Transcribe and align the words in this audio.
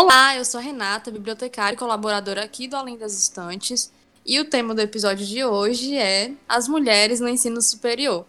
Olá, 0.00 0.36
eu 0.36 0.44
sou 0.44 0.60
a 0.60 0.62
Renata, 0.62 1.10
bibliotecária 1.10 1.74
e 1.74 1.76
colaboradora 1.76 2.44
aqui 2.44 2.68
do 2.68 2.76
Além 2.76 2.96
das 2.96 3.20
Estantes, 3.20 3.92
e 4.24 4.38
o 4.38 4.44
tema 4.44 4.72
do 4.72 4.80
episódio 4.80 5.26
de 5.26 5.44
hoje 5.44 5.96
é 5.96 6.30
As 6.48 6.68
Mulheres 6.68 7.18
no 7.18 7.28
Ensino 7.28 7.60
Superior. 7.60 8.24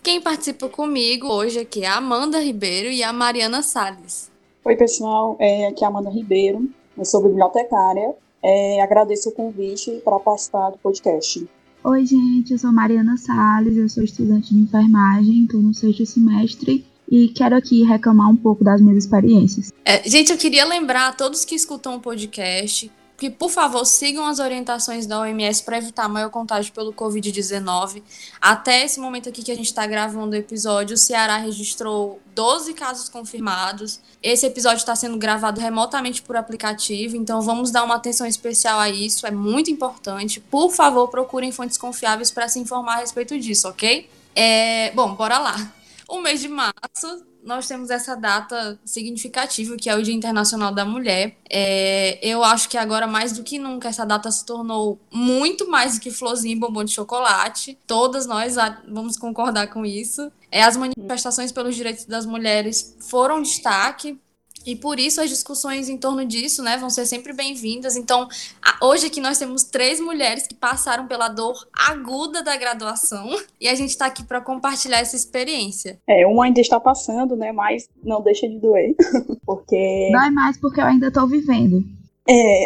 Quem 0.00 0.20
participa 0.20 0.68
comigo 0.68 1.26
hoje 1.26 1.58
aqui 1.58 1.82
é 1.82 1.88
a 1.88 1.96
Amanda 1.96 2.38
Ribeiro 2.38 2.88
e 2.88 3.02
a 3.02 3.12
Mariana 3.12 3.62
Salles. 3.62 4.30
Oi, 4.64 4.76
pessoal, 4.76 5.36
é, 5.40 5.66
aqui 5.66 5.82
é 5.82 5.88
a 5.88 5.90
Amanda 5.90 6.08
Ribeiro, 6.08 6.70
eu 6.96 7.04
sou 7.04 7.20
bibliotecária, 7.20 8.14
é, 8.40 8.80
agradeço 8.80 9.30
o 9.30 9.32
convite 9.32 10.00
para 10.04 10.20
participar 10.20 10.70
do 10.70 10.78
podcast. 10.78 11.44
Oi, 11.82 12.06
gente, 12.06 12.52
eu 12.52 12.58
sou 12.60 12.70
Mariana 12.70 13.16
Salles, 13.16 13.76
eu 13.76 13.88
sou 13.88 14.04
estudante 14.04 14.54
de 14.54 14.60
enfermagem, 14.60 15.42
estou 15.42 15.60
no 15.60 15.74
sexto 15.74 16.06
semestre 16.06 16.86
e 17.10 17.28
quero 17.28 17.56
aqui 17.56 17.82
reclamar 17.84 18.28
um 18.28 18.36
pouco 18.36 18.62
das 18.62 18.80
minhas 18.80 19.04
experiências. 19.04 19.72
É, 19.84 20.08
gente, 20.08 20.30
eu 20.30 20.38
queria 20.38 20.64
lembrar 20.64 21.08
a 21.08 21.12
todos 21.12 21.44
que 21.44 21.54
escutam 21.54 21.96
o 21.96 22.00
podcast 22.00 22.90
que, 23.18 23.28
por 23.28 23.50
favor, 23.50 23.84
sigam 23.84 24.24
as 24.24 24.38
orientações 24.38 25.04
da 25.04 25.18
OMS 25.18 25.64
para 25.64 25.76
evitar 25.76 26.08
maior 26.08 26.30
contágio 26.30 26.72
pelo 26.72 26.92
Covid-19. 26.92 28.00
Até 28.40 28.84
esse 28.84 29.00
momento 29.00 29.28
aqui 29.28 29.42
que 29.42 29.50
a 29.50 29.56
gente 29.56 29.66
está 29.66 29.84
gravando 29.88 30.36
o 30.36 30.38
episódio, 30.38 30.94
o 30.94 30.96
Ceará 30.96 31.36
registrou 31.36 32.20
12 32.32 32.74
casos 32.74 33.08
confirmados. 33.08 33.98
Esse 34.22 34.46
episódio 34.46 34.78
está 34.78 34.94
sendo 34.94 35.18
gravado 35.18 35.60
remotamente 35.60 36.22
por 36.22 36.36
aplicativo, 36.36 37.16
então 37.16 37.42
vamos 37.42 37.72
dar 37.72 37.82
uma 37.82 37.96
atenção 37.96 38.24
especial 38.24 38.78
a 38.78 38.88
isso, 38.88 39.26
é 39.26 39.32
muito 39.32 39.68
importante. 39.68 40.38
Por 40.38 40.70
favor, 40.70 41.08
procurem 41.08 41.50
fontes 41.50 41.76
confiáveis 41.76 42.30
para 42.30 42.46
se 42.46 42.60
informar 42.60 42.98
a 42.98 43.00
respeito 43.00 43.36
disso, 43.36 43.68
ok? 43.68 44.08
É, 44.32 44.92
bom, 44.92 45.16
bora 45.16 45.40
lá. 45.40 45.77
O 46.08 46.22
mês 46.22 46.40
de 46.40 46.48
março, 46.48 47.26
nós 47.44 47.68
temos 47.68 47.90
essa 47.90 48.16
data 48.16 48.80
significativa, 48.82 49.76
que 49.76 49.90
é 49.90 49.94
o 49.94 50.02
Dia 50.02 50.14
Internacional 50.14 50.72
da 50.72 50.82
Mulher. 50.82 51.36
É, 51.50 52.18
eu 52.26 52.42
acho 52.42 52.66
que 52.70 52.78
agora, 52.78 53.06
mais 53.06 53.32
do 53.32 53.42
que 53.42 53.58
nunca, 53.58 53.88
essa 53.88 54.06
data 54.06 54.30
se 54.30 54.44
tornou 54.46 54.98
muito 55.12 55.70
mais 55.70 55.96
do 55.96 56.00
que 56.00 56.10
florzinha 56.10 56.54
e 56.54 56.58
bombom 56.58 56.82
de 56.82 56.92
chocolate. 56.92 57.78
Todas 57.86 58.26
nós 58.26 58.56
vamos 58.88 59.18
concordar 59.18 59.66
com 59.68 59.84
isso. 59.84 60.32
É, 60.50 60.62
as 60.62 60.78
manifestações 60.78 61.52
pelos 61.52 61.76
direitos 61.76 62.06
das 62.06 62.24
mulheres 62.24 62.96
foram 63.00 63.42
destaque 63.42 64.18
e 64.66 64.76
por 64.76 64.98
isso 64.98 65.20
as 65.20 65.28
discussões 65.28 65.88
em 65.88 65.96
torno 65.96 66.24
disso, 66.24 66.62
né, 66.62 66.76
vão 66.76 66.90
ser 66.90 67.06
sempre 67.06 67.32
bem-vindas. 67.32 67.96
Então, 67.96 68.28
a, 68.62 68.86
hoje 68.86 69.06
aqui 69.06 69.20
nós 69.20 69.38
temos 69.38 69.64
três 69.64 70.00
mulheres 70.00 70.46
que 70.46 70.54
passaram 70.54 71.06
pela 71.06 71.28
dor 71.28 71.56
aguda 71.72 72.42
da 72.42 72.56
graduação 72.56 73.28
e 73.60 73.68
a 73.68 73.74
gente 73.74 73.90
está 73.90 74.06
aqui 74.06 74.24
para 74.24 74.40
compartilhar 74.40 74.98
essa 74.98 75.16
experiência. 75.16 75.98
É, 76.06 76.26
uma 76.26 76.44
ainda 76.44 76.60
está 76.60 76.78
passando, 76.78 77.36
né, 77.36 77.52
mas 77.52 77.88
não 78.02 78.22
deixa 78.22 78.48
de 78.48 78.58
doer, 78.58 78.94
porque 79.44 80.10
dói 80.12 80.30
mais 80.30 80.58
porque 80.58 80.80
eu 80.80 80.84
ainda 80.84 81.08
estou 81.08 81.26
vivendo. 81.26 81.82
É. 82.28 82.64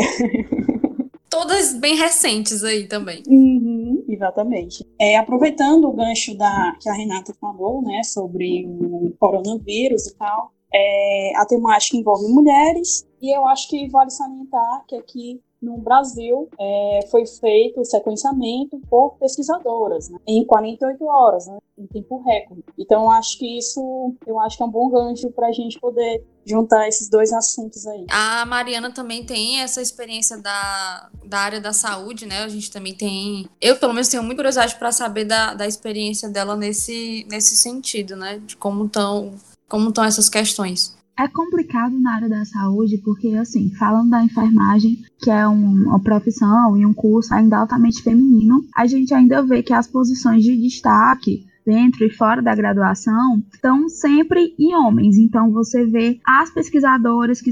Todas 1.30 1.72
bem 1.72 1.96
recentes 1.96 2.62
aí 2.62 2.86
também. 2.86 3.22
Uhum, 3.26 4.04
exatamente. 4.06 4.86
É, 5.00 5.16
aproveitando 5.16 5.86
o 5.86 5.92
gancho 5.92 6.36
da 6.36 6.76
que 6.78 6.88
a 6.90 6.92
Renata 6.92 7.32
falou, 7.40 7.80
né, 7.80 8.02
sobre 8.02 8.66
o 8.66 9.14
coronavírus 9.18 10.08
e 10.08 10.14
tal, 10.16 10.52
é, 10.74 11.36
a 11.36 11.46
temática 11.46 11.96
envolve 11.96 12.26
mulheres, 12.28 13.06
e 13.20 13.34
eu 13.34 13.46
acho 13.46 13.68
que 13.68 13.88
vale 13.88 14.10
salientar 14.10 14.84
que 14.86 14.96
aqui 14.96 15.40
no 15.62 15.78
Brasil 15.78 16.48
é, 16.58 17.00
foi 17.08 17.24
feito 17.24 17.80
o 17.80 17.84
sequenciamento 17.84 18.80
por 18.90 19.14
pesquisadoras 19.20 20.08
né, 20.08 20.18
em 20.26 20.44
48 20.44 21.04
horas, 21.04 21.46
né, 21.46 21.58
em 21.78 21.86
tempo 21.86 22.20
recorde. 22.22 22.64
Então 22.76 23.08
acho 23.08 23.38
que 23.38 23.58
isso 23.58 23.80
eu 24.26 24.40
acho 24.40 24.56
que 24.56 24.62
é 24.62 24.66
um 24.66 24.70
bom 24.70 24.90
gancho 24.90 25.30
para 25.30 25.46
a 25.46 25.52
gente 25.52 25.78
poder 25.78 26.24
juntar 26.44 26.88
esses 26.88 27.08
dois 27.08 27.32
assuntos 27.32 27.86
aí. 27.86 28.04
A 28.10 28.44
Mariana 28.44 28.92
também 28.92 29.24
tem 29.24 29.60
essa 29.60 29.80
experiência 29.80 30.36
da, 30.36 31.08
da 31.24 31.38
área 31.38 31.60
da 31.60 31.72
saúde, 31.72 32.26
né? 32.26 32.42
A 32.42 32.48
gente 32.48 32.68
também 32.68 32.92
tem. 32.92 33.48
Eu, 33.60 33.76
pelo 33.76 33.92
menos, 33.92 34.08
tenho 34.08 34.24
muita 34.24 34.38
curiosidade 34.38 34.74
para 34.74 34.90
saber 34.90 35.24
da, 35.24 35.54
da 35.54 35.68
experiência 35.68 36.28
dela 36.28 36.56
nesse, 36.56 37.24
nesse 37.30 37.54
sentido, 37.54 38.16
né? 38.16 38.40
De 38.44 38.56
como 38.56 38.86
estão 38.86 39.32
como 39.72 39.88
estão 39.88 40.04
essas 40.04 40.28
questões? 40.28 40.94
É 41.18 41.26
complicado 41.26 41.98
na 41.98 42.16
área 42.16 42.28
da 42.28 42.44
saúde, 42.44 42.98
porque, 42.98 43.28
assim, 43.28 43.70
falando 43.78 44.10
da 44.10 44.22
enfermagem, 44.22 44.98
que 45.18 45.30
é 45.30 45.48
um, 45.48 45.84
uma 45.86 45.98
profissão 45.98 46.76
e 46.76 46.84
um 46.84 46.92
curso 46.92 47.32
ainda 47.32 47.56
altamente 47.56 48.02
feminino, 48.02 48.62
a 48.76 48.86
gente 48.86 49.14
ainda 49.14 49.40
vê 49.42 49.62
que 49.62 49.72
as 49.72 49.86
posições 49.86 50.44
de 50.44 50.58
destaque 50.58 51.46
dentro 51.64 52.04
e 52.04 52.10
fora 52.10 52.42
da 52.42 52.54
graduação 52.54 53.42
estão 53.50 53.88
sempre 53.88 54.54
em 54.58 54.74
homens. 54.74 55.16
Então, 55.16 55.50
você 55.50 55.86
vê 55.86 56.18
as 56.26 56.52
pesquisadoras 56.52 57.40
que 57.40 57.50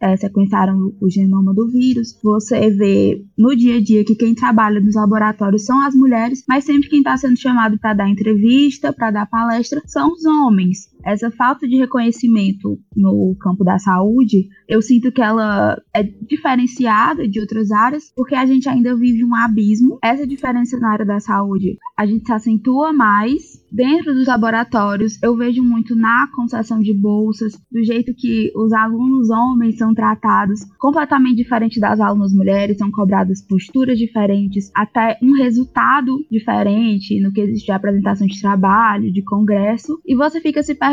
é, 0.00 0.16
sequenciaram 0.16 0.92
o 1.00 1.10
genoma 1.10 1.52
do 1.52 1.68
vírus, 1.68 2.16
você 2.22 2.70
vê 2.70 3.24
no 3.36 3.56
dia 3.56 3.78
a 3.78 3.82
dia 3.82 4.04
que 4.04 4.14
quem 4.14 4.36
trabalha 4.36 4.80
nos 4.80 4.94
laboratórios 4.94 5.64
são 5.64 5.84
as 5.84 5.96
mulheres, 5.96 6.44
mas 6.48 6.64
sempre 6.64 6.88
quem 6.88 6.98
está 6.98 7.16
sendo 7.16 7.36
chamado 7.36 7.76
para 7.78 7.94
dar 7.94 8.08
entrevista, 8.08 8.92
para 8.92 9.10
dar 9.10 9.26
palestra, 9.26 9.82
são 9.86 10.12
os 10.12 10.24
homens. 10.24 10.89
Essa 11.04 11.30
falta 11.30 11.66
de 11.66 11.76
reconhecimento 11.76 12.78
no 12.96 13.36
campo 13.40 13.64
da 13.64 13.78
saúde, 13.78 14.48
eu 14.68 14.80
sinto 14.82 15.12
que 15.12 15.22
ela 15.22 15.80
é 15.94 16.02
diferenciada 16.02 17.26
de 17.28 17.40
outras 17.40 17.70
áreas, 17.70 18.12
porque 18.14 18.34
a 18.34 18.46
gente 18.46 18.68
ainda 18.68 18.96
vive 18.96 19.24
um 19.24 19.34
abismo. 19.34 19.98
Essa 20.02 20.26
diferença 20.26 20.78
na 20.78 20.92
área 20.92 21.06
da 21.06 21.20
saúde, 21.20 21.76
a 21.96 22.06
gente 22.06 22.26
se 22.26 22.32
acentua 22.32 22.92
mais 22.92 23.60
Dentro 23.72 24.12
dos 24.12 24.26
laboratórios, 24.26 25.22
eu 25.22 25.36
vejo 25.36 25.62
muito 25.62 25.94
na 25.94 26.28
concessão 26.34 26.80
de 26.80 26.92
bolsas, 26.92 27.52
do 27.70 27.84
jeito 27.84 28.12
que 28.12 28.50
os 28.56 28.72
alunos 28.72 29.30
homens 29.30 29.78
são 29.78 29.94
tratados 29.94 30.64
completamente 30.76 31.36
diferente 31.36 31.78
das 31.78 32.00
alunas 32.00 32.32
mulheres, 32.32 32.78
são 32.78 32.90
cobradas 32.90 33.46
posturas 33.46 33.96
diferentes, 33.96 34.72
até 34.74 35.16
um 35.22 35.34
resultado 35.34 36.18
diferente 36.28 37.20
no 37.20 37.32
que 37.32 37.40
existe 37.40 37.66
de 37.66 37.72
apresentação 37.72 38.26
de 38.26 38.40
trabalho, 38.40 39.12
de 39.12 39.22
congresso, 39.22 40.00
e 40.04 40.16
você 40.16 40.40
fica 40.40 40.64
se 40.64 40.74
perguntando 40.74 40.89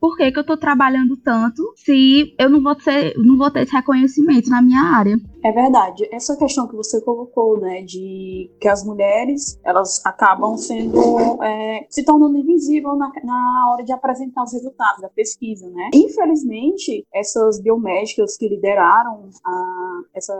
por 0.00 0.16
que, 0.16 0.30
que 0.30 0.38
eu 0.38 0.42
estou 0.42 0.56
trabalhando 0.56 1.16
tanto 1.16 1.62
se 1.76 2.34
eu 2.38 2.48
não 2.48 2.62
vou, 2.62 2.74
ter, 2.74 3.14
não 3.16 3.36
vou 3.36 3.50
ter 3.50 3.62
esse 3.62 3.72
reconhecimento 3.72 4.50
na 4.50 4.62
minha 4.62 4.82
área. 4.82 5.16
É 5.42 5.52
verdade. 5.52 6.08
Essa 6.12 6.36
questão 6.36 6.66
que 6.66 6.74
você 6.74 7.00
colocou, 7.00 7.60
né, 7.60 7.82
de 7.82 8.50
que 8.60 8.68
as 8.68 8.84
mulheres 8.84 9.58
elas 9.64 10.04
acabam 10.04 10.56
sendo 10.56 11.42
é, 11.42 11.86
se 11.88 12.04
tornando 12.04 12.38
invisível 12.38 12.96
na, 12.96 13.10
na 13.22 13.70
hora 13.70 13.84
de 13.84 13.92
apresentar 13.92 14.42
os 14.42 14.52
resultados 14.52 15.00
da 15.00 15.08
pesquisa, 15.08 15.68
né? 15.70 15.90
Infelizmente, 15.94 17.06
essas 17.12 17.60
biomédicas 17.60 18.36
que 18.36 18.48
lideraram 18.48 19.28
a, 19.44 20.00
essa 20.14 20.34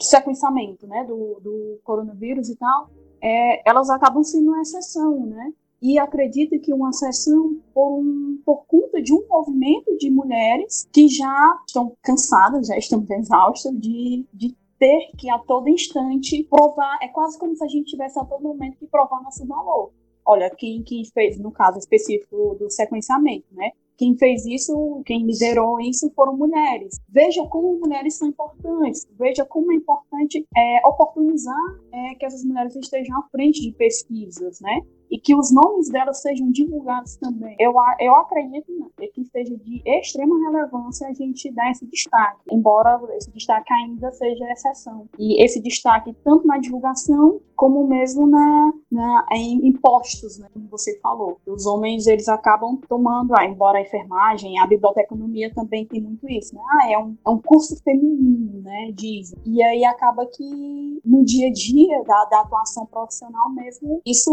sequenciamento, 0.00 0.86
né, 0.86 1.04
do, 1.04 1.40
do 1.42 1.80
coronavírus 1.84 2.48
e 2.48 2.56
tal, 2.56 2.90
é, 3.22 3.68
elas 3.68 3.90
acabam 3.90 4.22
sendo 4.22 4.48
uma 4.48 4.62
exceção, 4.62 5.26
né? 5.26 5.52
E 5.82 5.98
acredito 5.98 6.58
que 6.60 6.72
uma 6.72 6.92
sessão 6.92 7.58
por, 7.72 7.98
um, 7.98 8.40
por 8.44 8.66
conta 8.66 9.00
de 9.02 9.12
um 9.12 9.26
movimento 9.28 9.96
de 9.96 10.10
mulheres 10.10 10.88
que 10.92 11.08
já 11.08 11.58
estão 11.66 11.96
cansadas, 12.02 12.66
já 12.66 12.76
estão 12.76 13.04
exaustas 13.10 13.72
de, 13.78 14.26
de 14.32 14.54
ter 14.78 15.10
que 15.16 15.30
a 15.30 15.38
todo 15.38 15.68
instante 15.68 16.44
provar, 16.44 16.98
é 17.02 17.08
quase 17.08 17.38
como 17.38 17.54
se 17.54 17.64
a 17.64 17.68
gente 17.68 17.90
tivesse 17.90 18.18
a 18.18 18.24
todo 18.24 18.42
momento 18.42 18.78
que 18.78 18.86
provar 18.86 19.22
nosso 19.22 19.46
valor. 19.46 19.92
Olha, 20.24 20.50
quem, 20.50 20.82
quem 20.82 21.04
fez, 21.04 21.38
no 21.38 21.50
caso 21.50 21.78
específico 21.78 22.56
do 22.58 22.70
sequenciamento, 22.70 23.46
né? 23.52 23.72
Quem 23.96 24.16
fez 24.16 24.46
isso, 24.46 25.02
quem 25.04 25.26
liderou 25.26 25.78
isso 25.78 26.10
foram 26.14 26.34
mulheres. 26.34 26.98
Veja 27.06 27.46
como 27.46 27.78
mulheres 27.78 28.14
são 28.14 28.28
importantes, 28.28 29.06
veja 29.18 29.44
como 29.44 29.72
é 29.72 29.74
importante 29.74 30.46
é, 30.56 30.86
oportunizar 30.86 31.54
é, 31.92 32.14
que 32.14 32.24
essas 32.24 32.42
mulheres 32.42 32.74
estejam 32.76 33.18
à 33.18 33.22
frente 33.28 33.60
de 33.60 33.72
pesquisas, 33.72 34.58
né? 34.60 34.80
E 35.10 35.18
que 35.18 35.34
os 35.34 35.52
nomes 35.52 35.90
delas 35.90 36.22
sejam 36.22 36.50
divulgados 36.50 37.16
também. 37.16 37.56
Eu, 37.58 37.72
eu 37.98 38.14
acredito 38.16 38.70
né, 38.98 39.06
que 39.12 39.24
seja 39.24 39.56
de 39.56 39.82
extrema 39.84 40.38
relevância 40.50 41.08
a 41.08 41.12
gente 41.12 41.50
dar 41.52 41.70
esse 41.70 41.86
destaque, 41.86 42.40
embora 42.50 43.00
esse 43.16 43.30
destaque 43.32 43.72
ainda 43.72 44.10
seja 44.12 44.50
exceção. 44.52 45.08
E 45.18 45.42
esse 45.42 45.60
destaque 45.60 46.14
tanto 46.24 46.46
na 46.46 46.58
divulgação 46.58 47.40
como 47.56 47.86
mesmo 47.86 48.26
na, 48.26 48.72
na 48.90 49.26
em 49.32 49.66
impostos, 49.66 50.38
né, 50.38 50.48
como 50.52 50.66
você 50.68 50.98
falou. 51.00 51.38
Os 51.46 51.66
homens 51.66 52.06
eles 52.06 52.28
acabam 52.28 52.78
tomando, 52.88 53.34
ah, 53.36 53.44
embora 53.44 53.78
a 53.78 53.82
enfermagem, 53.82 54.58
a 54.58 54.66
biblioteconomia 54.66 55.52
também 55.52 55.86
tem 55.86 56.00
muito 56.00 56.26
isso, 56.28 56.54
né? 56.54 56.60
Ah, 56.80 56.92
é 56.92 56.98
um, 56.98 57.16
é 57.26 57.30
um 57.30 57.38
curso 57.38 57.76
feminino, 57.82 58.62
né? 58.62 58.90
Dizem. 58.94 59.38
E 59.44 59.62
aí 59.62 59.84
acaba 59.84 60.24
que 60.26 61.00
no 61.04 61.24
dia 61.24 61.48
a 61.48 61.52
dia 61.52 62.02
da, 62.04 62.24
da 62.26 62.40
atuação 62.40 62.86
profissional 62.86 63.50
mesmo, 63.50 64.00
isso 64.06 64.30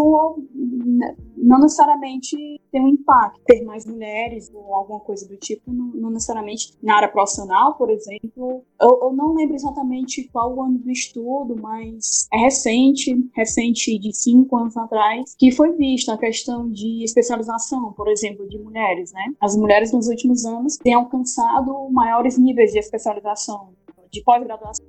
não 1.37 1.59
necessariamente 1.59 2.35
tem 2.71 2.81
um 2.81 2.87
impacto. 2.87 3.39
Ter 3.45 3.63
mais 3.63 3.85
mulheres 3.85 4.51
ou 4.53 4.75
alguma 4.75 4.99
coisa 4.99 5.27
do 5.27 5.37
tipo, 5.37 5.71
não, 5.71 5.87
não 5.87 6.09
necessariamente 6.09 6.73
na 6.81 6.97
área 6.97 7.07
profissional, 7.07 7.75
por 7.75 7.89
exemplo. 7.89 8.63
Eu, 8.79 8.99
eu, 9.03 9.13
não 9.13 9.33
lembro 9.33 9.55
exatamente 9.55 10.27
qual 10.31 10.55
o 10.55 10.61
ano 10.61 10.77
do 10.79 10.91
estudo, 10.91 11.55
mas 11.61 12.27
é 12.33 12.37
recente, 12.37 13.15
recente 13.35 13.97
de 13.97 14.13
cinco 14.13 14.57
anos 14.57 14.75
atrás, 14.75 15.35
que 15.37 15.51
foi 15.51 15.71
vista 15.73 16.13
a 16.13 16.17
questão 16.17 16.69
de 16.69 17.03
especialização, 17.03 17.93
por 17.93 18.07
exemplo, 18.09 18.47
de 18.47 18.57
mulheres, 18.59 19.11
né? 19.11 19.25
As 19.39 19.55
mulheres 19.55 19.91
nos 19.91 20.07
últimos 20.07 20.45
anos 20.45 20.77
têm 20.77 20.93
alcançado 20.93 21.89
maiores 21.91 22.37
níveis 22.37 22.71
de 22.71 22.79
especialização, 22.79 23.69
de 24.11 24.23
pós-graduação 24.23 24.87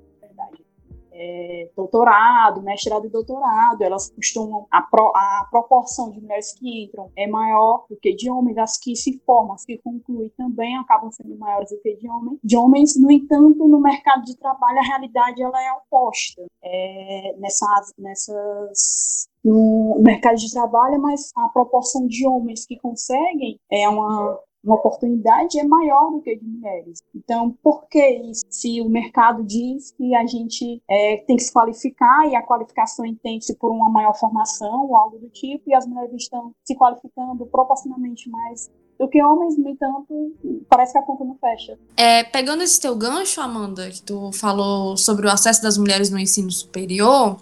é, 1.18 1.70
doutorado, 1.76 2.62
mestrado 2.62 3.06
e 3.06 3.10
doutorado, 3.10 3.82
elas 3.82 4.08
costumam, 4.10 4.66
a, 4.70 4.80
pro, 4.82 5.12
a 5.14 5.48
proporção 5.50 6.10
de 6.10 6.20
mulheres 6.20 6.52
que 6.52 6.84
entram 6.84 7.10
é 7.16 7.26
maior 7.26 7.86
do 7.90 7.96
que 7.96 8.14
de 8.14 8.30
homens, 8.30 8.56
as 8.56 8.78
que 8.78 8.94
se 8.94 9.20
formam, 9.26 9.54
as 9.54 9.64
que 9.64 9.78
concluem 9.78 10.30
também 10.36 10.76
acabam 10.76 11.10
sendo 11.10 11.36
maiores 11.36 11.70
do 11.70 11.80
que 11.80 11.96
de 11.96 12.08
homens. 12.08 12.38
De 12.44 12.56
homens, 12.56 13.00
no 13.00 13.10
entanto, 13.10 13.66
no 13.66 13.80
mercado 13.80 14.22
de 14.22 14.36
trabalho, 14.36 14.78
a 14.78 14.82
realidade 14.82 15.42
ela 15.42 15.60
é 15.60 15.72
oposta. 15.72 16.46
É, 16.62 17.34
nessas, 17.38 17.92
nessas 17.98 19.28
no 19.44 19.98
mercado 20.00 20.36
de 20.36 20.52
trabalho, 20.52 21.00
mas 21.00 21.30
a 21.36 21.48
proporção 21.48 22.06
de 22.06 22.26
homens 22.26 22.66
que 22.66 22.76
conseguem 22.78 23.58
é 23.70 23.88
uma 23.88 24.38
uma 24.68 24.76
oportunidade 24.76 25.58
é 25.58 25.64
maior 25.64 26.10
do 26.10 26.20
que 26.20 26.36
de 26.36 26.44
mulheres. 26.44 27.02
Então, 27.14 27.56
por 27.62 27.88
que 27.88 28.06
isso? 28.30 28.44
Se 28.50 28.80
o 28.80 28.88
mercado 28.88 29.42
diz 29.42 29.92
que 29.92 30.14
a 30.14 30.26
gente 30.26 30.82
é, 30.88 31.16
tem 31.26 31.36
que 31.36 31.42
se 31.42 31.52
qualificar 31.52 32.28
e 32.28 32.36
a 32.36 32.42
qualificação 32.42 33.04
entende-se 33.04 33.56
por 33.56 33.70
uma 33.70 33.90
maior 33.90 34.14
formação 34.14 34.86
ou 34.86 34.96
algo 34.96 35.18
do 35.18 35.28
tipo, 35.30 35.64
e 35.66 35.74
as 35.74 35.86
mulheres 35.86 36.22
estão 36.22 36.52
se 36.64 36.76
qualificando 36.76 37.46
proporcionalmente 37.46 38.28
mais 38.28 38.70
do 38.98 39.08
que 39.08 39.22
homens, 39.22 39.56
no 39.56 39.68
entanto, 39.68 40.66
parece 40.68 40.92
que 40.92 40.98
a 40.98 41.02
conta 41.02 41.24
não 41.24 41.36
fecha. 41.36 41.78
É, 41.96 42.24
pegando 42.24 42.64
esse 42.64 42.80
teu 42.80 42.96
gancho, 42.96 43.40
Amanda, 43.40 43.88
que 43.90 44.02
tu 44.02 44.32
falou 44.32 44.96
sobre 44.96 45.26
o 45.26 45.30
acesso 45.30 45.62
das 45.62 45.78
mulheres 45.78 46.10
no 46.10 46.18
ensino 46.18 46.50
superior, 46.50 47.36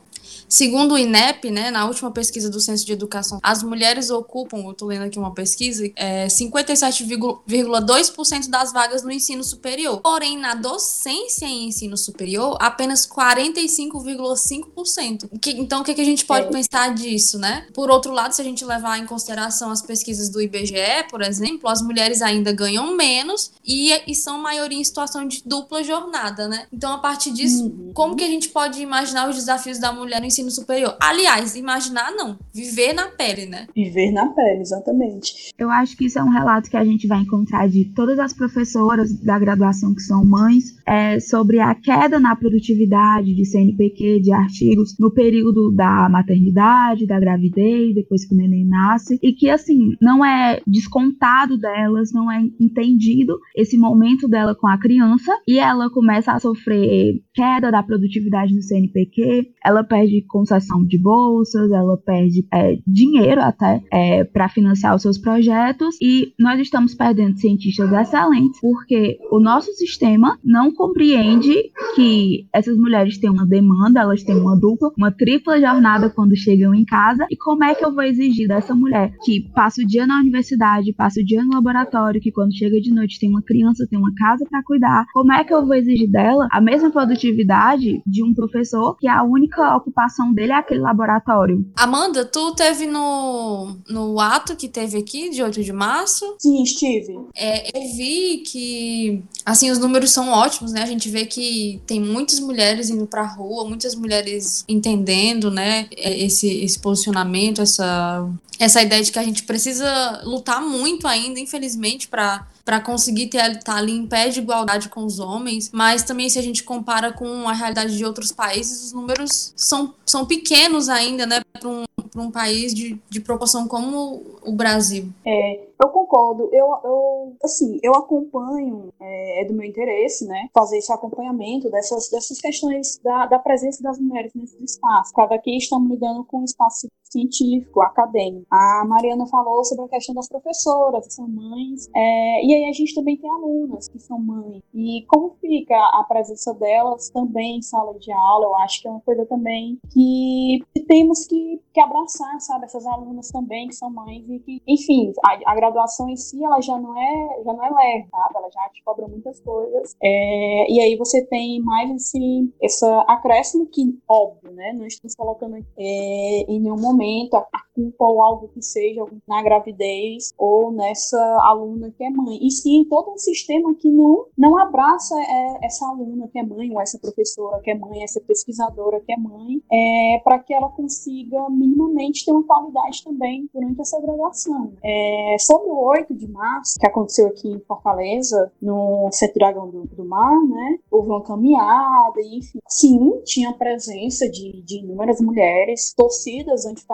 Segundo 0.49 0.95
o 0.95 0.99
INEP, 0.99 1.51
né, 1.51 1.71
na 1.71 1.85
última 1.87 2.11
pesquisa 2.11 2.49
do 2.49 2.59
Censo 2.61 2.87
de 2.87 2.93
Educação, 2.93 3.39
as 3.43 3.63
mulheres 3.63 4.09
ocupam, 4.11 4.57
eu 4.59 4.73
estou 4.73 4.89
lendo 4.89 5.05
aqui 5.05 5.19
uma 5.19 5.35
pesquisa, 5.35 5.91
é, 5.97 6.29
57,2% 6.29 8.49
das 8.49 8.73
vagas 8.73 9.03
no 9.03 9.11
ensino 9.11 9.43
superior. 9.43 10.01
Porém, 10.01 10.39
na 10.39 10.55
docência 10.55 11.47
em 11.47 11.67
ensino 11.69 11.97
superior, 11.97 12.57
apenas 12.61 13.05
45,5%. 13.07 15.29
Então, 15.57 15.81
o 15.81 15.85
que, 15.85 15.95
que 15.95 16.01
a 16.01 16.05
gente 16.05 16.25
pode 16.25 16.47
é. 16.47 16.51
pensar 16.51 16.95
disso, 16.95 17.37
né? 17.39 17.67
Por 17.75 17.91
outro 17.91 18.13
lado, 18.13 18.33
se 18.33 18.41
a 18.41 18.45
gente 18.45 18.65
levar 18.65 18.99
em 18.99 19.07
consideração 19.07 19.71
as 19.71 19.83
pesquisas 19.83 20.29
do 20.29 20.41
IBGE, 20.41 21.09
por 21.11 21.23
exemplo, 21.23 21.69
as 21.69 21.83
mulheres 21.83 22.23
ainda 22.23 22.53
ganham 22.53 22.97
menos 22.97 23.51
e, 23.65 23.93
e 24.07 24.15
são 24.15 24.39
maioria 24.39 24.79
em 24.79 24.85
situação 24.85 25.27
de 25.27 25.43
dupla 25.45 25.83
jornada, 25.83 26.47
né? 26.47 26.69
Então, 26.73 26.93
a 26.93 26.99
partir 26.99 27.33
disso, 27.33 27.65
uhum. 27.65 27.91
como 27.93 28.15
que 28.15 28.23
a 28.23 28.29
gente 28.29 28.51
pode 28.51 28.81
imaginar 28.81 29.29
os 29.29 29.35
desafios 29.37 29.79
da 29.79 29.93
mulher 29.93 30.21
no 30.21 30.27
ensino 30.37 30.51
superior. 30.51 30.97
Aliás, 31.01 31.57
imaginar 31.57 32.13
não, 32.13 32.39
viver 32.53 32.93
na 32.93 33.09
pele, 33.09 33.47
né? 33.47 33.67
Viver 33.75 34.13
na 34.13 34.27
pele, 34.29 34.61
exatamente. 34.61 35.53
Eu 35.59 35.71
acho 35.71 35.97
que 35.97 36.07
isso 36.07 36.19
é 36.19 36.23
um 36.23 36.31
relato 36.31 36.71
que 36.71 36.77
a 36.77 36.85
gente 36.85 37.07
vai 37.07 37.21
encontrar 37.21 37.69
de 37.69 37.87
todas 37.95 38.19
as 38.19 38.33
professoras 38.33 39.13
da 39.21 39.39
graduação 39.39 39.95
que 39.95 40.03
são 40.03 40.25
mães, 40.25 40.76
é, 40.87 41.19
sobre 41.21 41.59
a 41.59 41.75
queda 41.75 42.21
na 42.21 42.37
produtividade 42.37 43.35
de 43.35 43.45
CNPq, 43.45 44.21
de 44.21 44.33
artigos, 44.33 44.97
no 44.99 45.13
período 45.13 45.73
da 45.73 46.09
maternidade, 46.09 47.07
da 47.07 47.19
gravidez, 47.19 47.95
depois 47.95 48.25
que 48.27 48.35
o 48.35 48.39
neném 48.39 48.67
nasce, 48.67 49.19
e 49.23 49.33
que, 49.33 49.51
assim, 49.51 49.95
não 50.01 50.25
é 50.25 50.61
descontado 50.67 51.59
delas, 51.59 52.13
não 52.13 52.31
é 52.31 52.41
entendido 52.61 53.39
esse 53.57 53.77
momento 53.77 54.29
dela 54.29 54.55
com 54.55 54.67
a 54.67 54.79
criança, 54.79 55.33
e 55.47 55.59
ela 55.59 55.91
começa 55.91 56.33
a 56.33 56.39
sofrer 56.39 57.21
queda 57.35 57.71
da 57.71 57.83
produtividade 57.83 58.55
no 58.55 58.63
CNPq, 58.63 59.53
ela 59.65 59.85
perde 59.85 60.25
concessão 60.27 60.85
de 60.85 60.99
bolsas, 60.99 61.71
ela 61.71 61.97
perde 61.99 62.47
é, 62.53 62.79
dinheiro 62.87 63.41
até 63.41 63.83
é, 63.93 64.25
para 64.25 64.49
financiar 64.49 64.95
os 64.95 65.03
seus 65.03 65.19
projetos 65.19 65.97
e 66.01 66.33
nós 66.39 66.61
estamos 66.61 66.95
perdendo 66.95 67.39
cientistas 67.39 67.93
excelentes 67.93 68.61
porque 68.61 69.19
o 69.31 69.41
nosso 69.41 69.73
sistema 69.73 70.39
não 70.45 70.73
compreende 70.77 71.55
que 71.95 72.47
essas 72.53 72.77
mulheres 72.77 73.19
têm 73.19 73.31
uma 73.31 73.47
demanda, 73.47 74.01
elas 74.01 74.23
têm 74.23 74.37
uma 74.37 74.59
dupla, 74.59 74.93
uma 74.97 75.11
tripla 75.11 75.61
jornada 75.61 76.11
quando 76.11 76.37
chegam 76.37 76.75
em 76.75 76.85
casa 76.85 77.27
e 77.31 77.37
como 77.37 77.65
é 77.65 77.75
que 77.75 77.85
eu 77.85 77.95
vou 77.95 78.05
exigir 78.05 78.47
dessa 78.47 78.75
mulher 78.75 79.13
que 79.25 79.49
passa 79.55 79.83
o 79.83 79.87
dia 79.87 80.07
na 80.07 80.21
universidade, 80.21 80.93
passa 80.93 81.21
o 81.21 81.25
dia 81.25 81.43
no 81.43 81.55
laboratório, 81.55 82.21
que 82.21 82.31
quando 82.31 82.57
chega 82.57 82.81
de 82.81 82.93
noite 82.93 83.19
tem 83.19 83.29
uma 83.29 83.43
criança, 83.43 83.87
tem 83.89 83.99
uma 83.99 84.15
casa 84.15 84.45
para 84.49 84.63
cuidar, 84.63 85.07
como 85.13 85.33
é 85.33 85.43
que 85.43 85.53
eu 85.53 85.67
vou 85.67 85.75
exigir 85.75 86.11
dela 86.11 86.47
a 86.53 86.61
mesma 86.61 86.91
produtividade 86.91 88.03
de 88.07 88.23
um 88.23 88.35
professor 88.35 88.97
que 88.99 89.09
é 89.09 89.11
a 89.11 89.23
única 89.23 89.77
ocupação 89.77 90.33
dele 90.33 90.53
é 90.53 90.57
aquele 90.57 90.81
laboratório. 90.81 91.67
Amanda, 91.77 92.25
tu 92.25 92.55
teve 92.55 92.87
no, 92.87 93.77
no 93.89 94.21
ato 94.21 94.57
que 94.57 94.69
teve 94.69 94.99
aqui, 94.99 95.31
de 95.31 95.43
8 95.43 95.63
de 95.63 95.73
março? 95.73 96.37
Sim, 96.39 96.63
estive. 96.63 97.15
É, 97.35 97.77
eu 97.77 97.97
vi 97.97 98.39
que, 98.39 99.25
assim, 99.45 99.71
os 99.71 99.79
números 99.79 100.11
são 100.11 100.29
ótimos, 100.29 100.66
né? 100.73 100.83
A 100.83 100.87
gente 100.87 101.09
vê 101.09 101.27
que 101.27 101.81
tem 101.87 102.01
muitas 102.01 102.41
mulheres 102.41 102.91
indo 102.91 103.07
pra 103.07 103.23
rua, 103.23 103.69
muitas 103.69 103.95
mulheres 103.95 104.65
entendendo, 104.69 105.51
né, 105.51 105.89
é, 105.97 106.19
esse, 106.19 106.49
esse 106.49 106.79
posicionamento, 106.79 107.61
essa, 107.63 108.29
essa 108.59 108.83
ideia 108.83 109.03
de 109.03 109.13
que 109.13 109.19
a 109.19 109.23
gente 109.23 109.43
precisa 109.43 110.23
lutar 110.25 110.61
muito 110.61 111.07
ainda, 111.07 111.39
infelizmente, 111.41 112.09
para 112.09 112.47
para 112.67 112.81
conseguir 112.81 113.27
estar 113.27 113.55
tá 113.61 113.77
ali 113.77 113.93
em 113.93 114.09
pé 114.09 114.29
de 114.29 114.41
igualdade 114.41 114.89
com 114.89 115.05
os 115.05 115.21
homens, 115.21 115.71
mas 115.73 116.03
também 116.03 116.29
se 116.29 116.37
a 116.37 116.43
gente 116.43 116.65
compara 116.65 117.13
com 117.13 117.49
a 117.49 117.53
realidade 117.53 117.97
de 117.97 118.05
outros 118.05 118.33
países, 118.33 118.87
os 118.87 118.93
números 118.93 119.53
são, 119.55 119.95
são 120.05 120.27
pequenos 120.27 120.89
ainda, 120.89 121.25
né, 121.27 121.43
para 121.53 121.69
um, 121.69 121.85
um 122.21 122.31
país 122.31 122.75
de, 122.75 123.01
de 123.09 123.21
proporção 123.21 123.67
como 123.69 124.23
o 124.43 124.53
Brasil. 124.53 125.09
É, 125.25 125.67
eu 125.83 125.89
concordo. 125.91 126.49
Eu, 126.53 126.67
eu 126.85 127.37
assim, 127.43 127.79
eu 127.83 127.95
acompanho, 127.95 128.93
é, 129.01 129.43
é, 129.43 129.45
do 129.45 129.55
meu 129.55 129.67
interesse, 129.67 130.27
né, 130.27 130.49
fazer 130.55 130.79
esse 130.79 130.93
acompanhamento 130.93 131.71
dessas, 131.71 132.09
dessas 132.11 132.41
questões 132.41 132.99
da, 133.03 133.27
da 133.27 133.39
presença 133.39 133.83
das 133.83 133.99
mulheres 133.99 134.33
nesse 134.35 134.63
espaço. 134.63 135.13
Cada 135.15 135.35
aqui 135.35 135.57
estamos 135.57 135.91
lidando 135.91 136.25
com 136.25 136.41
um 136.41 136.45
espaço 136.45 136.89
científico, 137.17 137.81
acadêmico. 137.81 138.47
A 138.51 138.85
Mariana 138.87 139.27
falou 139.27 139.65
sobre 139.65 139.87
a 139.87 139.89
questão 139.89 140.15
das 140.15 140.29
professoras, 140.29 141.07
que 141.07 141.15
são 141.15 141.27
mães, 141.27 141.89
é, 141.95 142.45
e 142.45 142.55
aí 142.55 142.65
a 142.69 142.73
gente 142.73 142.95
também 142.95 143.17
tem 143.17 143.31
alunas 143.31 143.89
que 143.89 143.99
são 143.99 144.19
mães. 144.19 144.63
E 144.75 145.05
como 145.09 145.31
fica 145.41 145.75
a 145.75 146.05
presença 146.05 146.53
delas 146.55 147.09
também 147.11 147.59
em 147.59 147.63
sala 147.63 147.99
de 147.99 148.13
aula, 148.13 148.47
eu 148.47 148.57
acho 148.57 148.83
que 148.83 148.89
é 148.89 148.91
uma 148.91 149.01
coisa 149.01 149.25
também 149.27 149.79
que 149.93 150.63
temos 150.87 151.27
que, 151.27 151.61
que 151.73 151.81
abraçar, 151.81 152.39
sabe, 152.41 152.67
essas 152.67 152.87
alunas 152.87 153.31
também 153.31 153.69
que 153.69 153.75
são 153.75 153.91
mães 153.91 154.29
e 154.29 154.39
que, 154.41 154.63
enfim, 154.67 155.13
a, 155.25 155.53
a 155.53 155.55
graduação 155.55 156.09
em 156.09 156.17
si, 156.17 156.45
ela 156.45 156.61
já 156.61 156.79
não 156.79 156.97
é, 156.97 157.43
já 157.45 157.53
não 157.53 157.65
é 157.65 157.71
leve, 157.71 158.09
sabe? 158.11 158.35
Ela 158.37 158.51
já 158.51 158.69
te 158.71 158.83
cobra 158.85 159.09
muitas 159.09 159.41
coisas. 159.41 159.97
É, 160.03 160.71
e 160.71 160.81
aí 160.81 160.97
você 160.97 161.25
tem 161.25 161.61
mais 161.61 161.91
esse, 161.91 162.53
essa 162.63 163.01
acréscimo 163.09 163.67
que, 163.67 163.99
óbvio, 164.09 164.53
né, 164.53 164.73
não 164.75 164.87
estamos 164.87 165.15
colocando 165.15 165.57
é, 165.57 166.45
em 166.49 166.61
nenhum 166.61 166.81
momento 166.81 167.06
momento 167.07 167.37
a, 167.37 167.47
culpa 167.77 168.05
ou 168.05 168.23
algo 168.23 168.49
que 168.49 168.63
seja 168.63 169.05
na 169.29 169.43
gravidez 169.43 170.33
ou 170.39 170.73
nessa 170.73 171.19
aluna 171.43 171.93
que 171.95 172.03
é 172.03 172.09
mãe. 172.09 172.39
E 172.41 172.51
sim, 172.51 172.87
todo 172.89 173.13
um 173.13 173.19
sistema 173.19 173.75
que 173.75 173.91
não, 173.91 174.25
não 174.37 174.59
abraça 174.59 175.15
é, 175.21 175.67
essa 175.67 175.87
aluna 175.87 176.27
que 176.29 176.39
é 176.39 176.43
mãe, 176.43 176.73
ou 176.73 176.81
essa 176.81 176.99
professora 176.99 177.61
que 177.61 177.71
é 177.71 177.75
mãe, 177.75 178.03
essa 178.03 178.19
pesquisadora 178.21 179.01
que 179.01 179.13
é 179.13 179.17
mãe, 179.19 179.63
é, 179.71 180.21
para 180.25 180.39
que 180.39 180.55
ela 180.55 180.71
consiga 180.71 181.51
minimamente 181.51 182.25
ter 182.25 182.33
uma 182.33 182.45
qualidade 182.45 183.05
também 183.05 183.49
durante 183.53 183.81
essa 183.81 184.01
graduação. 184.01 184.73
É, 184.83 185.37
sobre 185.39 185.69
o 185.69 185.79
8 185.79 186.15
de 186.15 186.27
março, 186.27 186.79
que 186.81 186.87
aconteceu 186.87 187.27
aqui 187.27 187.49
em 187.49 187.61
Fortaleza, 187.61 188.51
no 188.61 189.11
Centro 189.13 189.35
Dragão 189.35 189.69
do, 189.69 189.85
do 189.87 190.05
Mar, 190.05 190.43
né, 190.47 190.79
houve 190.91 191.11
uma 191.11 191.23
caminhada, 191.23 192.21
enfim. 192.23 192.59
Sim, 192.67 193.21
tinha 193.25 193.53
presença 193.53 194.27
de, 194.31 194.63
de 194.63 194.79
inúmeras 194.79 195.21
mulheres, 195.21 195.93
torcidas 195.95 196.65
antifascistas, 196.65 196.87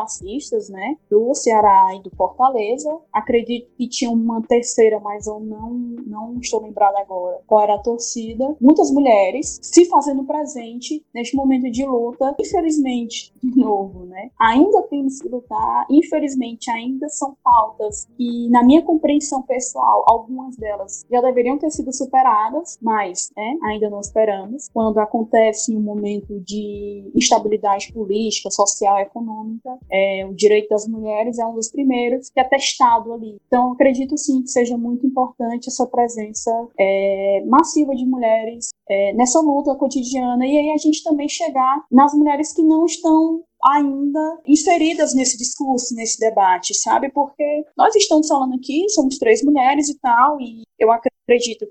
né, 0.68 0.97
do 1.11 1.35
Ceará 1.35 1.94
e 1.94 2.02
do 2.02 2.11
Fortaleza. 2.16 2.99
Acredito 3.12 3.71
que 3.76 3.88
tinha 3.88 4.11
uma 4.11 4.42
terceira, 4.42 5.00
mas 5.00 5.26
eu 5.26 5.40
não, 5.40 5.71
não 6.06 6.38
estou 6.40 6.62
lembrada 6.62 6.99
agora 6.99 7.40
qual 7.47 7.62
era 7.62 7.75
a 7.75 7.82
torcida. 7.82 8.56
Muitas 8.61 8.90
mulheres 8.90 9.59
se 9.62 9.85
fazendo 9.87 10.25
presente 10.25 11.04
neste 11.14 11.37
momento 11.37 11.71
de 11.71 11.85
luta. 11.85 12.35
Infelizmente, 12.40 13.32
de 13.42 13.59
novo, 13.59 14.04
né, 14.06 14.30
ainda 14.38 14.82
temos 14.82 15.21
que 15.21 15.28
lutar. 15.28 15.87
Infelizmente, 15.90 16.71
ainda 16.71 17.09
são 17.09 17.37
pautas 17.42 18.09
que 18.16 18.49
na 18.49 18.62
minha 18.62 18.82
compreensão 18.82 19.42
pessoal, 19.42 20.04
algumas 20.06 20.56
delas 20.56 21.04
já 21.11 21.21
deveriam 21.21 21.59
ter 21.59 21.71
sido 21.71 21.92
superadas, 21.92 22.78
mas 22.80 23.30
né, 23.37 23.59
ainda 23.64 23.90
não 23.90 24.00
esperamos. 24.00 24.68
Quando 24.73 24.99
acontece 24.99 25.76
um 25.76 25.80
momento 25.80 26.40
de 26.40 27.11
instabilidade 27.14 27.92
política, 27.92 28.50
social, 28.50 28.99
econômica, 28.99 29.78
é, 29.90 30.26
o 30.26 30.34
direito 30.34 30.68
das 30.68 30.86
mulheres 30.86 31.38
é 31.38 31.46
um 31.46 31.54
dos 31.54 31.70
primeiros 31.70 32.30
que 32.30 32.40
é 32.40 32.44
testado 32.44 33.12
ali. 33.12 33.38
Então, 33.46 33.72
acredito 33.72 34.16
sim 34.16 34.42
que 34.42 34.48
seja 34.48 34.76
muito 34.76 35.06
importante 35.06 35.68
essa 35.68 35.86
presença 35.86 36.50
é, 36.78 37.42
massiva 37.46 37.94
de 37.94 38.06
mulheres 38.06 38.70
é, 38.88 39.12
nessa 39.14 39.40
luta 39.40 39.74
cotidiana 39.74 40.46
e 40.46 40.58
aí 40.58 40.70
a 40.70 40.76
gente 40.76 41.02
também 41.02 41.28
chegar 41.28 41.84
nas 41.90 42.12
mulheres 42.14 42.52
que 42.52 42.62
não 42.62 42.84
estão 42.84 43.42
ainda 43.64 44.40
inseridas 44.46 45.14
nesse 45.14 45.38
discurso, 45.38 45.94
nesse 45.94 46.18
debate, 46.18 46.74
sabe? 46.74 47.10
Porque 47.10 47.64
nós 47.76 47.94
estamos 47.94 48.26
falando 48.26 48.54
aqui, 48.54 48.88
somos 48.90 49.18
três 49.18 49.42
mulheres 49.42 49.88
e 49.88 49.98
tal, 50.00 50.40
e 50.40 50.62
eu 50.78 50.90
acredito 50.90 51.12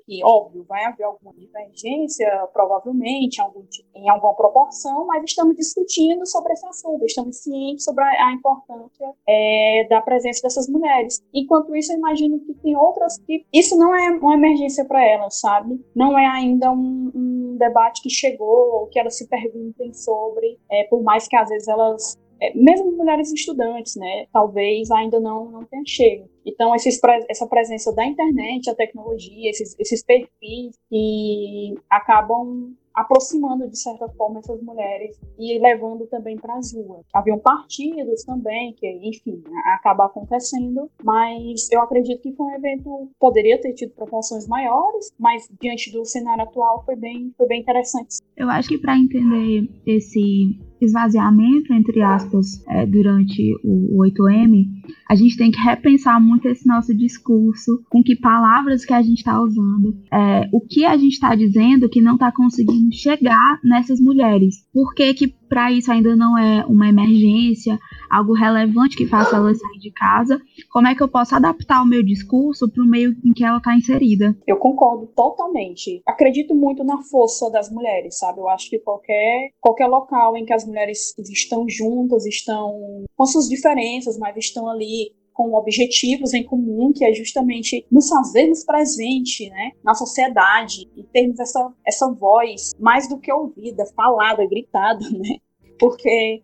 que, 0.05 0.24
óbvio, 0.24 0.65
vai 0.67 0.86
haver 0.86 1.03
alguma 1.03 1.34
divergência, 1.34 2.27
provavelmente, 2.53 3.38
em, 3.38 3.41
algum, 3.41 3.63
em 3.96 4.10
alguma 4.10 4.36
proporção, 4.36 5.05
mas 5.05 5.24
estamos 5.24 5.55
discutindo 5.55 6.25
sobre 6.25 6.53
esse 6.53 6.65
assunto, 6.65 7.05
estamos 7.05 7.38
cientes 7.38 7.84
sobre 7.84 8.03
a, 8.03 8.31
importância 8.31 9.12
é, 9.27 9.88
da 9.89 10.01
presença 10.01 10.41
dessas 10.41 10.67
mulheres. 10.67 11.22
Enquanto 11.34 11.75
isso, 11.75 11.91
eu 11.91 11.98
imagino 11.98 12.39
que 12.39 12.53
tem 12.55 12.75
outras 12.75 13.17
que. 13.20 13.46
Isso 13.53 13.77
não 13.77 13.96
é 13.96 14.12
uma 14.12 14.34
emergência 14.36 14.86
para 14.86 15.05
elas, 15.05 15.39
sabe? 15.39 15.79
Não 15.96 16.17
é 16.17 16.25
ainda 16.25 16.72
um, 16.72 17.12
um 17.13 17.58
debate 17.58 18.01
que 18.01 18.10
chegou, 18.10 18.88
que 18.91 19.00
elas 19.00 19.17
se 19.17 19.27
perguntem 19.27 19.93
sobre, 19.93 20.58
é, 20.70 20.86
por 20.86 21.03
mais 21.03 21.27
que 21.27 21.36
às 21.36 21.50
vezes 21.50 21.67
elas 21.67 22.17
é, 22.41 22.53
mesmo 22.55 22.91
mulheres 22.98 23.31
estudantes, 23.31 23.95
né, 23.95 24.25
talvez 24.33 24.89
ainda 24.89 25.19
não, 25.19 25.51
não 25.51 25.63
tenha 25.63 25.83
chego. 25.86 26.29
Então, 26.45 26.74
esses, 26.75 27.00
essa 27.29 27.45
presença 27.48 27.93
da 27.93 28.03
internet, 28.05 28.69
a 28.69 28.75
tecnologia, 28.75 29.50
esses, 29.50 29.75
esses 29.79 30.03
perfis 30.03 30.75
que 30.89 31.75
acabam 31.89 32.75
aproximando 32.93 33.69
de 33.69 33.77
certa 33.77 34.07
forma 34.10 34.39
essas 34.39 34.62
mulheres 34.62 35.17
e 35.38 35.60
levando 35.60 36.05
também 36.07 36.36
para 36.36 36.57
as 36.57 36.74
ruas. 36.74 37.05
Haviam 37.13 37.39
partidos 37.39 38.24
também 38.24 38.74
que, 38.74 38.88
enfim, 38.88 39.41
acaba 39.65 40.05
acontecendo, 40.05 40.89
mas 41.03 41.71
eu 41.71 41.81
acredito 41.81 42.21
que 42.21 42.33
foi 42.33 42.45
um 42.48 42.55
evento 42.55 43.12
poderia 43.19 43.60
ter 43.62 43.74
tido 43.74 43.93
proporções 43.93 44.48
maiores, 44.48 45.12
mas 45.17 45.50
diante 45.62 45.91
do 45.91 46.03
cenário 46.05 46.43
atual 46.43 46.83
foi 46.86 46.95
bem, 46.95 47.31
foi 47.38 47.48
bem 47.48 47.62
interessante. 47.62 48.17
Eu 48.36 48.50
acho 48.50 48.69
que 48.69 48.77
para 48.77 48.98
entender 48.98 49.69
esse 49.86 50.60
esvaziamento, 50.81 51.73
entre 51.73 52.01
aspas, 52.01 52.63
é, 52.67 52.85
durante 52.85 53.41
o, 53.63 54.00
o 54.00 54.05
8M, 54.05 54.65
a 55.09 55.15
gente 55.15 55.38
tem 55.38 55.51
que 55.51 55.59
repensar 55.59 56.19
muito 56.19 56.47
esse 56.47 56.67
nosso 56.67 56.95
discurso, 56.95 57.83
com 57.89 58.03
que 58.03 58.15
palavras 58.15 58.83
que 58.83 58.93
a 58.93 59.01
gente 59.01 59.19
está 59.19 59.41
usando, 59.41 59.95
é, 60.11 60.50
o 60.51 60.59
que 60.61 60.85
a 60.85 60.97
gente 60.97 61.13
está 61.13 61.35
dizendo 61.35 61.89
que 61.89 62.01
não 62.01 62.15
está 62.15 62.31
conseguindo 62.31 62.91
chegar 62.93 63.59
nessas 63.63 64.00
mulheres. 64.00 64.55
Por 64.73 64.93
que, 64.93 65.13
que 65.13 65.40
para 65.51 65.70
isso 65.70 65.91
ainda 65.91 66.15
não 66.15 66.38
é 66.38 66.65
uma 66.65 66.88
emergência, 66.88 67.77
algo 68.10 68.31
relevante 68.31 68.96
que 68.96 69.05
faça 69.05 69.36
ela 69.36 69.53
sair 69.53 69.79
de 69.79 69.91
casa? 69.91 70.41
Como 70.72 70.88
é 70.88 70.96
que 70.96 71.03
eu 71.03 71.10
posso 71.10 71.36
adaptar 71.36 71.84
o 71.84 71.86
meu 71.86 72.01
discurso 72.01 72.72
para 72.72 72.81
o 72.81 72.88
meio 72.88 73.13
em 73.25 73.34
que 73.34 73.43
ela 73.43 73.58
está 73.58 73.75
inserida? 73.75 74.34
Eu 74.48 74.55
concordo 74.55 75.08
totalmente. 75.08 76.01
Acredito 76.08 76.55
muito 76.55 76.86
na 76.86 77.00
força 77.03 77.51
das 77.51 77.70
mulheres, 77.70 78.17
sabe? 78.17 78.39
Eu 78.39 78.48
acho 78.48 78.70
que 78.70 78.79
qualquer, 78.79 79.50
qualquer 79.60 79.88
local 79.88 80.38
em 80.38 80.46
que 80.46 80.53
as 80.53 80.65
mulheres 80.65 81.13
estão 81.20 81.65
juntas, 81.67 82.25
estão 82.25 83.03
com 83.13 83.25
suas 83.25 83.50
diferenças, 83.50 84.17
mas 84.17 84.38
estão 84.38 84.70
ali 84.70 85.12
com 85.41 85.55
objetivos 85.55 86.36
em 86.36 86.43
comum, 86.43 86.93
que 86.93 87.03
é 87.03 87.12
justamente 87.13 87.83
nos 87.91 88.07
fazermos 88.07 88.63
presente 88.63 89.50
né, 89.50 89.71
na 89.83 89.95
sociedade 89.95 90.88
e 90.95 91.03
termos 91.03 91.39
essa, 91.39 91.74
essa 91.83 92.12
voz 92.13 92.74
mais 92.79 93.10
do 93.10 93.19
que 93.19 93.33
ouvida, 93.33 93.83
falada, 93.95 94.45
gritada, 94.45 95.00
né? 95.10 95.38
Porque 95.79 96.43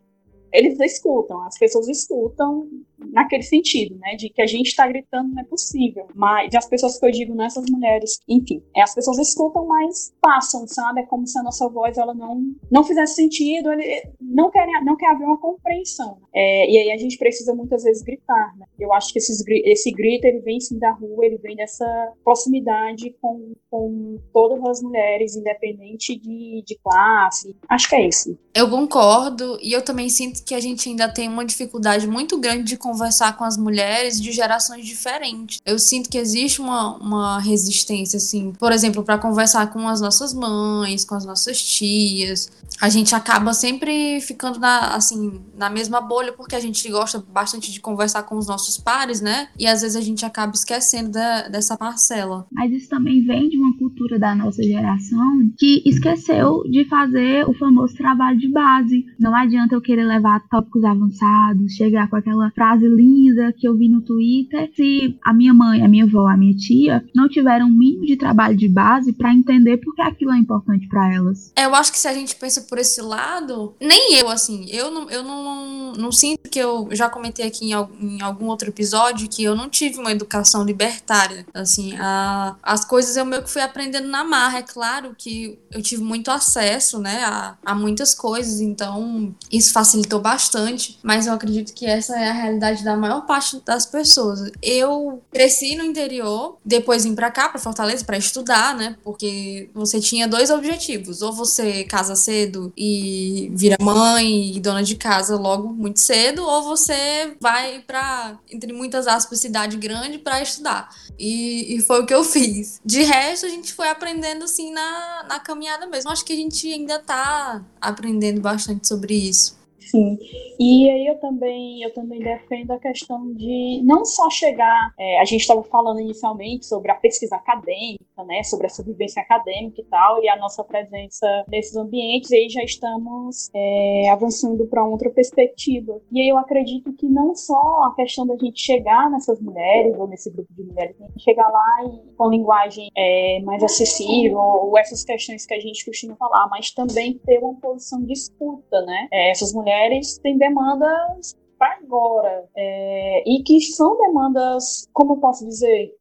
eles 0.52 0.80
escutam, 0.80 1.44
as 1.44 1.60
pessoas 1.60 1.88
escutam 1.88 2.68
naquele 2.98 3.44
sentido, 3.44 3.96
né, 3.98 4.16
de 4.16 4.30
que 4.30 4.42
a 4.42 4.48
gente 4.48 4.68
está 4.68 4.88
gritando 4.88 5.34
não 5.34 5.42
é 5.42 5.46
possível, 5.46 6.08
mas 6.16 6.54
as 6.56 6.68
pessoas 6.68 7.00
que 7.00 7.06
eu 7.06 7.12
digo 7.12 7.36
nessas 7.36 7.66
mulheres, 7.70 8.20
enfim, 8.28 8.62
é, 8.76 8.82
as 8.82 8.94
pessoas 8.94 9.18
escutam, 9.20 9.66
mas 9.68 10.14
passam, 10.22 10.68
sabe, 10.68 11.02
é 11.02 11.06
como 11.06 11.26
se 11.28 11.38
a 11.38 11.44
nossa 11.44 11.68
voz 11.70 11.98
ela 11.98 12.14
não 12.14 12.38
não 12.72 12.84
fizesse 12.84 13.16
sentido, 13.16 13.72
ele 13.72 14.04
não 14.20 14.50
quer 14.50 14.68
não 14.84 14.96
quer 14.96 15.12
haver 15.12 15.26
uma 15.26 15.38
compreensão, 15.38 16.18
é, 16.34 16.70
e 16.70 16.78
aí 16.78 16.92
a 16.92 16.98
gente 16.98 17.18
precisa 17.18 17.54
muitas 17.54 17.84
vezes 17.84 18.04
gritar, 18.04 18.56
né? 18.58 18.66
Eu 18.80 18.94
acho 18.94 19.12
que 19.12 19.20
esses, 19.20 19.44
esse 19.48 19.92
grito 19.92 20.26
ele 20.26 20.40
vem 20.40 20.60
sim 20.60 20.78
da 20.78 20.92
rua, 20.92 21.26
ele 21.26 21.38
vem 21.38 21.56
dessa 21.56 22.14
proximidade 22.24 23.16
com, 23.22 23.54
com 23.70 24.20
todas 24.34 24.64
as 24.64 24.82
mulheres, 24.82 25.36
independente 25.36 26.20
de, 26.20 26.64
de 26.66 26.78
classe, 26.84 27.56
acho 27.70 27.90
que 27.90 27.96
é 27.96 28.08
isso. 28.08 28.38
Eu 28.54 28.70
concordo 28.70 29.58
e 29.62 29.72
eu 29.72 29.84
também 29.84 30.10
sinto 30.10 30.44
que 30.44 30.54
a 30.54 30.60
gente 30.60 30.90
ainda 30.90 31.12
tem 31.12 31.28
uma 31.28 31.46
dificuldade 31.46 32.08
muito 32.08 32.40
grande 32.40 32.64
de 32.64 32.78
conversar 32.88 33.36
com 33.36 33.44
as 33.44 33.58
mulheres 33.58 34.22
de 34.22 34.32
gerações 34.32 34.86
diferentes. 34.86 35.62
Eu 35.66 35.78
sinto 35.78 36.10
que 36.10 36.18
existe 36.18 36.62
uma, 36.62 36.96
uma 36.98 37.40
resistência, 37.40 38.16
assim, 38.16 38.54
por 38.58 38.72
exemplo, 38.72 39.04
para 39.04 39.18
conversar 39.18 39.68
com 39.68 39.88
as 39.88 40.00
nossas 40.00 40.34
mães, 40.34 41.04
com 41.04 41.16
as 41.16 41.26
nossas 41.26 41.62
tias. 41.62 42.50
A 42.80 42.90
gente 42.90 43.16
acaba 43.16 43.54
sempre 43.54 44.22
ficando 44.22 44.60
na, 44.60 44.96
assim, 44.96 45.42
na 45.58 45.70
mesma 45.70 46.00
bolha, 46.00 46.32
porque 46.32 46.56
a 46.56 46.60
gente 46.60 46.88
gosta 46.90 47.24
bastante 47.34 47.72
de 47.72 47.80
conversar 47.80 48.24
com 48.24 48.38
os 48.38 48.48
nossos 48.48 48.78
pares, 48.78 49.20
né? 49.20 49.50
E 49.58 49.66
às 49.66 49.82
vezes 49.82 49.96
a 49.98 50.02
gente 50.02 50.24
acaba 50.26 50.54
esquecendo 50.54 51.10
da, 51.12 51.48
dessa 51.48 51.76
parcela. 51.76 52.46
Mas 52.52 52.72
isso 52.72 52.90
também 52.90 53.24
vem 53.26 53.50
de 53.50 53.58
uma 53.58 53.76
cultura 53.78 54.20
da 54.20 54.36
nossa 54.36 54.62
geração 54.62 55.52
que 55.58 55.82
esqueceu 55.86 56.64
de 56.70 56.86
fazer 56.86 57.50
o 57.50 57.54
famoso 57.54 57.96
trabalho 57.96 58.38
de 58.38 58.48
base. 58.48 59.06
Não 59.20 59.36
adianta 59.36 59.76
eu 59.76 59.82
querer 59.82 60.06
levar 60.06 60.48
tópicos 60.48 60.84
avançados, 60.84 61.74
chegar 61.74 62.08
com 62.10 62.16
aquela 62.16 62.52
frase 62.52 62.77
frase 62.78 62.88
linda 62.88 63.52
que 63.54 63.68
eu 63.68 63.76
vi 63.76 63.90
no 63.90 64.02
Twitter. 64.02 64.70
Se 64.76 65.18
a 65.24 65.34
minha 65.34 65.54
mãe, 65.54 65.84
a 65.84 65.88
minha 65.88 66.06
avó, 66.06 66.28
a 66.28 66.38
minha 66.38 66.56
tia 66.56 67.04
não 67.14 67.28
tiveram 67.28 67.68
um 67.68 67.72
mínimo 67.72 68.06
de 68.06 68.16
trabalho 68.16 68.56
de 68.56 68.68
base 68.68 69.14
para 69.14 69.34
entender 69.34 69.78
por 69.78 69.96
que 69.96 70.02
aquilo 70.02 70.32
é 70.32 70.38
importante 70.38 70.88
para 70.88 71.14
elas. 71.14 71.52
É, 71.56 71.66
eu 71.66 71.76
acho 71.76 71.92
que 71.92 72.00
se 72.00 72.08
a 72.08 72.14
gente 72.14 72.36
pensa 72.36 72.62
por 72.62 72.78
esse 72.78 73.02
lado, 73.02 73.76
nem 73.82 74.16
eu, 74.16 74.30
assim, 74.30 74.66
eu 74.70 74.92
não, 74.92 75.10
eu 75.10 75.24
não, 75.24 75.94
não 75.94 76.12
sinto 76.12 76.50
que 76.50 76.60
eu 76.60 76.88
já 76.92 77.10
comentei 77.10 77.46
aqui 77.46 77.72
em, 77.72 77.74
em 78.02 78.22
algum 78.22 78.46
outro 78.46 78.70
episódio 78.70 79.28
que 79.30 79.44
eu 79.44 79.56
não 79.56 79.70
tive 79.70 80.00
uma 80.00 80.12
educação 80.12 80.64
libertária. 80.64 81.46
Assim, 81.54 81.96
a, 81.98 82.56
as 82.62 82.86
coisas 82.86 83.18
eu 83.18 83.26
meio 83.26 83.44
que 83.44 83.50
fui 83.50 83.62
aprendendo 83.62 84.08
na 84.08 84.24
marra. 84.24 84.60
É 84.60 84.64
claro 84.64 85.16
que 85.18 85.58
eu 85.72 85.82
tive 85.82 86.04
muito 86.04 86.30
acesso, 86.30 87.00
né, 87.00 87.24
a, 87.24 87.58
a 87.66 87.76
muitas 87.76 88.14
coisas, 88.14 88.60
então 88.60 89.36
isso 89.52 89.74
facilitou 89.74 90.20
bastante, 90.20 91.00
mas 91.04 91.28
eu 91.28 91.34
acredito 91.34 91.74
que 91.74 91.86
essa 91.86 92.18
é 92.20 92.30
a 92.30 92.34
realidade 92.34 92.67
realidade 92.68 92.84
da 92.84 92.96
maior 92.96 93.26
parte 93.26 93.62
das 93.66 93.86
pessoas. 93.86 94.52
Eu 94.62 95.22
cresci 95.32 95.76
no 95.76 95.84
interior, 95.84 96.58
depois 96.64 97.04
vim 97.04 97.16
para 97.16 97.32
cá, 97.32 97.50
para 97.50 97.60
Fortaleza, 97.60 98.04
para 98.04 98.18
estudar, 98.18 98.76
né? 98.76 98.98
Porque 99.04 99.70
você 99.74 100.00
tinha 100.00 100.28
dois 100.28 100.50
objetivos: 100.50 101.22
ou 101.22 101.32
você 101.32 101.84
casa 101.84 102.16
cedo 102.16 102.72
e 102.76 103.52
vira 103.54 103.78
mãe 103.80 104.56
e 104.56 104.60
dona 104.60 104.84
de 104.84 104.96
casa 104.96 105.36
logo 105.36 105.70
muito 105.70 106.00
cedo, 106.00 106.44
ou 106.44 106.64
você 106.64 107.36
vai 107.40 107.80
para, 107.86 108.38
entre 108.52 108.74
muitas 108.74 109.08
aspas, 109.08 109.40
cidade 109.40 109.78
grande 109.78 110.18
para 110.18 110.42
estudar. 110.42 110.90
E, 111.18 111.76
e, 111.76 111.82
foi 111.82 112.02
o 112.02 112.06
que 112.06 112.14
eu 112.14 112.24
fiz. 112.26 112.80
De 112.86 113.02
resto, 113.04 113.46
a 113.46 113.50
gente 113.50 113.74
foi 113.74 113.90
aprendendo 113.90 114.44
assim 114.44 114.72
na, 114.72 115.26
na 115.28 115.40
caminhada 115.40 115.88
mesmo. 115.88 116.12
Acho 116.12 116.26
que 116.26 116.34
a 116.34 116.36
gente 116.36 116.72
ainda 116.72 117.00
tá 117.00 117.64
aprendendo 117.82 118.42
bastante 118.42 118.88
sobre 118.88 119.14
isso. 119.14 119.57
Sim. 119.90 120.18
E 120.60 120.90
aí 120.90 121.08
eu 121.08 121.18
também, 121.20 121.82
eu 121.82 121.94
também 121.94 122.20
defendo 122.20 122.72
a 122.72 122.80
questão 122.80 123.34
de 123.34 123.82
não 123.84 124.04
só 124.04 124.30
chegar. 124.30 124.94
É, 125.00 125.20
a 125.20 125.26
gente 125.26 125.42
estava 125.42 125.64
falando 125.64 126.02
inicialmente 126.02 126.66
sobre 126.66 126.92
a 126.92 126.96
pesquisa 126.96 127.36
acadêmica, 127.36 128.24
né? 128.26 128.44
Sobre 128.44 128.68
essa 128.68 128.84
vivência 128.84 129.22
acadêmica 129.22 129.82
e 129.82 129.86
tal, 129.86 130.22
e 130.22 130.28
a 130.28 130.36
nossa 130.36 130.64
presença 130.64 131.46
nesses 131.48 131.76
ambientes, 131.76 132.32
e 132.32 132.36
aí 132.36 132.50
já 132.50 132.64
estamos 132.64 133.50
é, 133.56 134.10
avançando 134.10 134.66
para 134.68 134.84
outra 134.84 135.10
perspectiva. 135.10 136.02
E 136.12 136.22
aí 136.22 136.28
eu 136.28 136.38
acredito 136.38 136.92
que 136.94 137.08
não 137.08 137.34
só 137.34 137.84
a 137.86 137.96
questão 137.96 138.28
da 138.28 138.36
gente 138.36 138.60
chegar 138.60 139.10
nessas 139.10 139.40
mulheres, 139.40 139.98
ou 139.98 140.08
nesse 140.08 140.30
grupo 140.32 140.54
de 140.54 140.64
mulheres, 140.64 140.96
a 141.00 141.06
gente 141.06 141.24
chegar 141.24 141.48
lá 141.48 141.86
e 141.86 142.16
com 142.16 142.30
linguagem 142.30 142.90
é, 142.96 143.40
mais 143.42 143.64
acessível, 143.64 144.38
ou 144.38 144.78
essas 144.78 145.06
questões 145.06 145.46
que 145.46 145.54
a 145.54 145.60
gente 145.60 145.86
costuma 145.86 146.16
falar, 146.18 146.48
mas 146.50 146.72
também 146.72 147.18
ter 147.26 147.40
uma 147.40 147.56
posição 147.56 148.04
de 148.04 148.12
escuta, 148.12 148.82
né? 148.82 149.08
É, 149.14 149.32
essas 149.32 149.54
mulheres 149.54 149.77
mulheres 149.78 150.18
têm 150.20 150.38
demandas 150.38 151.36
para 151.58 151.78
agora 151.78 152.46
é, 152.56 153.24
e 153.26 153.42
que 153.44 153.60
são 153.62 153.98
demandas, 153.98 154.88
como 154.94 155.14
eu 155.14 155.18
posso 155.18 155.46
dizer, 155.46 155.92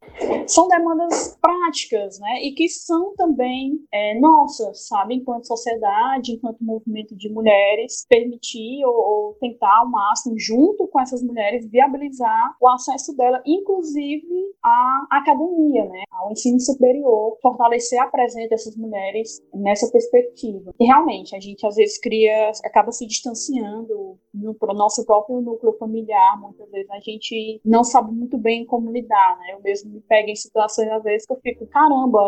são 0.46 0.68
demandas 0.68 1.36
práticas, 1.40 2.18
né? 2.20 2.42
E 2.42 2.52
que 2.52 2.68
são 2.68 3.14
também 3.16 3.80
é, 3.92 4.18
nossas, 4.18 4.86
sabe? 4.86 5.16
Enquanto 5.16 5.46
sociedade, 5.46 6.32
enquanto 6.32 6.62
movimento 6.62 7.16
de 7.16 7.32
mulheres, 7.32 8.06
permitir 8.08 8.84
ou, 8.84 8.94
ou, 8.94 9.34
tentar 9.40 9.78
ao 9.78 9.90
máximo, 9.90 10.38
junto 10.38 10.86
com 10.88 11.00
essas 11.00 11.22
mulheres, 11.22 11.68
viabilizar 11.70 12.56
o 12.60 12.68
acesso 12.68 13.16
dela, 13.16 13.42
inclusive 13.46 14.26
à 14.64 15.06
academia, 15.10 15.84
né? 15.86 16.02
Ao 16.10 16.30
ensino 16.30 16.60
superior, 16.60 17.38
fortalecer 17.42 18.00
a 18.00 18.06
presença 18.06 18.48
dessas 18.48 18.76
mulheres 18.76 19.40
nessa 19.54 19.90
perspectiva. 19.90 20.72
E 20.78 20.84
realmente, 20.84 21.34
a 21.34 21.40
gente 21.40 21.66
às 21.66 21.76
vezes 21.76 21.98
cria, 21.98 22.50
acaba 22.64 22.92
se 22.92 23.06
distanciando 23.06 24.18
no 24.36 24.74
nosso 24.74 25.04
próprio 25.04 25.40
núcleo 25.40 25.72
familiar, 25.78 26.38
muitas 26.40 26.70
vezes 26.70 26.90
a 26.90 27.00
gente 27.00 27.60
não 27.64 27.82
sabe 27.82 28.12
muito 28.12 28.36
bem 28.38 28.64
como 28.64 28.90
lidar, 28.90 29.38
né? 29.38 29.54
Eu 29.54 29.62
mesmo 29.62 29.90
me 29.90 30.00
pego 30.00 30.30
em 30.30 30.36
situações 30.36 30.90
às 30.90 31.02
vezes 31.02 31.26
que 31.26 31.32
eu 31.32 31.40
fico, 31.40 31.66
caramba, 31.66 32.18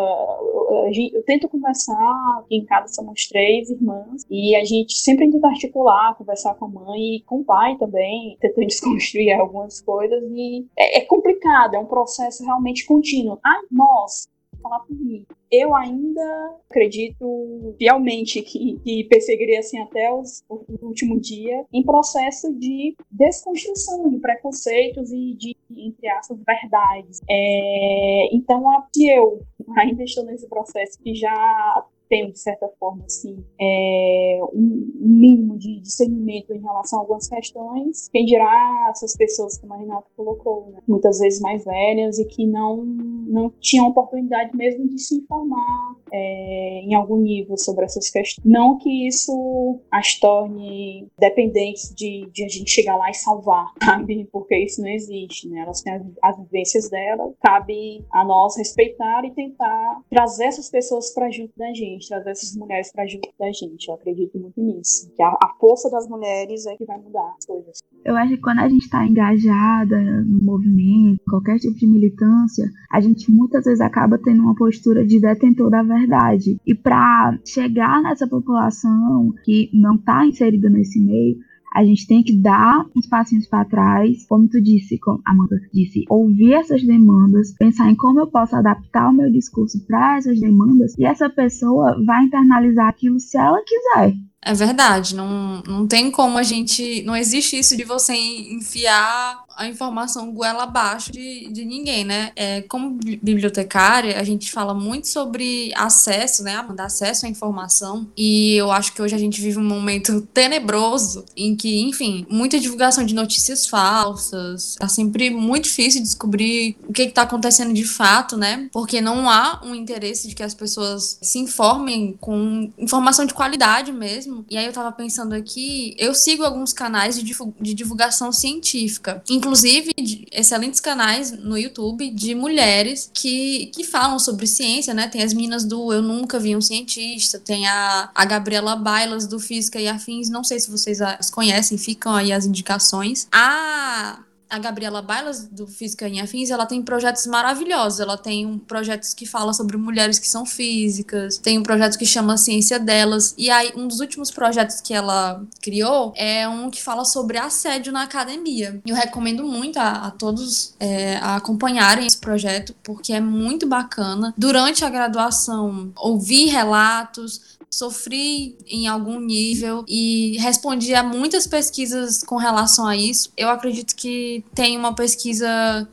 eu, 0.41 0.87
eu, 0.87 1.11
eu 1.13 1.23
tento 1.25 1.49
conversar, 1.49 2.41
aqui 2.41 2.57
em 2.57 2.65
casa 2.65 2.93
somos 2.95 3.27
três 3.29 3.71
irmãs, 3.71 4.23
e 4.31 4.57
a 4.57 4.65
gente 4.65 4.95
sempre 4.95 5.31
tenta 5.31 5.49
articular, 5.49 6.17
conversar 6.17 6.55
com 6.55 6.67
a 6.67 6.69
mãe 6.69 7.17
e 7.17 7.23
com 7.25 7.41
o 7.41 7.45
pai 7.45 7.77
também, 7.77 8.37
tentando 8.41 8.67
desconstruir 8.67 9.33
algumas 9.33 9.81
coisas, 9.81 10.23
e 10.33 10.67
é, 10.77 10.99
é 10.99 11.05
complicado, 11.05 11.75
é 11.75 11.79
um 11.79 11.87
processo 11.87 12.45
realmente 12.45 12.87
contínuo. 12.87 13.39
Ah, 13.45 13.61
nós, 13.71 14.29
falar 14.63 14.81
por 14.81 14.95
mim. 14.95 15.25
Eu 15.51 15.75
ainda 15.75 16.57
acredito 16.71 17.75
fielmente 17.79 18.43
que, 18.43 18.79
que 18.85 19.05
perseguirei 19.05 19.57
assim 19.57 19.79
até 19.81 20.13
os, 20.13 20.45
o, 20.49 20.87
último 20.87 21.19
dia 21.19 21.65
em 21.73 21.83
processo 21.83 22.53
de 22.55 22.95
desconstrução 23.11 24.11
de 24.11 24.19
preconceitos 24.19 25.11
e 25.13 25.35
de, 25.35 25.57
entre 25.71 26.09
aspas, 26.09 26.39
verdades. 26.47 27.21
É, 27.29 28.35
então, 28.35 28.65
se 28.95 29.09
eu 29.09 29.43
ainda 29.77 30.03
estou 30.03 30.25
nesse 30.25 30.49
processo 30.49 30.99
que 31.03 31.15
já 31.15 31.87
tenho, 32.09 32.33
de 32.33 32.39
certa 32.39 32.69
forma, 32.79 33.05
assim, 33.05 33.45
é, 33.61 34.41
um 34.53 34.93
mínimo 34.99 35.59
de 35.59 35.81
discernimento 35.81 36.53
em 36.53 36.61
relação 36.61 36.99
a 36.99 37.03
algumas 37.03 37.29
questões. 37.29 38.09
Quem 38.11 38.25
dirá 38.25 38.89
essas 38.91 39.17
pessoas, 39.17 39.59
como 39.59 39.75
a 39.75 39.77
Renata 39.77 40.07
colocou, 40.17 40.71
né? 40.73 40.81
muitas 40.87 41.19
vezes 41.19 41.41
mais 41.41 41.65
velhas 41.65 42.19
e 42.19 42.25
que 42.25 42.47
não, 42.47 42.85
não 42.85 43.51
tinham 43.61 43.89
oportunidade 43.89 44.57
mesmo 44.57 44.89
de 44.89 44.99
se 44.99 45.17
informar 45.17 45.97
é, 46.13 46.81
em 46.85 46.95
algum 46.95 47.17
nível 47.17 47.57
sobre 47.57 47.85
essas 47.85 48.11
questões. 48.11 48.45
Não 48.45 48.79
que 48.79 49.07
isso 49.07 49.81
as 49.91 50.19
torne 50.19 51.09
dependentes 51.19 51.95
de, 51.95 52.29
de 52.33 52.45
a 52.45 52.49
gente 52.49 52.71
chegar 52.71 52.97
lá 52.97 53.11
e 53.11 53.15
salvar, 53.15 53.73
sabe? 53.83 54.29
Porque 54.33 54.57
isso 54.57 54.81
não 54.81 54.89
existe, 54.89 55.49
né? 55.49 55.61
Elas 55.61 55.83
têm 55.83 55.95
as, 55.95 56.03
as 56.23 56.39
vivências 56.39 56.89
delas, 56.89 57.33
cabe 57.41 58.05
a 58.13 58.25
nós 58.25 58.57
respeitar 58.57 59.25
e 59.25 59.31
tentar 59.31 60.01
trazer 60.11 60.47
essas 60.47 60.71
pessoas 60.71 61.13
para 61.13 61.31
junto 61.31 61.53
da 61.57 61.73
gente 61.73 61.98
gente, 61.99 62.09
trazer 62.09 62.31
essas 62.31 62.57
mulheres 62.57 62.93
para 62.93 63.07
junto 63.07 63.29
da 63.39 63.47
gente. 63.53 63.89
Eu 63.89 63.95
acredito 63.95 64.39
muito 64.39 64.61
nisso. 64.61 65.13
Que 65.15 65.23
a, 65.23 65.29
a, 65.29 65.55
força 65.59 65.91
das 65.91 66.09
mulheres 66.09 66.65
é 66.67 66.77
que 66.77 66.85
vai 66.85 66.99
mudar 66.99 67.35
as 67.37 67.45
coisas. 67.45 67.79
Eu 68.05 68.17
acho 68.17 68.35
que 68.35 68.41
quando 68.41 68.61
a 68.61 68.69
gente 68.69 68.85
está 68.85 69.05
engajada 69.05 70.01
no 70.25 70.41
movimento, 70.43 71.21
qualquer 71.29 71.59
tipo 71.59 71.75
de 71.75 71.87
militância, 71.87 72.65
a 72.91 73.01
gente 73.01 73.31
muitas 73.31 73.65
vezes 73.65 73.81
acaba 73.81 74.19
tendo 74.19 74.43
uma 74.43 74.55
postura 74.55 75.05
de 75.05 75.21
detentor 75.21 75.71
da 75.71 75.83
verdade. 75.83 76.59
E 76.65 76.75
para 76.75 77.39
chegar 77.45 78.01
nessa 78.03 78.27
população 78.27 79.33
que 79.45 79.69
não 79.75 79.97
está 79.97 80.25
inserida 80.25 80.71
nesse 80.71 81.01
meio, 81.01 81.37
a 81.75 81.85
gente 81.85 82.07
tem 82.07 82.23
que 82.23 82.37
dar 82.37 82.87
uns 82.97 83.07
passinhos 83.07 83.47
para 83.47 83.65
trás, 83.65 84.27
como 84.27 84.49
tu 84.49 84.61
disse, 84.61 84.99
como 84.99 85.21
a 85.27 85.33
Amanda 85.33 85.57
disse, 85.73 86.05
ouvir 86.09 86.55
essas 86.55 86.83
demandas, 86.83 87.55
pensar 87.59 87.91
em 87.91 87.97
como 87.97 88.21
eu 88.21 88.27
posso 88.27 88.57
adaptar 88.57 89.11
o 89.11 89.13
meu 89.13 89.31
discurso 89.31 89.85
para 89.87 90.17
essas 90.17 90.41
demandas 90.41 90.95
e 90.99 91.05
essa 91.05 91.29
pessoa 91.29 92.03
vai 92.05 92.25
internalizar 92.25 92.89
aquilo 92.89 93.21
se 93.21 93.37
ela 93.37 93.63
quiser. 93.65 94.15
É 94.41 94.55
verdade, 94.55 95.17
não, 95.17 95.63
não 95.67 95.87
tem 95.87 96.11
como 96.11 96.39
a 96.39 96.43
gente. 96.43 97.03
Não 97.03 97.17
existe 97.17 97.59
isso 97.59 97.77
de 97.77 97.85
você 97.85 98.15
enfiar 98.15 99.45
a 99.59 99.67
informação 99.67 100.33
goela 100.33 100.63
abaixo 100.63 101.11
de, 101.11 101.49
de 101.51 101.65
ninguém, 101.65 102.05
né? 102.05 102.31
É, 102.37 102.63
como 102.63 102.91
bibliotecária, 102.91 104.19
a 104.19 104.23
gente 104.23 104.53
fala 104.53 104.73
muito 104.73 105.09
sobre 105.09 105.73
acesso, 105.75 106.45
né? 106.45 106.65
Dar 106.77 106.85
acesso 106.85 107.27
à 107.27 107.29
informação. 107.29 108.07
E 108.17 108.55
eu 108.55 108.71
acho 108.71 108.93
que 108.93 109.03
hoje 109.03 109.17
a 109.17 109.19
gente 109.19 109.41
vive 109.41 109.59
um 109.59 109.65
momento 109.65 110.21
tenebroso 110.33 111.25
em 111.37 111.57
que, 111.57 111.81
enfim, 111.81 112.25
muita 112.31 112.61
divulgação 112.61 113.05
de 113.05 113.15
notícias 113.15 113.67
falsas. 113.67 114.77
Tá 114.79 114.87
sempre 114.87 115.29
muito 115.29 115.65
difícil 115.65 116.01
descobrir 116.03 116.77
o 116.89 116.93
que, 116.93 117.03
está 117.03 117.23
acontecendo 117.23 117.75
de 117.75 117.85
fato, 117.85 118.37
né? 118.37 118.69
Porque 118.73 119.01
não 119.01 119.29
há 119.29 119.61
um 119.65 119.75
interesse 119.75 120.29
de 120.29 120.37
que 120.37 120.43
as 120.43 120.55
pessoas 120.55 121.19
se 121.21 121.39
informem 121.41 122.17
com 122.21 122.71
informação 122.79 123.27
de 123.27 123.35
qualidade 123.35 123.91
mesmo. 123.91 124.45
E 124.49 124.57
aí 124.57 124.67
eu 124.67 124.73
tava 124.73 124.93
pensando 124.93 125.35
aqui, 125.35 125.97
eu 125.99 126.15
sigo 126.15 126.45
alguns 126.45 126.73
canais 126.73 127.21
de 127.21 127.75
divulgação 127.75 128.31
científica, 128.31 129.21
inclusive 129.29 129.48
inclusive 129.49 129.93
excelentes 130.31 130.79
canais 130.79 131.33
no 131.33 131.57
YouTube 131.57 132.11
de 132.11 132.35
mulheres 132.35 133.11
que, 133.15 133.67
que 133.75 133.83
falam 133.83 134.19
sobre 134.19 134.47
ciência, 134.47 134.93
né? 134.93 135.09
Tem 135.09 135.23
as 135.23 135.33
meninas 135.33 135.65
do 135.65 135.91
Eu 135.93 136.03
Nunca 136.03 136.39
Vi 136.39 136.55
um 136.55 136.61
Cientista, 136.61 137.39
tem 137.39 137.67
a, 137.67 138.11
a 138.15 138.25
Gabriela 138.27 138.77
Bailas 138.77 139.27
do 139.27 139.41
Física 139.41 139.81
e 139.81 139.89
Afins, 139.89 140.29
não 140.29 140.45
sei 140.45 140.61
se 140.61 140.71
vocês 140.71 141.01
as 141.01 141.31
conhecem, 141.31 141.79
ficam 141.79 142.15
aí 142.15 142.31
as 142.31 142.45
indicações. 142.45 143.27
A 143.33 144.19
a 144.51 144.59
Gabriela 144.59 145.03
Bailas, 145.03 145.47
do 145.47 145.67
Física 145.67 146.09
em 146.09 146.21
Afins, 146.21 146.51
ela 146.51 146.65
tem 146.65 146.83
projetos 146.83 147.27
maravilhosos. 147.27 148.01
Ela 148.01 148.17
tem 148.17 148.47
um, 148.47 148.59
projetos 148.59 149.13
que 149.13 149.27
fala 149.27 149.53
sobre 149.53 149.77
mulheres 149.77 150.19
que 150.19 150.29
são 150.29 150.47
físicas, 150.47 151.39
tem 151.39 151.59
um 151.59 151.63
projeto 151.63 151.99
que 151.99 152.07
chama 152.07 152.37
Ciência 152.37 152.79
Delas. 152.79 153.35
E 153.37 153.51
aí, 153.51 153.73
um 153.77 153.87
dos 153.87 154.01
últimos 154.01 154.31
projetos 154.31 154.81
que 154.81 154.95
ela 154.95 155.43
criou 155.61 156.13
é 156.17 156.49
um 156.49 156.71
que 156.71 156.83
fala 156.83 157.05
sobre 157.05 157.37
assédio 157.37 157.93
na 157.93 158.03
academia. 158.03 158.81
Eu 158.87 158.95
recomendo 158.95 159.45
muito 159.45 159.79
a, 159.79 160.07
a 160.07 160.11
todos 160.11 160.75
é, 160.81 161.17
a 161.17 161.37
acompanharem 161.37 162.07
esse 162.07 162.19
projeto, 162.19 162.75
porque 162.83 163.13
é 163.13 163.21
muito 163.21 163.67
bacana. 163.67 164.35
Durante 164.37 164.85
a 164.85 164.91
graduação, 164.91 165.93
ouvir 165.97 166.47
relatos, 166.47 167.58
sofri 167.71 168.57
em 168.67 168.87
algum 168.87 169.21
nível 169.21 169.85
e 169.87 170.37
respondi 170.39 170.95
a 170.95 171.03
muitas 171.03 171.47
pesquisas 171.47 172.23
com 172.23 172.37
relação 172.37 172.87
a 172.87 172.97
isso. 172.97 173.33
Eu 173.37 173.49
acredito 173.49 173.95
que 173.95 174.45
tem 174.55 174.77
uma 174.77 174.95
pesquisa 174.95 175.89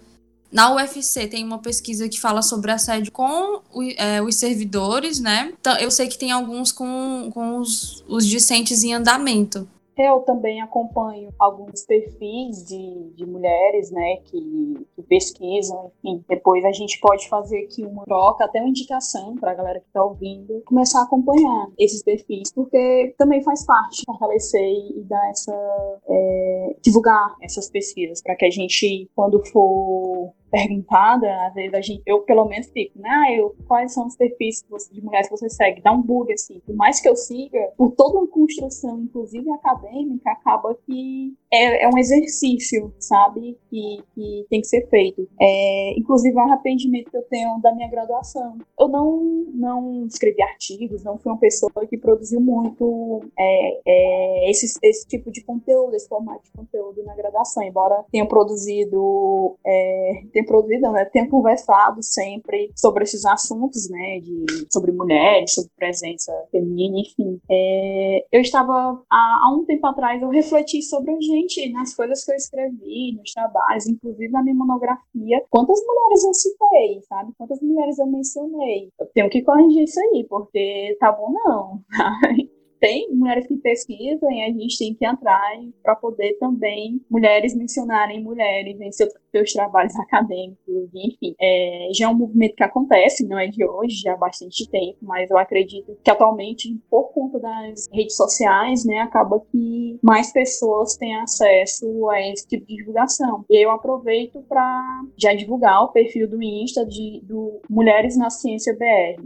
na 0.56 0.74
UFC 0.74 1.28
tem 1.28 1.44
uma 1.44 1.60
pesquisa 1.60 2.08
que 2.08 2.18
fala 2.18 2.42
sobre 2.42 2.72
assédio 2.72 3.12
com 3.12 3.62
é, 3.98 4.22
os 4.22 4.36
servidores, 4.36 5.20
né? 5.20 5.52
Então, 5.60 5.78
eu 5.78 5.92
sei 5.92 6.08
que 6.08 6.18
tem 6.18 6.32
alguns 6.32 6.72
com, 6.72 7.30
com 7.34 7.58
os, 7.58 8.06
os 8.08 8.26
discentes 8.26 8.82
em 8.82 8.94
andamento. 8.94 9.68
Eu 9.98 10.22
também 10.22 10.62
acompanho 10.62 11.34
alguns 11.40 11.86
perfis 11.86 12.66
de, 12.66 13.12
de 13.16 13.26
mulheres, 13.26 13.92
né, 13.92 14.18
que, 14.26 14.86
que, 14.96 15.02
pesquisam, 15.04 15.92
enfim. 16.04 16.24
Depois 16.28 16.66
a 16.66 16.72
gente 16.72 17.00
pode 17.00 17.30
fazer 17.30 17.64
aqui 17.64 17.84
uma 17.84 18.04
troca, 18.04 18.46
até 18.46 18.60
uma 18.60 18.70
indicação 18.70 19.36
para 19.36 19.52
a 19.52 19.56
galera 19.56 19.80
que 19.80 19.88
está 19.88 20.04
ouvindo, 20.04 20.62
começar 20.66 21.02
a 21.02 21.04
acompanhar 21.04 21.68
esses 21.78 22.04
perfis, 22.04 22.52
porque 22.54 23.16
também 23.18 23.42
faz 23.44 23.66
parte 23.66 24.04
fortalecer 24.06 24.62
e 24.62 25.02
dar 25.04 25.30
essa. 25.30 25.54
É, 26.08 26.76
divulgar 26.82 27.36
essas 27.42 27.70
pesquisas, 27.70 28.22
para 28.22 28.36
que 28.36 28.46
a 28.46 28.50
gente, 28.50 29.10
quando 29.16 29.44
for 29.46 30.34
perguntada, 30.50 31.28
às 31.48 31.54
vezes 31.54 31.74
a 31.74 31.82
gente, 31.82 32.02
eu 32.06 32.22
pelo 32.22 32.46
menos 32.46 32.68
fico, 32.72 33.00
né? 33.00 33.10
Ah, 33.10 33.32
eu, 33.34 33.56
quais 33.68 33.94
são 33.94 34.08
os 34.08 34.16
perfis 34.16 34.64
de 34.92 35.02
mulheres 35.02 35.28
que 35.28 35.38
você 35.38 35.50
segue? 35.50 35.82
Dá 35.82 35.92
um 35.92 36.02
bug 36.02 36.32
assim. 36.34 36.60
Por 36.66 36.76
mais 36.76 37.00
que 37.00 37.08
eu 37.08 37.16
siga, 37.16 37.72
por 37.78 37.92
toda 37.92 38.20
uma 38.20 38.28
construção, 38.28 39.00
inclusive 39.00 39.50
acadêmica, 39.52 40.32
acaba 40.32 40.76
que 40.86 41.34
é, 41.52 41.84
é 41.84 41.90
um 41.90 41.98
exercício, 41.98 42.94
sabe? 43.00 43.58
Que, 43.70 44.04
que 44.14 44.46
tem 44.50 44.62
que 44.62 44.68
ser 44.68 44.88
feito. 44.90 45.28
É, 45.40 45.94
inclusive, 45.98 46.36
um 46.36 46.42
arrependimento 46.42 47.10
que 47.10 47.18
eu 47.18 47.24
tenho 47.24 47.60
da 47.62 47.74
minha 47.74 47.90
graduação. 47.90 48.58
Eu 48.80 48.88
não, 48.88 49.22
não 49.54 50.06
escrevi 50.06 50.42
artigos, 50.42 51.04
não 51.04 51.18
fui 51.18 51.32
uma 51.32 51.40
pessoa 51.40 51.72
que 51.90 51.98
produziu 51.98 52.40
muito 52.40 53.22
é, 53.38 53.82
é, 53.86 54.50
esse, 54.50 54.78
esse 54.82 55.08
tipo 55.08 55.32
de 55.32 55.44
conteúdo, 55.44 55.96
esse 55.96 56.08
formato 56.08 56.44
de 56.44 56.52
conteúdo 56.52 57.04
na 57.04 57.16
graduação, 57.16 57.64
embora 57.64 58.04
tenha 58.12 58.28
produzido, 58.28 59.58
é, 59.66 60.24
produzido, 60.46 60.92
né, 60.92 61.06
tenha 61.06 61.30
conversado 61.30 62.02
sempre 62.02 62.72
sobre 62.76 63.04
esses 63.04 63.26
assuntos, 63.26 63.90
né, 63.90 64.20
de, 64.20 64.46
sobre 64.72 64.92
mulheres, 64.92 65.54
sobre 65.54 65.72
presença 65.76 66.32
feminina, 66.52 67.00
enfim. 67.00 67.40
É, 67.50 68.26
eu 68.32 68.42
estava, 68.42 69.02
há, 69.10 69.40
há 69.44 69.56
um 69.56 69.66
tempo 69.66 69.86
atrás, 69.88 70.22
eu 70.22 70.30
refleti 70.30 70.82
sobre 70.82 71.12
a 71.12 71.22
gente 71.22 71.72
nas 71.72 71.96
coisas 71.96 72.24
que 72.24 72.32
eu 72.32 72.36
escrevi, 72.36 73.16
nos 73.18 73.32
trabalhos, 73.34 73.88
inclusive 73.88 74.32
na 74.32 74.44
minha 74.44 74.56
monografia, 74.56 75.44
quantas 75.50 75.80
mulheres 75.86 76.24
eu 76.24 76.34
citei, 76.34 77.02
sabe? 77.08 77.32
Quantas 77.38 77.62
mulheres 77.62 78.00
eu 78.00 78.08
mencionei. 78.08 78.90
Eu 79.00 79.08
tenho 79.08 79.30
que 79.30 79.42
corrigir 79.42 79.84
isso 79.84 80.00
aí, 80.00 80.26
porque 80.30 80.96
tá 81.00 81.12
bom 81.12 81.32
não. 81.32 81.80
tem 82.80 83.14
mulheres 83.14 83.48
que 83.48 83.56
pesquisam 83.58 84.32
e 84.32 84.44
a 84.44 84.48
gente 84.48 84.78
tem 84.78 84.94
que 84.94 85.06
entrar 85.06 85.60
para 85.82 85.96
poder 85.96 86.34
também 86.40 87.02
mulheres 87.10 87.56
mencionarem 87.56 88.24
mulheres 88.24 88.80
em 88.80 88.92
seus, 88.92 89.14
seus 89.32 89.54
trabalhos 89.54 89.96
acadêmicos, 90.00 90.90
enfim. 90.94 91.36
É, 91.40 91.90
já 91.94 92.06
é 92.06 92.10
um 92.10 92.16
movimento 92.16 92.56
que 92.56 92.64
acontece, 92.64 93.28
não 93.28 93.40
é 93.40 93.48
de 93.48 93.66
hoje, 93.66 94.02
já 94.02 94.14
há 94.14 94.18
bastante 94.18 94.70
tempo, 94.70 94.98
mas 95.02 95.30
eu 95.30 95.38
acredito 95.38 95.98
que 96.04 96.12
atualmente, 96.12 96.78
por 96.90 97.12
conta 97.14 97.40
das 97.40 97.88
redes 97.92 98.16
sociais, 98.16 98.86
né, 98.86 99.00
acaba 99.00 99.40
que 99.52 100.00
mais 100.02 100.32
pessoas 100.32 100.96
têm 100.96 101.16
acesso 101.16 102.10
a 102.10 102.22
esse 102.22 102.48
tipo 102.48 102.66
de 102.66 102.76
divulgação. 102.76 103.46
E 103.50 103.64
eu 103.64 103.72
aproveito 103.72 104.42
para 104.48 105.04
já 105.18 105.34
divulgar 105.34 105.84
o 105.84 105.92
perfil 105.92 106.28
do 106.28 106.42
Insta 106.42 106.86
de 106.86 107.22
do 107.24 107.62
Mulheres 107.70 108.18
na 108.18 108.30
Ciência 108.30 108.74
BR. 108.74 109.24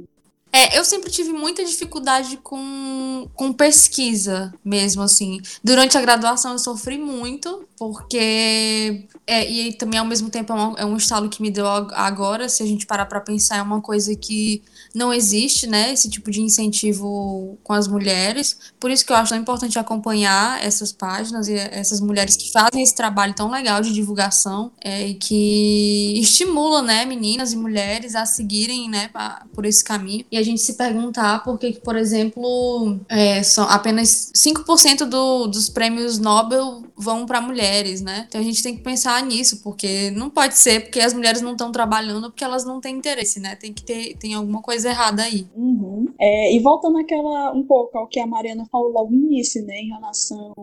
É, 0.60 0.78
eu 0.78 0.84
sempre 0.84 1.10
tive 1.10 1.32
muita 1.32 1.64
dificuldade 1.64 2.36
com, 2.44 3.30
com 3.34 3.54
pesquisa 3.54 4.54
mesmo, 4.64 5.02
assim. 5.02 5.40
Durante 5.64 5.98
a 5.98 6.02
graduação 6.02 6.52
eu 6.52 6.60
sofri 6.60 6.98
muito, 6.98 7.66
porque. 7.78 9.08
É, 9.26 9.50
e 9.50 9.72
também 9.74 9.98
ao 9.98 10.06
mesmo 10.06 10.30
tempo 10.30 10.52
é 10.52 10.56
um, 10.56 10.78
é 10.80 10.86
um 10.86 10.98
estalo 10.98 11.30
que 11.30 11.42
me 11.42 11.50
deu 11.50 11.66
agora, 11.66 12.50
se 12.50 12.62
a 12.62 12.66
gente 12.66 12.86
parar 12.86 13.06
para 13.06 13.22
pensar, 13.22 13.58
é 13.58 13.62
uma 13.62 13.80
coisa 13.80 14.14
que 14.18 14.62
não 14.94 15.14
existe, 15.14 15.68
né? 15.68 15.94
Esse 15.94 16.10
tipo 16.10 16.32
de 16.32 16.42
incentivo 16.42 17.58
com 17.64 17.74
as 17.74 17.88
mulheres. 17.88 18.58
Por 18.80 18.90
isso 18.90 19.06
que 19.06 19.12
eu 19.12 19.16
acho 19.16 19.30
tão 19.30 19.38
importante 19.38 19.78
acompanhar 19.78 20.64
essas 20.64 20.92
páginas 20.92 21.48
e 21.48 21.56
essas 21.56 22.00
mulheres 22.00 22.36
que 22.36 22.52
fazem 22.52 22.82
esse 22.82 22.96
trabalho 22.96 23.34
tão 23.34 23.50
legal 23.50 23.82
de 23.82 23.94
divulgação 23.94 24.72
é, 24.82 25.08
e 25.08 25.14
que 25.16 26.14
estimulam, 26.20 26.84
né, 26.84 27.06
meninas 27.06 27.54
e 27.54 27.58
mulheres 27.58 28.16
a 28.16 28.26
seguirem, 28.26 28.90
né, 28.90 29.08
pra, 29.10 29.46
por 29.54 29.66
esse 29.66 29.84
caminho. 29.84 30.26
E 30.32 30.38
a 30.38 30.44
gente 30.44 30.62
se 30.62 30.74
perguntar 30.74 31.44
por 31.44 31.60
que, 31.60 31.74
por 31.74 31.96
exemplo, 31.96 33.00
é, 33.08 33.44
são 33.44 33.66
apenas 33.66 34.32
5% 34.36 35.06
do, 35.06 35.48
dos 35.48 35.70
prêmios 35.70 36.18
Nobel 36.18 36.84
vão 36.98 37.26
para 37.26 37.40
mulheres, 37.40 38.02
né? 38.02 38.26
Então 38.28 38.42
a 38.42 38.44
gente 38.44 38.62
tem 38.62 38.76
que 38.76 38.84
pensar 38.84 39.24
nisso, 39.24 39.62
porque 39.64 40.12
não 40.12 40.30
pode 40.30 40.58
ser 40.58 40.82
porque 40.82 41.00
as 41.00 41.14
mulheres 41.14 41.42
não 41.42 41.54
estão 41.54 41.72
trabalhando 41.72 42.30
porque 42.30 42.44
elas 42.44 42.66
não 42.66 42.82
têm 42.82 42.98
interesse, 42.98 43.40
né? 43.40 43.56
Tem 43.56 43.72
que 43.74 43.84
ter 43.84 44.18
tem 44.18 44.34
alguma 44.34 44.62
coisa 44.62 44.79
errada 44.86 45.24
aí. 45.24 45.48
Uhum. 45.56 46.08
É, 46.20 46.54
e 46.54 46.60
voltando 46.60 46.98
àquela 46.98 47.54
um 47.54 47.64
pouco 47.64 47.98
ao 47.98 48.08
que 48.08 48.20
a 48.20 48.28
Mariana 48.28 48.66
falou 48.70 48.92
logo 48.92 49.12
no 49.12 49.18
início, 49.18 49.66
né, 49.66 49.76
em 49.76 49.88
relação 49.88 50.54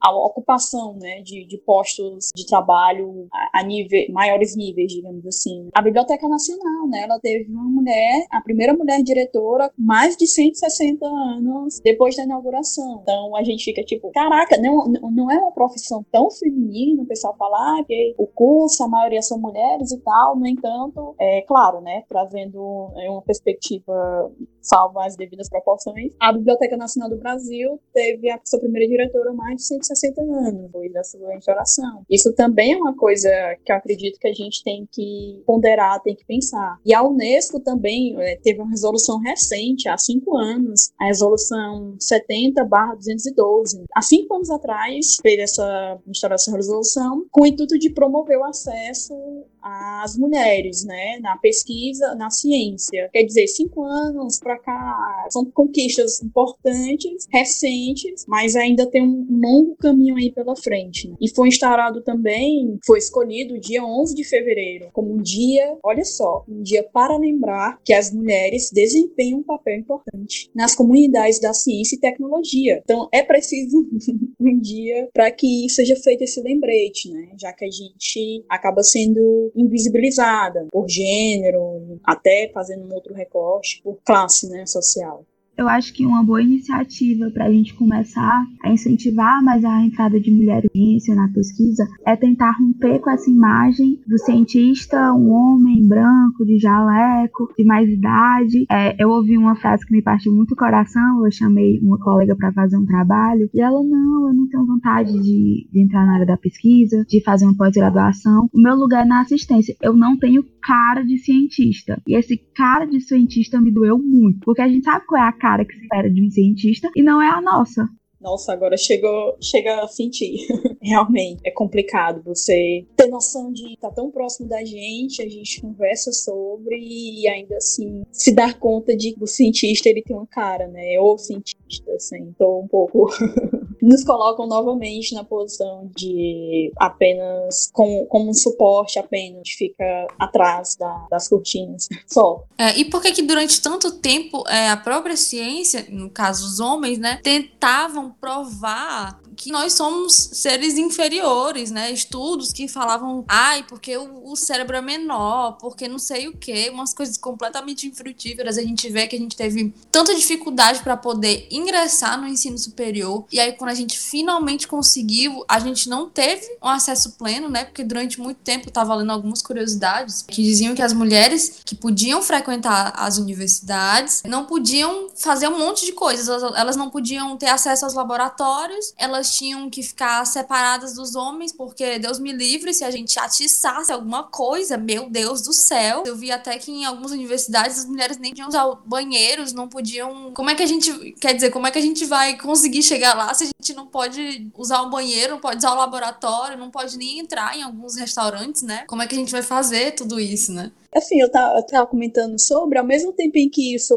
à 0.00 0.12
ocupação, 0.12 0.96
né, 0.96 1.20
de, 1.22 1.44
de 1.44 1.58
postos 1.58 2.28
de 2.34 2.46
trabalho 2.46 3.26
a, 3.32 3.60
a 3.60 3.62
nível, 3.64 4.00
maiores 4.10 4.56
níveis, 4.56 4.92
digamos 4.92 5.26
assim. 5.26 5.68
A 5.74 5.82
Biblioteca 5.82 6.28
Nacional, 6.28 6.86
né, 6.88 7.02
ela 7.02 7.18
teve 7.18 7.50
uma 7.50 7.64
mulher, 7.64 8.26
a 8.30 8.40
primeira 8.40 8.72
mulher 8.74 9.02
diretora 9.02 9.70
mais 9.76 10.16
de 10.16 10.26
160 10.26 11.04
anos 11.04 11.80
depois 11.82 12.14
da 12.14 12.22
inauguração. 12.22 13.00
Então 13.02 13.34
a 13.34 13.42
gente 13.42 13.64
fica 13.64 13.82
tipo, 13.82 14.10
caraca, 14.12 14.56
não, 14.58 14.86
não 14.86 15.30
é 15.30 15.38
uma 15.38 15.52
profissão 15.52 16.04
tão 16.12 16.30
feminina, 16.30 17.02
o 17.02 17.06
pessoal 17.06 17.34
fala 17.36 17.80
ah, 17.80 17.84
que 17.84 18.14
o 18.16 18.26
curso, 18.26 18.84
a 18.84 18.88
maioria 18.88 19.22
são 19.22 19.38
mulheres 19.38 19.90
e 19.90 19.98
tal, 20.00 20.36
no 20.36 20.46
entanto, 20.46 21.14
é 21.18 21.42
claro, 21.42 21.80
né, 21.80 22.04
trazendo 22.08 22.92
é, 23.04 23.10
uma 23.10 23.22
perspectiva 23.22 24.32
salvo 24.64 24.98
as 24.98 25.14
devidas 25.16 25.48
proporções, 25.48 26.12
a 26.18 26.32
Biblioteca 26.32 26.76
Nacional 26.76 27.10
do 27.10 27.16
Brasil 27.18 27.78
teve 27.92 28.30
a 28.30 28.40
sua 28.44 28.58
primeira 28.58 28.88
diretora 28.88 29.32
mais 29.32 29.56
de 29.56 29.66
160 29.66 30.22
anos 30.22 30.62
depois 30.62 30.92
da 30.92 31.04
sua 31.04 31.36
instauração. 31.36 32.02
Isso 32.08 32.32
também 32.34 32.72
é 32.72 32.76
uma 32.76 32.96
coisa 32.96 33.28
que 33.64 33.70
eu 33.70 33.76
acredito 33.76 34.18
que 34.18 34.28
a 34.28 34.32
gente 34.32 34.64
tem 34.64 34.88
que 34.90 35.42
ponderar, 35.46 36.02
tem 36.02 36.16
que 36.16 36.24
pensar. 36.24 36.78
E 36.84 36.94
a 36.94 37.02
Unesco 37.02 37.60
também 37.60 38.16
é, 38.20 38.36
teve 38.36 38.60
uma 38.60 38.70
resolução 38.70 39.18
recente, 39.20 39.88
há 39.88 39.98
cinco 39.98 40.36
anos, 40.36 40.92
a 40.98 41.06
resolução 41.06 41.96
70/212. 41.98 43.84
Há 43.94 44.00
cinco 44.00 44.34
anos 44.34 44.50
atrás, 44.50 45.16
fez 45.20 45.38
essa 45.38 45.98
instauração 46.06 46.54
resolução 46.54 47.26
com 47.30 47.42
o 47.42 47.46
intuito 47.46 47.78
de 47.78 47.90
promover 47.90 48.38
o 48.38 48.44
acesso 48.44 49.14
às 49.60 50.16
mulheres, 50.16 50.84
né, 50.84 51.18
na 51.20 51.36
pesquisa, 51.38 52.14
na 52.14 52.30
ciência. 52.30 52.93
Quer 53.12 53.24
dizer, 53.24 53.46
cinco 53.46 53.82
anos 53.84 54.38
para 54.38 54.58
cá 54.58 55.26
são 55.30 55.44
conquistas 55.46 56.22
importantes, 56.22 57.26
recentes, 57.32 58.24
mas 58.26 58.56
ainda 58.56 58.86
tem 58.86 59.02
um 59.02 59.26
longo 59.30 59.76
caminho 59.76 60.16
aí 60.16 60.32
pela 60.32 60.56
frente. 60.56 61.08
Né? 61.08 61.16
E 61.20 61.30
foi 61.30 61.48
instaurado 61.48 62.02
também, 62.02 62.78
foi 62.84 62.98
escolhido 62.98 63.54
o 63.54 63.60
dia 63.60 63.84
11 63.84 64.14
de 64.14 64.24
fevereiro 64.24 64.88
como 64.92 65.12
um 65.12 65.22
dia, 65.22 65.76
olha 65.82 66.04
só, 66.04 66.44
um 66.48 66.62
dia 66.62 66.82
para 66.82 67.16
lembrar 67.16 67.78
que 67.84 67.92
as 67.92 68.12
mulheres 68.12 68.70
desempenham 68.72 69.40
um 69.40 69.42
papel 69.42 69.78
importante 69.78 70.50
nas 70.54 70.74
comunidades 70.74 71.40
da 71.40 71.52
ciência 71.52 71.96
e 71.96 72.00
tecnologia. 72.00 72.80
Então 72.84 73.08
é 73.12 73.22
preciso 73.22 73.86
um 74.40 74.58
dia 74.58 75.08
para 75.12 75.30
que 75.30 75.68
seja 75.68 75.96
feito 75.96 76.22
esse 76.22 76.40
lembrete, 76.40 77.10
né? 77.10 77.30
Já 77.40 77.52
que 77.52 77.64
a 77.64 77.70
gente 77.70 78.44
acaba 78.48 78.82
sendo 78.82 79.52
invisibilizada 79.56 80.66
por 80.70 80.88
gênero, 80.88 81.98
até 82.04 82.50
fazendo 82.52 82.83
um 82.84 82.94
outro 82.94 83.14
recorte 83.14 83.80
por 83.82 83.98
classe 84.04 84.48
né, 84.48 84.66
social 84.66 85.24
eu 85.56 85.68
acho 85.68 85.92
que 85.92 86.04
uma 86.04 86.22
boa 86.22 86.42
iniciativa 86.42 87.30
para 87.30 87.46
a 87.46 87.52
gente 87.52 87.74
começar 87.74 88.44
a 88.62 88.70
incentivar 88.70 89.42
mais 89.42 89.64
a 89.64 89.82
entrada 89.82 90.20
de 90.20 90.30
mulheres 90.30 90.70
na 91.08 91.28
pesquisa 91.28 91.86
é 92.06 92.16
tentar 92.16 92.52
romper 92.52 92.98
com 93.00 93.10
essa 93.10 93.30
imagem 93.30 94.00
do 94.06 94.18
cientista, 94.18 95.12
um 95.12 95.30
homem 95.30 95.86
branco, 95.86 96.44
de 96.44 96.58
jaleco, 96.58 97.52
de 97.56 97.64
mais 97.64 97.88
idade. 97.88 98.66
É, 98.70 98.94
eu 99.02 99.10
ouvi 99.10 99.36
uma 99.36 99.54
frase 99.56 99.86
que 99.86 99.92
me 99.92 100.02
partiu 100.02 100.32
muito 100.32 100.52
o 100.52 100.56
coração, 100.56 101.24
eu 101.24 101.30
chamei 101.30 101.78
uma 101.80 101.98
colega 101.98 102.34
para 102.36 102.52
fazer 102.52 102.76
um 102.76 102.86
trabalho, 102.86 103.48
e 103.52 103.60
ela, 103.60 103.82
não, 103.82 104.28
eu 104.28 104.34
não 104.34 104.48
tenho 104.48 104.66
vontade 104.66 105.12
de, 105.12 105.68
de 105.70 105.82
entrar 105.82 106.06
na 106.06 106.14
área 106.14 106.26
da 106.26 106.36
pesquisa, 106.36 107.04
de 107.08 107.22
fazer 107.22 107.44
uma 107.44 107.56
pós-graduação. 107.56 108.48
O 108.52 108.60
meu 108.60 108.74
lugar 108.74 109.04
é 109.04 109.08
na 109.08 109.20
assistência. 109.20 109.76
Eu 109.82 109.94
não 109.94 110.16
tenho 110.16 110.44
cara 110.62 111.02
de 111.02 111.18
cientista. 111.18 112.00
E 112.06 112.16
esse 112.16 112.36
cara 112.56 112.86
de 112.86 113.00
cientista 113.00 113.60
me 113.60 113.70
doeu 113.70 113.98
muito, 113.98 114.40
porque 114.44 114.62
a 114.62 114.68
gente 114.68 114.84
sabe 114.84 115.04
qual 115.06 115.22
é 115.22 115.28
a 115.28 115.32
cara 115.44 115.62
que 115.62 115.74
espera 115.74 116.10
de 116.10 116.22
um 116.22 116.30
cientista 116.30 116.90
e 116.96 117.02
não 117.02 117.20
é 117.20 117.28
a 117.28 117.42
nossa. 117.42 117.86
Nossa, 118.18 118.54
agora 118.54 118.74
chegou, 118.78 119.36
chega 119.38 119.84
a 119.84 119.86
sentir. 119.86 120.46
Realmente, 120.80 121.42
é 121.44 121.50
complicado 121.50 122.22
você 122.24 122.86
ter 122.96 123.06
noção 123.08 123.52
de 123.52 123.74
estar 123.74 123.90
tá 123.90 123.96
tão 123.96 124.10
próximo 124.10 124.48
da 124.48 124.64
gente, 124.64 125.20
a 125.20 125.28
gente 125.28 125.60
conversa 125.60 126.10
sobre 126.10 126.78
e 126.78 127.28
ainda 127.28 127.58
assim 127.58 128.02
se 128.10 128.34
dar 128.34 128.58
conta 128.58 128.96
de 128.96 129.12
que 129.12 129.22
o 129.22 129.26
cientista 129.26 129.90
ele 129.90 130.02
tem 130.02 130.16
uma 130.16 130.26
cara, 130.26 130.66
né? 130.68 130.98
Ou 130.98 131.18
cientista, 131.18 131.92
assim. 131.92 132.32
Tô 132.38 132.60
um 132.60 132.66
pouco 132.66 133.10
nos 133.84 134.02
colocam 134.02 134.46
novamente 134.46 135.14
na 135.14 135.22
posição 135.22 135.90
de 135.94 136.72
apenas 136.76 137.70
como, 137.72 138.06
como 138.06 138.30
um 138.30 138.34
suporte 138.34 138.98
apenas, 138.98 139.50
fica 139.50 140.06
atrás 140.18 140.74
da, 140.76 141.06
das 141.10 141.28
cortinas 141.28 141.88
só. 142.06 142.42
É, 142.56 142.78
e 142.78 142.86
por 142.86 143.02
que 143.02 143.12
que 143.12 143.22
durante 143.22 143.60
tanto 143.60 143.98
tempo 143.98 144.42
é, 144.48 144.70
a 144.70 144.76
própria 144.76 145.16
ciência, 145.16 145.86
no 145.90 146.08
caso 146.08 146.46
os 146.46 146.60
homens, 146.60 146.98
né, 146.98 147.20
tentavam 147.22 148.10
provar 148.18 149.20
que 149.44 149.52
nós 149.52 149.74
somos 149.74 150.14
seres 150.14 150.78
inferiores, 150.78 151.70
né? 151.70 151.90
Estudos 151.90 152.50
que 152.50 152.66
falavam, 152.66 153.24
ai, 153.28 153.62
porque 153.64 153.94
o, 153.96 154.30
o 154.30 154.36
cérebro 154.36 154.76
é 154.76 154.80
menor, 154.80 155.58
porque 155.58 155.86
não 155.86 155.98
sei 155.98 156.28
o 156.28 156.36
quê, 156.36 156.70
umas 156.72 156.94
coisas 156.94 157.18
completamente 157.18 157.86
infrutíferas. 157.86 158.56
A 158.56 158.62
gente 158.62 158.88
vê 158.88 159.06
que 159.06 159.16
a 159.16 159.18
gente 159.18 159.36
teve 159.36 159.74
tanta 159.90 160.14
dificuldade 160.14 160.82
para 160.82 160.96
poder 160.96 161.46
ingressar 161.50 162.18
no 162.18 162.26
ensino 162.26 162.56
superior. 162.56 163.26
E 163.30 163.38
aí, 163.38 163.52
quando 163.52 163.70
a 163.70 163.74
gente 163.74 163.98
finalmente 163.98 164.66
conseguiu, 164.66 165.44
a 165.46 165.58
gente 165.58 165.90
não 165.90 166.08
teve 166.08 166.56
um 166.62 166.68
acesso 166.68 167.12
pleno, 167.12 167.50
né? 167.50 167.64
Porque 167.64 167.84
durante 167.84 168.18
muito 168.20 168.38
tempo 168.38 168.68
eu 168.68 168.72
tava 168.72 168.94
lendo 168.94 169.12
algumas 169.12 169.42
curiosidades 169.42 170.22
que 170.22 170.42
diziam 170.42 170.74
que 170.74 170.80
as 170.80 170.94
mulheres 170.94 171.60
que 171.66 171.74
podiam 171.74 172.22
frequentar 172.22 172.94
as 172.96 173.18
universidades 173.18 174.22
não 174.24 174.46
podiam 174.46 175.08
fazer 175.14 175.48
um 175.48 175.58
monte 175.58 175.84
de 175.84 175.92
coisas. 175.92 176.28
Elas 176.56 176.76
não 176.76 176.88
podiam 176.88 177.36
ter 177.36 177.48
acesso 177.48 177.84
aos 177.84 177.94
laboratórios, 177.94 178.94
elas 178.96 179.24
elas 179.24 179.33
tinham 179.36 179.68
que 179.68 179.82
ficar 179.82 180.24
separadas 180.24 180.94
dos 180.94 181.14
homens, 181.14 181.52
porque 181.52 181.98
Deus 181.98 182.18
me 182.18 182.32
livre 182.32 182.72
se 182.72 182.84
a 182.84 182.90
gente 182.90 183.18
atiçasse 183.18 183.92
alguma 183.92 184.24
coisa, 184.24 184.76
meu 184.76 185.08
Deus 185.10 185.42
do 185.42 185.52
céu. 185.52 186.04
Eu 186.06 186.16
vi 186.16 186.30
até 186.30 186.56
que 186.58 186.70
em 186.70 186.84
algumas 186.84 187.10
universidades 187.10 187.78
as 187.78 187.84
mulheres 187.84 188.16
nem 188.16 188.30
podiam 188.30 188.48
usar 188.48 188.74
banheiros, 188.84 189.52
não 189.52 189.68
podiam. 189.68 190.32
Como 190.32 190.50
é 190.50 190.54
que 190.54 190.62
a 190.62 190.66
gente. 190.66 191.12
Quer 191.20 191.34
dizer, 191.34 191.50
como 191.50 191.66
é 191.66 191.70
que 191.70 191.78
a 191.78 191.82
gente 191.82 192.04
vai 192.04 192.36
conseguir 192.36 192.82
chegar 192.82 193.14
lá 193.14 193.32
se 193.34 193.44
a 193.44 193.46
gente 193.46 193.74
não 193.74 193.86
pode 193.86 194.50
usar 194.56 194.82
o 194.82 194.90
banheiro, 194.90 195.32
não 195.32 195.40
pode 195.40 195.58
usar 195.58 195.72
o 195.72 195.76
laboratório, 195.76 196.58
não 196.58 196.70
pode 196.70 196.96
nem 196.96 197.18
entrar 197.18 197.56
em 197.56 197.62
alguns 197.62 197.96
restaurantes, 197.96 198.62
né? 198.62 198.84
Como 198.86 199.02
é 199.02 199.06
que 199.06 199.14
a 199.14 199.18
gente 199.18 199.32
vai 199.32 199.42
fazer 199.42 199.92
tudo 199.92 200.20
isso, 200.20 200.52
né? 200.52 200.70
Assim, 200.94 201.20
eu 201.20 201.30
tava, 201.30 201.58
eu 201.58 201.66
tava 201.66 201.86
comentando 201.86 202.38
sobre, 202.38 202.78
ao 202.78 202.86
mesmo 202.86 203.12
tempo 203.12 203.36
em 203.36 203.48
que 203.48 203.74
isso 203.74 203.94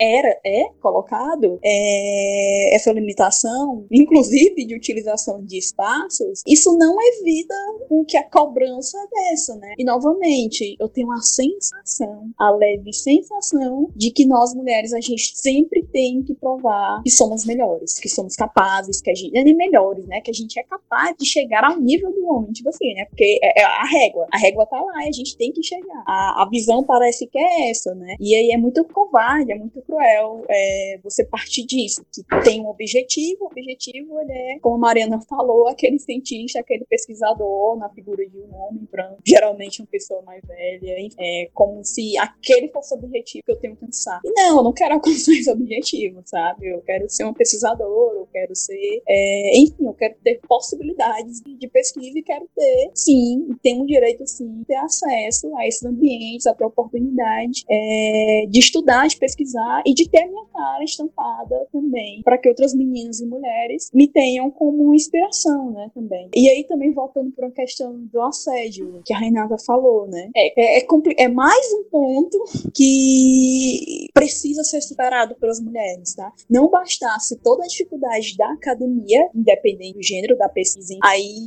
era, 0.00 0.38
é 0.44 0.68
colocado, 0.80 1.58
é, 1.64 2.74
essa 2.74 2.92
limitação, 2.92 3.86
inclusive 3.90 4.64
de 4.64 4.74
utilização 4.74 5.44
de 5.44 5.58
espaços, 5.58 6.42
isso 6.46 6.76
não 6.78 6.96
evita 7.00 7.54
com 7.88 8.04
que 8.04 8.16
a 8.16 8.22
cobrança 8.22 8.98
dessa, 9.12 9.56
né? 9.56 9.74
E 9.78 9.84
novamente, 9.84 10.76
eu 10.78 10.88
tenho 10.88 11.10
a 11.10 11.20
sensação, 11.20 12.30
a 12.38 12.50
leve 12.50 12.92
sensação 12.92 13.90
de 13.94 14.10
que 14.10 14.26
nós 14.26 14.54
mulheres, 14.54 14.92
a 14.92 15.00
gente 15.00 15.32
sempre 15.36 15.84
tem 15.92 16.22
que 16.22 16.34
provar 16.34 17.02
que 17.02 17.10
somos 17.10 17.44
melhores, 17.44 17.98
que 17.98 18.08
somos 18.08 18.36
capazes, 18.36 19.00
que 19.00 19.10
a 19.10 19.14
gente, 19.14 19.32
nem 19.32 19.56
melhores, 19.56 20.06
né? 20.06 20.20
Que 20.20 20.30
a 20.30 20.34
gente 20.34 20.58
é 20.58 20.62
capaz 20.62 21.16
de 21.18 21.26
chegar 21.26 21.64
ao 21.64 21.80
nível 21.80 22.12
do 22.12 22.26
homem, 22.26 22.52
tipo 22.52 22.68
assim, 22.68 22.94
né? 22.94 23.04
Porque 23.06 23.38
é, 23.42 23.60
é 23.60 23.64
a 23.64 23.84
régua, 23.84 24.26
a 24.32 24.38
régua 24.38 24.66
tá 24.66 24.80
lá 24.80 25.04
e 25.04 25.08
a 25.08 25.12
gente 25.12 25.36
tem 25.36 25.52
que 25.52 25.62
chegar. 25.62 26.02
A, 26.06 26.27
a 26.30 26.48
visão 26.50 26.84
parece 26.84 27.26
que 27.26 27.38
é 27.38 27.70
essa, 27.70 27.94
né? 27.94 28.16
E 28.20 28.34
aí 28.34 28.50
é 28.50 28.56
muito 28.56 28.84
covarde, 28.84 29.52
é 29.52 29.54
muito 29.54 29.80
cruel 29.82 30.44
é, 30.48 31.00
você 31.02 31.24
partir 31.24 31.64
disso, 31.66 32.04
que 32.12 32.22
tem 32.42 32.60
um 32.60 32.68
objetivo, 32.68 33.44
o 33.44 33.46
objetivo 33.46 34.20
ele 34.20 34.32
é, 34.32 34.58
como 34.60 34.76
a 34.76 34.78
Mariana 34.78 35.20
falou, 35.28 35.68
aquele 35.68 35.98
cientista, 35.98 36.60
aquele 36.60 36.84
pesquisador 36.84 37.76
na 37.76 37.88
figura 37.90 38.26
de 38.28 38.38
um 38.38 38.54
homem 38.54 38.88
branco, 38.90 39.18
geralmente 39.26 39.80
uma 39.80 39.88
pessoa 39.88 40.22
mais 40.22 40.42
velha, 40.46 41.08
é 41.18 41.48
como 41.52 41.84
se 41.84 42.16
aquele 42.18 42.68
fosse 42.68 42.94
o 42.94 42.98
objetivo 42.98 43.44
que 43.44 43.52
eu 43.52 43.56
tenho 43.56 43.76
que 43.76 43.84
alcançar. 43.84 44.20
E 44.24 44.30
não, 44.32 44.58
eu 44.58 44.62
não 44.62 44.72
quero 44.72 44.94
alcançar 44.98 45.32
esse 45.32 45.50
objetivo, 45.50 46.22
sabe? 46.24 46.68
Eu 46.68 46.80
quero 46.82 47.08
ser 47.08 47.24
um 47.24 47.34
pesquisador, 47.34 48.14
eu 48.14 48.28
quero 48.32 48.54
ser, 48.54 49.02
é, 49.08 49.58
enfim, 49.58 49.86
eu 49.86 49.94
quero 49.94 50.14
ter 50.22 50.40
possibilidades 50.46 51.40
de, 51.40 51.54
de 51.54 51.68
pesquisa 51.68 52.18
e 52.18 52.22
quero 52.22 52.48
ter, 52.54 52.90
sim, 52.94 53.48
tenho 53.62 53.82
o 53.82 53.86
direito, 53.86 54.26
sim, 54.26 54.64
ter 54.66 54.76
acesso 54.76 55.54
a 55.56 55.66
esses 55.66 55.84
ambientes, 55.84 56.17
a 56.46 56.54
ter 56.54 56.64
oportunidade 56.64 57.64
é, 57.68 58.46
de 58.48 58.58
estudar, 58.58 59.06
de 59.06 59.16
pesquisar 59.16 59.82
e 59.86 59.94
de 59.94 60.08
ter 60.08 60.22
a 60.22 60.26
minha 60.26 60.44
cara 60.46 60.84
estampada 60.84 61.66
também, 61.72 62.22
para 62.22 62.38
que 62.38 62.48
outras 62.48 62.74
meninas 62.74 63.20
e 63.20 63.26
mulheres 63.26 63.90
me 63.92 64.08
tenham 64.08 64.50
como 64.50 64.94
inspiração, 64.94 65.70
né, 65.70 65.90
também. 65.94 66.28
E 66.34 66.48
aí 66.48 66.64
também 66.64 66.92
voltando 66.92 67.30
para 67.32 67.46
uma 67.46 67.54
questão 67.54 67.98
do 68.12 68.20
assédio, 68.22 69.00
que 69.04 69.12
a 69.12 69.18
Renata 69.18 69.56
falou, 69.64 70.06
né, 70.06 70.30
é, 70.36 70.78
é, 70.78 70.78
é, 70.78 70.86
é 71.18 71.28
mais 71.28 71.66
um 71.74 71.84
ponto 71.90 72.38
que 72.74 74.08
precisa 74.12 74.62
ser 74.64 74.80
superado 74.80 75.34
pelas 75.36 75.60
mulheres, 75.60 76.14
tá? 76.14 76.32
Não 76.48 76.68
bastasse 76.68 77.36
toda 77.42 77.64
a 77.64 77.66
dificuldade 77.66 78.36
da 78.36 78.52
academia, 78.52 79.28
independente 79.34 79.94
do 79.94 80.02
gênero 80.02 80.36
da 80.36 80.48
pesquisa, 80.48 80.96
aí 81.02 81.46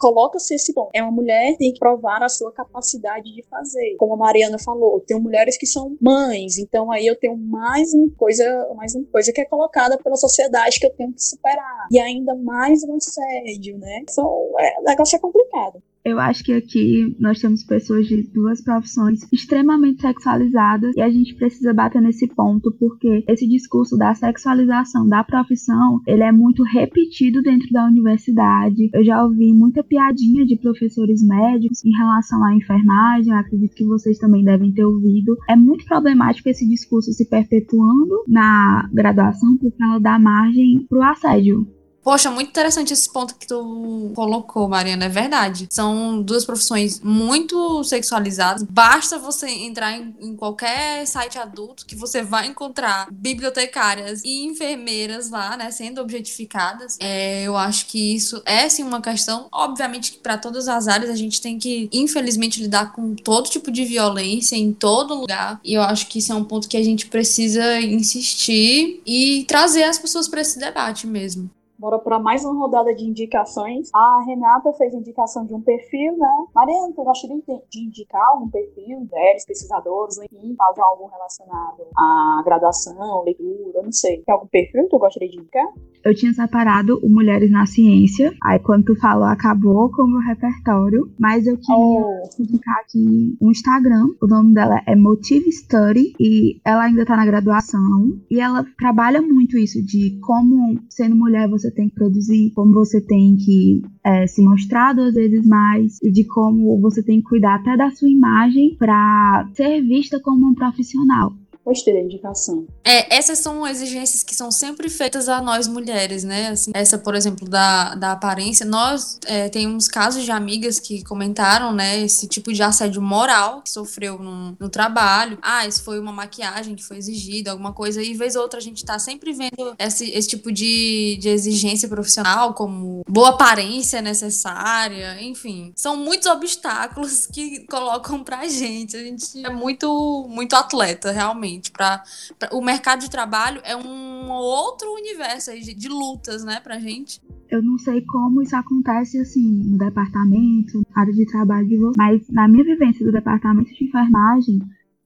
coloca-se 0.00 0.54
esse 0.54 0.72
ponto. 0.72 0.90
É 0.94 1.02
uma 1.02 1.12
mulher 1.12 1.52
que 1.52 1.58
tem 1.58 1.72
que 1.72 1.78
provar 1.78 2.22
a 2.22 2.28
sua 2.28 2.50
capacidade 2.50 3.32
de 3.32 3.42
fazer. 3.44 3.94
Como 3.98 4.14
a 4.14 4.16
Mariana 4.16 4.58
falou, 4.58 5.00
tem 5.00 5.20
mulheres 5.20 5.56
que 5.58 5.66
são 5.66 5.96
mães, 6.00 6.58
então 6.58 6.90
aí 6.90 7.06
eu 7.06 7.14
tenho 7.14 7.36
mais 7.36 7.92
uma 7.92 8.10
coisa, 8.16 8.44
mais 8.74 8.94
uma 8.94 9.04
coisa 9.04 9.32
que 9.32 9.40
é 9.40 9.44
colocada 9.44 9.98
pela 9.98 10.16
sociedade 10.16 10.80
que 10.80 10.86
eu 10.86 10.94
tenho 10.94 11.12
que 11.12 11.22
superar. 11.22 11.86
E 11.90 12.00
ainda 12.00 12.34
mais 12.34 12.82
um 12.82 12.96
assédio, 12.96 13.78
né? 13.78 14.00
Então, 14.02 14.54
é, 14.58 14.80
o 14.80 14.84
negócio 14.84 15.16
é 15.16 15.18
complicado. 15.18 15.82
Eu 16.04 16.18
acho 16.18 16.42
que 16.42 16.52
aqui 16.52 17.14
nós 17.18 17.38
temos 17.38 17.62
pessoas 17.62 18.06
de 18.06 18.22
duas 18.32 18.62
profissões 18.62 19.20
extremamente 19.30 20.00
sexualizadas 20.00 20.96
e 20.96 21.00
a 21.00 21.10
gente 21.10 21.34
precisa 21.34 21.74
bater 21.74 22.00
nesse 22.00 22.26
ponto 22.26 22.72
porque 22.78 23.22
esse 23.28 23.46
discurso 23.46 23.98
da 23.98 24.14
sexualização 24.14 25.06
da 25.06 25.22
profissão, 25.22 26.00
ele 26.06 26.22
é 26.22 26.32
muito 26.32 26.62
repetido 26.62 27.42
dentro 27.42 27.70
da 27.70 27.86
universidade. 27.86 28.88
Eu 28.94 29.04
já 29.04 29.22
ouvi 29.22 29.52
muita 29.52 29.84
piadinha 29.84 30.46
de 30.46 30.56
professores 30.56 31.22
médicos 31.22 31.84
em 31.84 31.94
relação 31.96 32.42
à 32.44 32.54
enfermagem, 32.54 33.34
acredito 33.34 33.74
que 33.74 33.84
vocês 33.84 34.18
também 34.18 34.42
devem 34.42 34.72
ter 34.72 34.84
ouvido. 34.84 35.36
É 35.48 35.54
muito 35.54 35.84
problemático 35.84 36.48
esse 36.48 36.66
discurso 36.66 37.12
se 37.12 37.28
perpetuando 37.28 38.24
na 38.26 38.88
graduação 38.92 39.56
porque 39.58 39.82
ela 39.82 39.98
dá 39.98 40.18
margem 40.18 40.86
para 40.88 40.98
o 40.98 41.02
assédio. 41.02 41.79
Poxa, 42.02 42.30
muito 42.30 42.48
interessante 42.48 42.92
esse 42.92 43.10
ponto 43.12 43.34
que 43.34 43.46
tu 43.46 44.10
colocou, 44.14 44.68
Mariana, 44.68 45.04
é 45.04 45.08
verdade. 45.08 45.68
São 45.70 46.22
duas 46.22 46.44
profissões 46.44 47.00
muito 47.00 47.84
sexualizadas. 47.84 48.62
Basta 48.62 49.18
você 49.18 49.48
entrar 49.48 49.92
em, 49.92 50.14
em, 50.18 50.36
qualquer 50.36 51.06
site 51.06 51.38
adulto 51.38 51.84
que 51.84 51.94
você 51.94 52.22
vai 52.22 52.46
encontrar 52.46 53.08
bibliotecárias 53.10 54.22
e 54.24 54.46
enfermeiras 54.46 55.30
lá, 55.30 55.56
né, 55.56 55.70
sendo 55.70 56.00
objetificadas. 56.00 56.96
É, 57.00 57.42
eu 57.42 57.56
acho 57.56 57.86
que 57.86 58.14
isso 58.14 58.42
é 58.46 58.68
sim 58.68 58.82
uma 58.82 59.02
questão. 59.02 59.48
Obviamente 59.52 60.12
que 60.12 60.18
para 60.18 60.38
todas 60.38 60.68
as 60.68 60.88
áreas 60.88 61.10
a 61.10 61.16
gente 61.16 61.40
tem 61.40 61.58
que, 61.58 61.88
infelizmente, 61.92 62.62
lidar 62.62 62.92
com 62.92 63.14
todo 63.14 63.50
tipo 63.50 63.70
de 63.70 63.84
violência 63.84 64.56
em 64.56 64.72
todo 64.72 65.14
lugar. 65.14 65.60
E 65.62 65.74
eu 65.74 65.82
acho 65.82 66.06
que 66.06 66.18
isso 66.18 66.32
é 66.32 66.34
um 66.34 66.44
ponto 66.44 66.68
que 66.68 66.76
a 66.76 66.82
gente 66.82 67.06
precisa 67.06 67.78
insistir 67.80 69.02
e 69.04 69.44
trazer 69.46 69.84
as 69.84 69.98
pessoas 69.98 70.28
para 70.28 70.40
esse 70.40 70.58
debate 70.58 71.06
mesmo. 71.06 71.50
Bora 71.80 71.98
para 71.98 72.18
mais 72.18 72.44
uma 72.44 72.52
rodada 72.60 72.94
de 72.94 73.06
indicações. 73.06 73.88
A 73.94 74.22
Renata 74.26 74.70
fez 74.74 74.92
indicação 74.92 75.46
de 75.46 75.54
um 75.54 75.62
perfil, 75.62 76.14
né? 76.18 76.44
Mariana, 76.54 76.92
tu 76.94 77.02
gostaria 77.02 77.38
de 77.70 77.80
indicar 77.80 78.20
algum 78.34 78.50
perfil, 78.50 79.00
mulheres, 79.00 79.46
pesquisadores, 79.46 80.18
enfim, 80.18 80.54
fazer 80.58 80.82
algo 80.82 81.06
relacionado 81.06 81.86
à 81.96 82.42
graduação, 82.44 83.24
leitura, 83.24 83.82
não 83.82 83.92
sei. 83.92 84.22
Tem 84.26 84.34
algum 84.34 84.46
perfil 84.48 84.82
que 84.82 84.90
tu 84.90 84.98
gostaria 84.98 85.30
de 85.30 85.38
indicar? 85.38 85.66
Eu 86.04 86.14
tinha 86.14 86.34
separado 86.34 87.00
o 87.02 87.08
Mulheres 87.08 87.50
na 87.50 87.64
Ciência. 87.64 88.30
Aí 88.44 88.58
quando 88.58 88.84
tu 88.84 89.00
falou, 89.00 89.24
acabou 89.24 89.90
com 89.90 90.02
o 90.02 90.06
meu 90.06 90.20
repertório. 90.20 91.10
Mas 91.18 91.46
eu 91.46 91.56
queria 91.56 91.76
oh. 91.76 92.28
indicar 92.38 92.76
aqui 92.80 93.38
um 93.40 93.50
Instagram. 93.50 94.06
O 94.20 94.26
nome 94.26 94.52
dela 94.52 94.82
é 94.86 94.94
Motive 94.94 95.50
Study. 95.50 96.14
E 96.20 96.60
ela 96.62 96.84
ainda 96.84 97.06
tá 97.06 97.16
na 97.16 97.24
graduação. 97.24 98.20
E 98.30 98.38
ela 98.38 98.66
trabalha 98.78 99.22
muito 99.22 99.56
isso 99.56 99.82
de 99.82 100.18
como, 100.20 100.78
sendo 100.90 101.16
mulher, 101.16 101.48
você 101.48 101.69
você 101.70 101.74
tem 101.74 101.88
que 101.88 101.94
produzir, 101.94 102.52
como 102.54 102.72
você 102.72 103.00
tem 103.00 103.36
que 103.36 103.82
é, 104.04 104.26
se 104.26 104.42
mostrar 104.42 104.92
duas 104.92 105.14
vezes 105.14 105.46
mais 105.46 105.98
e 106.02 106.10
de 106.10 106.24
como 106.24 106.80
você 106.80 107.02
tem 107.02 107.20
que 107.20 107.28
cuidar 107.28 107.56
até 107.56 107.76
da 107.76 107.90
sua 107.90 108.08
imagem 108.08 108.76
para 108.76 109.48
ser 109.54 109.80
vista 109.82 110.20
como 110.20 110.48
um 110.48 110.54
profissional. 110.54 111.32
Gostei 111.70 111.94
da 111.94 112.00
indicação. 112.00 112.66
É, 112.82 113.16
essas 113.16 113.38
são 113.38 113.64
exigências 113.64 114.24
que 114.24 114.34
são 114.34 114.50
sempre 114.50 114.90
feitas 114.90 115.28
a 115.28 115.40
nós 115.40 115.68
mulheres, 115.68 116.24
né? 116.24 116.48
Assim, 116.48 116.72
essa, 116.74 116.98
por 116.98 117.14
exemplo, 117.14 117.48
da, 117.48 117.94
da 117.94 118.10
aparência. 118.10 118.66
Nós 118.66 119.20
é, 119.24 119.48
temos 119.48 119.86
casos 119.86 120.24
de 120.24 120.32
amigas 120.32 120.80
que 120.80 121.04
comentaram, 121.04 121.72
né? 121.72 122.00
Esse 122.00 122.26
tipo 122.26 122.52
de 122.52 122.60
assédio 122.60 123.00
moral 123.00 123.62
que 123.62 123.70
sofreu 123.70 124.18
no, 124.18 124.56
no 124.58 124.68
trabalho. 124.68 125.38
Ah, 125.40 125.64
isso 125.64 125.84
foi 125.84 126.00
uma 126.00 126.10
maquiagem 126.10 126.74
que 126.74 126.82
foi 126.82 126.96
exigida, 126.96 127.52
alguma 127.52 127.72
coisa. 127.72 128.02
E 128.02 128.14
vez 128.14 128.34
ou 128.34 128.42
outra 128.42 128.58
a 128.58 128.62
gente 128.62 128.84
tá 128.84 128.98
sempre 128.98 129.32
vendo 129.32 129.76
esse, 129.78 130.10
esse 130.10 130.26
tipo 130.26 130.50
de, 130.50 131.18
de 131.20 131.28
exigência 131.28 131.88
profissional, 131.88 132.52
como 132.52 133.02
boa 133.08 133.28
aparência 133.28 134.02
necessária, 134.02 135.22
enfim. 135.22 135.72
São 135.76 135.96
muitos 135.96 136.26
obstáculos 136.26 137.28
que 137.28 137.60
colocam 137.70 138.24
pra 138.24 138.48
gente. 138.48 138.96
A 138.96 139.04
gente 139.04 139.46
é 139.46 139.50
muito, 139.50 140.26
muito 140.28 140.56
atleta, 140.56 141.12
realmente 141.12 141.59
realmente. 141.60 141.70
Pra, 141.70 142.02
pra, 142.38 142.48
o 142.52 142.62
mercado 142.62 143.00
de 143.00 143.10
trabalho 143.10 143.60
é 143.64 143.76
um 143.76 144.30
outro 144.30 144.92
universo 144.94 145.52
de, 145.52 145.74
de 145.74 145.88
lutas, 145.88 146.42
né, 146.44 146.60
pra 146.60 146.78
gente. 146.78 147.20
Eu 147.50 147.62
não 147.62 147.78
sei 147.78 148.00
como 148.02 148.42
isso 148.42 148.56
acontece 148.56 149.18
assim 149.18 149.42
no 149.42 149.76
departamento, 149.76 150.82
área 150.94 151.12
de 151.12 151.26
trabalho 151.26 151.66
de 151.66 151.76
vocês, 151.76 151.96
mas 151.96 152.28
na 152.30 152.48
minha 152.48 152.64
vivência 152.64 153.04
do 153.04 153.12
departamento 153.12 153.74
de 153.74 153.84
enfermagem, 153.84 154.60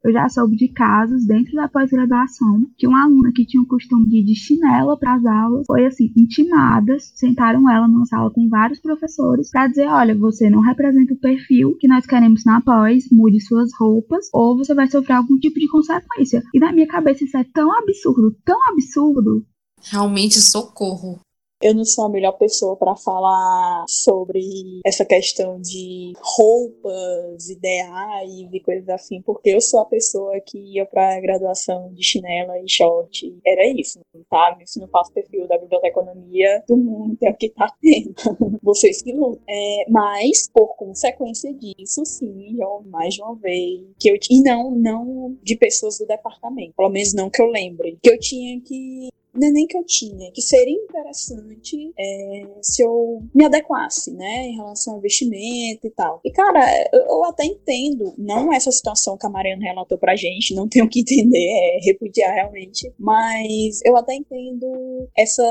eu 0.04 0.12
já 0.12 0.28
soube 0.28 0.54
de 0.54 0.68
casos 0.68 1.26
dentro 1.26 1.54
da 1.54 1.66
pós-graduação 1.66 2.60
que 2.76 2.86
uma 2.86 3.04
aluna 3.04 3.32
que 3.34 3.46
tinha 3.46 3.62
o 3.62 3.66
costume 3.66 4.06
de 4.06 4.18
ir 4.18 4.24
de 4.24 4.34
chinela 4.34 4.98
para 4.98 5.14
as 5.14 5.24
aulas 5.24 5.64
foi 5.66 5.86
assim 5.86 6.12
intimada, 6.14 6.96
sentaram 6.98 7.68
ela 7.70 7.88
numa 7.88 8.04
sala 8.04 8.30
com 8.30 8.46
vários 8.48 8.80
professores 8.80 9.50
para 9.50 9.66
dizer, 9.66 9.88
olha, 9.88 10.14
você 10.14 10.50
não 10.50 10.60
representa 10.60 11.14
o 11.14 11.18
perfil 11.18 11.76
que 11.78 11.88
nós 11.88 12.04
queremos 12.04 12.44
na 12.44 12.60
pós, 12.60 13.04
mude 13.10 13.40
suas 13.40 13.70
roupas 13.78 14.28
ou 14.32 14.56
você 14.56 14.74
vai 14.74 14.86
sofrer 14.88 15.14
algum 15.14 15.38
tipo 15.38 15.58
de 15.58 15.68
consequência. 15.68 16.42
E 16.52 16.58
na 16.58 16.70
minha 16.70 16.86
cabeça 16.86 17.24
isso 17.24 17.36
é 17.38 17.44
tão 17.44 17.72
absurdo, 17.78 18.36
tão 18.44 18.58
absurdo. 18.70 19.44
Realmente 19.90 20.40
socorro 20.40 21.18
eu 21.64 21.74
não 21.74 21.84
sou 21.84 22.04
a 22.04 22.08
melhor 22.10 22.32
pessoa 22.32 22.76
para 22.76 22.94
falar 22.94 23.86
sobre 23.88 24.80
essa 24.84 25.02
questão 25.02 25.58
de 25.58 26.12
roupas 26.20 27.48
ideais 27.48 28.48
e 28.52 28.60
coisas 28.60 28.86
assim, 28.90 29.22
porque 29.22 29.48
eu 29.48 29.62
sou 29.62 29.80
a 29.80 29.86
pessoa 29.86 30.38
que 30.40 30.58
ia 30.58 30.84
para 30.84 31.18
graduação 31.20 31.90
de 31.94 32.04
chinela 32.04 32.60
e 32.60 32.68
short. 32.68 33.34
Era 33.46 33.66
isso, 33.66 33.98
sabe? 34.28 34.66
Se 34.66 34.78
não 34.78 34.88
faço 34.88 35.10
perfil 35.14 35.48
da 35.48 35.56
biblioteconomia 35.56 36.62
do 36.68 36.76
mundo, 36.76 37.16
é 37.22 37.30
o 37.30 37.36
que 37.36 37.48
tá 37.48 37.74
tendo. 37.80 38.14
Vocês 38.62 39.00
que 39.00 39.12
lutam. 39.12 39.40
É, 39.48 39.86
mas, 39.88 40.50
por 40.52 40.76
consequência 40.76 41.50
disso, 41.54 42.04
sim, 42.04 42.54
já 42.58 42.66
mais 42.84 43.14
de 43.14 43.22
uma 43.22 43.36
vez. 43.36 43.80
Que 43.98 44.10
eu, 44.10 44.18
e 44.30 44.42
não, 44.42 44.70
não 44.70 45.38
de 45.42 45.56
pessoas 45.56 45.96
do 45.96 46.06
departamento, 46.06 46.74
pelo 46.76 46.90
menos 46.90 47.14
não 47.14 47.30
que 47.30 47.40
eu 47.40 47.46
lembre. 47.46 47.98
Que 48.02 48.10
eu 48.10 48.18
tinha 48.18 48.60
que 48.60 49.08
não 49.34 49.48
é 49.48 49.50
nem 49.50 49.66
que 49.66 49.76
eu 49.76 49.84
tinha, 49.84 50.30
que 50.32 50.42
seria 50.42 50.74
interessante 50.74 51.92
é, 51.98 52.42
se 52.62 52.82
eu 52.82 53.22
me 53.34 53.44
adequasse, 53.44 54.12
né, 54.12 54.46
em 54.48 54.56
relação 54.56 54.94
ao 54.94 54.98
investimento 54.98 55.86
e 55.86 55.90
tal. 55.90 56.20
E, 56.24 56.30
cara, 56.30 56.60
eu, 56.92 57.00
eu 57.00 57.24
até 57.24 57.44
entendo, 57.44 58.14
não 58.16 58.52
essa 58.52 58.70
situação 58.70 59.16
que 59.16 59.26
a 59.26 59.30
Mariana 59.30 59.64
relatou 59.64 59.98
pra 59.98 60.16
gente, 60.16 60.54
não 60.54 60.68
tenho 60.68 60.88
que 60.88 61.00
entender, 61.00 61.38
é 61.38 61.78
repudiar 61.84 62.32
realmente, 62.34 62.92
mas 62.98 63.80
eu 63.84 63.96
até 63.96 64.14
entendo 64.14 65.08
essa 65.16 65.42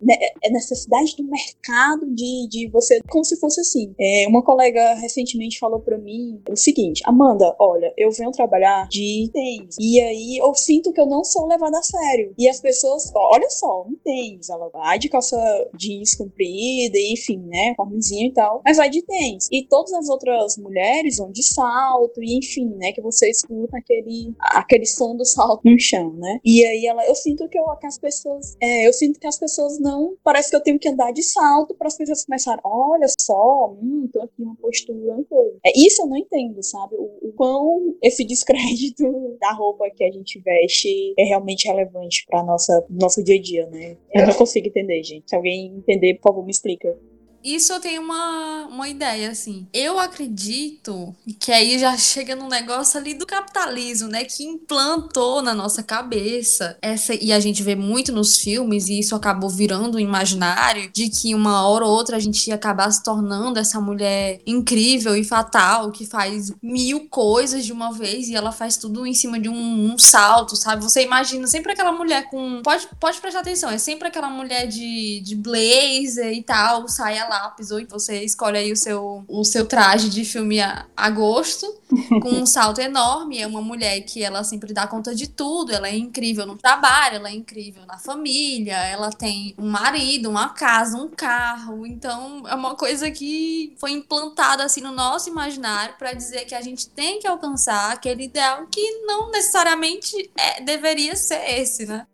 né, 0.00 0.14
é 0.42 0.50
necessidade 0.50 1.16
do 1.16 1.24
mercado 1.24 2.06
de, 2.14 2.48
de 2.48 2.68
você, 2.70 3.00
como 3.08 3.24
se 3.24 3.38
fosse 3.38 3.60
assim. 3.60 3.94
É, 3.98 4.26
uma 4.28 4.42
colega 4.42 4.94
recentemente 4.94 5.58
falou 5.58 5.80
para 5.80 5.98
mim 5.98 6.40
o 6.50 6.56
seguinte: 6.56 7.02
Amanda, 7.06 7.54
olha, 7.58 7.92
eu 7.96 8.10
venho 8.10 8.30
trabalhar 8.30 8.88
de 8.88 9.30
tênis, 9.32 9.76
e 9.78 10.00
aí 10.00 10.38
eu 10.38 10.54
sinto 10.54 10.92
que 10.92 11.00
eu 11.00 11.06
não 11.06 11.24
sou 11.24 11.46
levada 11.46 11.78
a 11.78 11.82
sério. 11.82 12.34
E 12.38 12.48
as 12.48 12.60
pessoas, 12.60 13.12
olha 13.32 13.48
só, 13.48 13.86
um 13.88 13.96
tênis, 14.04 14.50
ela 14.50 14.68
vai 14.68 14.98
de 14.98 15.08
calça 15.08 15.38
jeans 15.74 16.14
comprida, 16.14 16.98
enfim, 16.98 17.38
né, 17.38 17.72
formezinho 17.74 18.28
e 18.28 18.32
tal, 18.32 18.60
mas 18.62 18.76
vai 18.76 18.90
de 18.90 19.00
tênis. 19.02 19.48
E 19.50 19.66
todas 19.66 19.92
as 19.94 20.10
outras 20.10 20.58
mulheres 20.58 21.16
vão 21.16 21.32
de 21.32 21.42
salto, 21.42 22.22
e 22.22 22.36
enfim, 22.36 22.66
né, 22.76 22.92
que 22.92 23.00
você 23.00 23.30
escuta 23.30 23.78
aquele, 23.78 24.34
aquele 24.38 24.84
som 24.84 25.16
do 25.16 25.24
salto 25.24 25.62
no 25.64 25.78
chão, 25.80 26.12
né? 26.12 26.40
E 26.44 26.62
aí 26.66 26.86
ela, 26.86 27.06
eu 27.06 27.14
sinto 27.14 27.48
que, 27.48 27.58
eu, 27.58 27.64
que 27.76 27.86
as 27.86 27.98
pessoas, 27.98 28.54
é, 28.60 28.86
eu 28.86 28.92
sinto 28.92 29.18
que 29.18 29.26
as 29.26 29.38
pessoas 29.38 29.80
não, 29.80 30.14
parece 30.22 30.50
que 30.50 30.56
eu 30.56 30.62
tenho 30.62 30.78
que 30.78 30.88
andar 30.88 31.10
de 31.12 31.22
salto 31.22 31.74
para 31.74 31.88
as 31.88 31.96
pessoas 31.96 32.26
começarem, 32.26 32.60
olha 32.62 33.06
só, 33.18 33.74
hum, 33.80 34.10
tô 34.12 34.20
aqui 34.20 34.42
uma 34.42 34.56
postura, 34.56 35.14
uma 35.14 35.24
coisa. 35.24 35.58
É, 35.64 35.72
isso 35.74 36.02
eu 36.02 36.06
não 36.06 36.18
entendo, 36.18 36.62
sabe? 36.62 36.96
O, 36.96 37.28
o 37.28 37.32
quão 37.34 37.96
esse 38.02 38.24
descrédito 38.24 39.04
da 39.40 39.52
roupa 39.52 39.88
que 39.96 40.04
a 40.04 40.10
gente 40.10 40.38
veste 40.40 41.14
é 41.18 41.24
realmente 41.24 41.66
relevante 41.66 42.26
para 42.28 42.44
nossa 42.44 43.21
nosso 43.22 43.24
dia 43.24 43.36
a 43.36 43.40
dia, 43.40 43.66
né? 43.66 43.96
Eu 44.12 44.26
não 44.26 44.34
consigo 44.34 44.66
entender, 44.66 45.02
gente. 45.02 45.30
Se 45.30 45.36
alguém 45.36 45.66
entender, 45.76 46.14
por 46.14 46.30
favor, 46.30 46.44
me 46.44 46.50
explica. 46.50 46.94
Isso 47.42 47.72
eu 47.72 47.80
tenho 47.80 48.02
uma, 48.02 48.66
uma 48.66 48.88
ideia, 48.88 49.30
assim. 49.30 49.66
Eu 49.72 49.98
acredito 49.98 51.14
que 51.40 51.50
aí 51.50 51.78
já 51.78 51.96
chega 51.96 52.36
num 52.36 52.48
negócio 52.48 52.98
ali 52.98 53.14
do 53.14 53.26
capitalismo, 53.26 54.08
né? 54.08 54.24
Que 54.24 54.44
implantou 54.44 55.42
na 55.42 55.54
nossa 55.54 55.82
cabeça 55.82 56.76
essa. 56.80 57.14
E 57.14 57.32
a 57.32 57.40
gente 57.40 57.62
vê 57.62 57.74
muito 57.74 58.12
nos 58.12 58.36
filmes, 58.36 58.88
e 58.88 58.98
isso 58.98 59.14
acabou 59.14 59.50
virando 59.50 59.96
um 59.96 60.00
imaginário 60.00 60.90
de 60.92 61.08
que 61.08 61.34
uma 61.34 61.66
hora 61.66 61.84
ou 61.84 61.90
outra 61.90 62.16
a 62.16 62.20
gente 62.20 62.46
ia 62.48 62.54
acabar 62.54 62.90
se 62.90 63.02
tornando 63.02 63.58
essa 63.58 63.80
mulher 63.80 64.40
incrível 64.46 65.16
e 65.16 65.24
fatal 65.24 65.90
que 65.90 66.06
faz 66.06 66.52
mil 66.62 67.08
coisas 67.08 67.64
de 67.64 67.72
uma 67.72 67.92
vez 67.92 68.28
e 68.28 68.34
ela 68.34 68.52
faz 68.52 68.76
tudo 68.76 69.06
em 69.06 69.14
cima 69.14 69.38
de 69.38 69.48
um, 69.48 69.92
um 69.92 69.98
salto, 69.98 70.56
sabe? 70.56 70.82
Você 70.82 71.02
imagina 71.02 71.46
sempre 71.46 71.72
aquela 71.72 71.92
mulher 71.92 72.28
com. 72.30 72.62
Pode, 72.62 72.88
pode 73.00 73.20
prestar 73.20 73.40
atenção, 73.40 73.70
é 73.70 73.78
sempre 73.78 74.08
aquela 74.08 74.30
mulher 74.30 74.66
de, 74.66 75.20
de 75.20 75.34
blazer 75.34 76.32
e 76.32 76.42
tal, 76.42 76.88
saia 76.88 77.31
lápis, 77.32 77.70
ou 77.70 77.80
você 77.88 78.22
escolhe 78.22 78.58
aí 78.58 78.72
o 78.72 78.76
seu, 78.76 79.24
o 79.26 79.44
seu 79.44 79.64
traje 79.66 80.10
de 80.10 80.24
filme 80.24 80.60
a, 80.60 80.86
a 80.94 81.08
gosto, 81.08 81.66
com 82.20 82.28
um 82.28 82.46
salto 82.46 82.80
enorme. 82.80 83.38
É 83.38 83.46
uma 83.46 83.62
mulher 83.62 84.00
que 84.02 84.22
ela 84.22 84.44
sempre 84.44 84.72
dá 84.74 84.86
conta 84.86 85.14
de 85.14 85.28
tudo, 85.28 85.72
ela 85.72 85.88
é 85.88 85.96
incrível 85.96 86.46
no 86.46 86.56
trabalho, 86.56 87.16
ela 87.16 87.30
é 87.30 87.34
incrível 87.34 87.84
na 87.86 87.98
família, 87.98 88.76
ela 88.76 89.10
tem 89.10 89.54
um 89.58 89.68
marido, 89.68 90.28
uma 90.28 90.50
casa, 90.50 90.96
um 90.96 91.08
carro. 91.08 91.86
Então, 91.86 92.42
é 92.46 92.54
uma 92.54 92.74
coisa 92.74 93.10
que 93.10 93.74
foi 93.78 93.92
implantada 93.92 94.64
assim 94.64 94.82
no 94.82 94.92
nosso 94.92 95.30
imaginário 95.30 95.94
para 95.98 96.12
dizer 96.12 96.44
que 96.44 96.54
a 96.54 96.60
gente 96.60 96.88
tem 96.90 97.18
que 97.18 97.26
alcançar 97.26 97.92
aquele 97.92 98.24
ideal 98.24 98.66
que 98.70 99.02
não 99.06 99.30
necessariamente 99.30 100.30
é, 100.36 100.62
deveria 100.62 101.16
ser 101.16 101.60
esse, 101.60 101.86
né? 101.86 102.06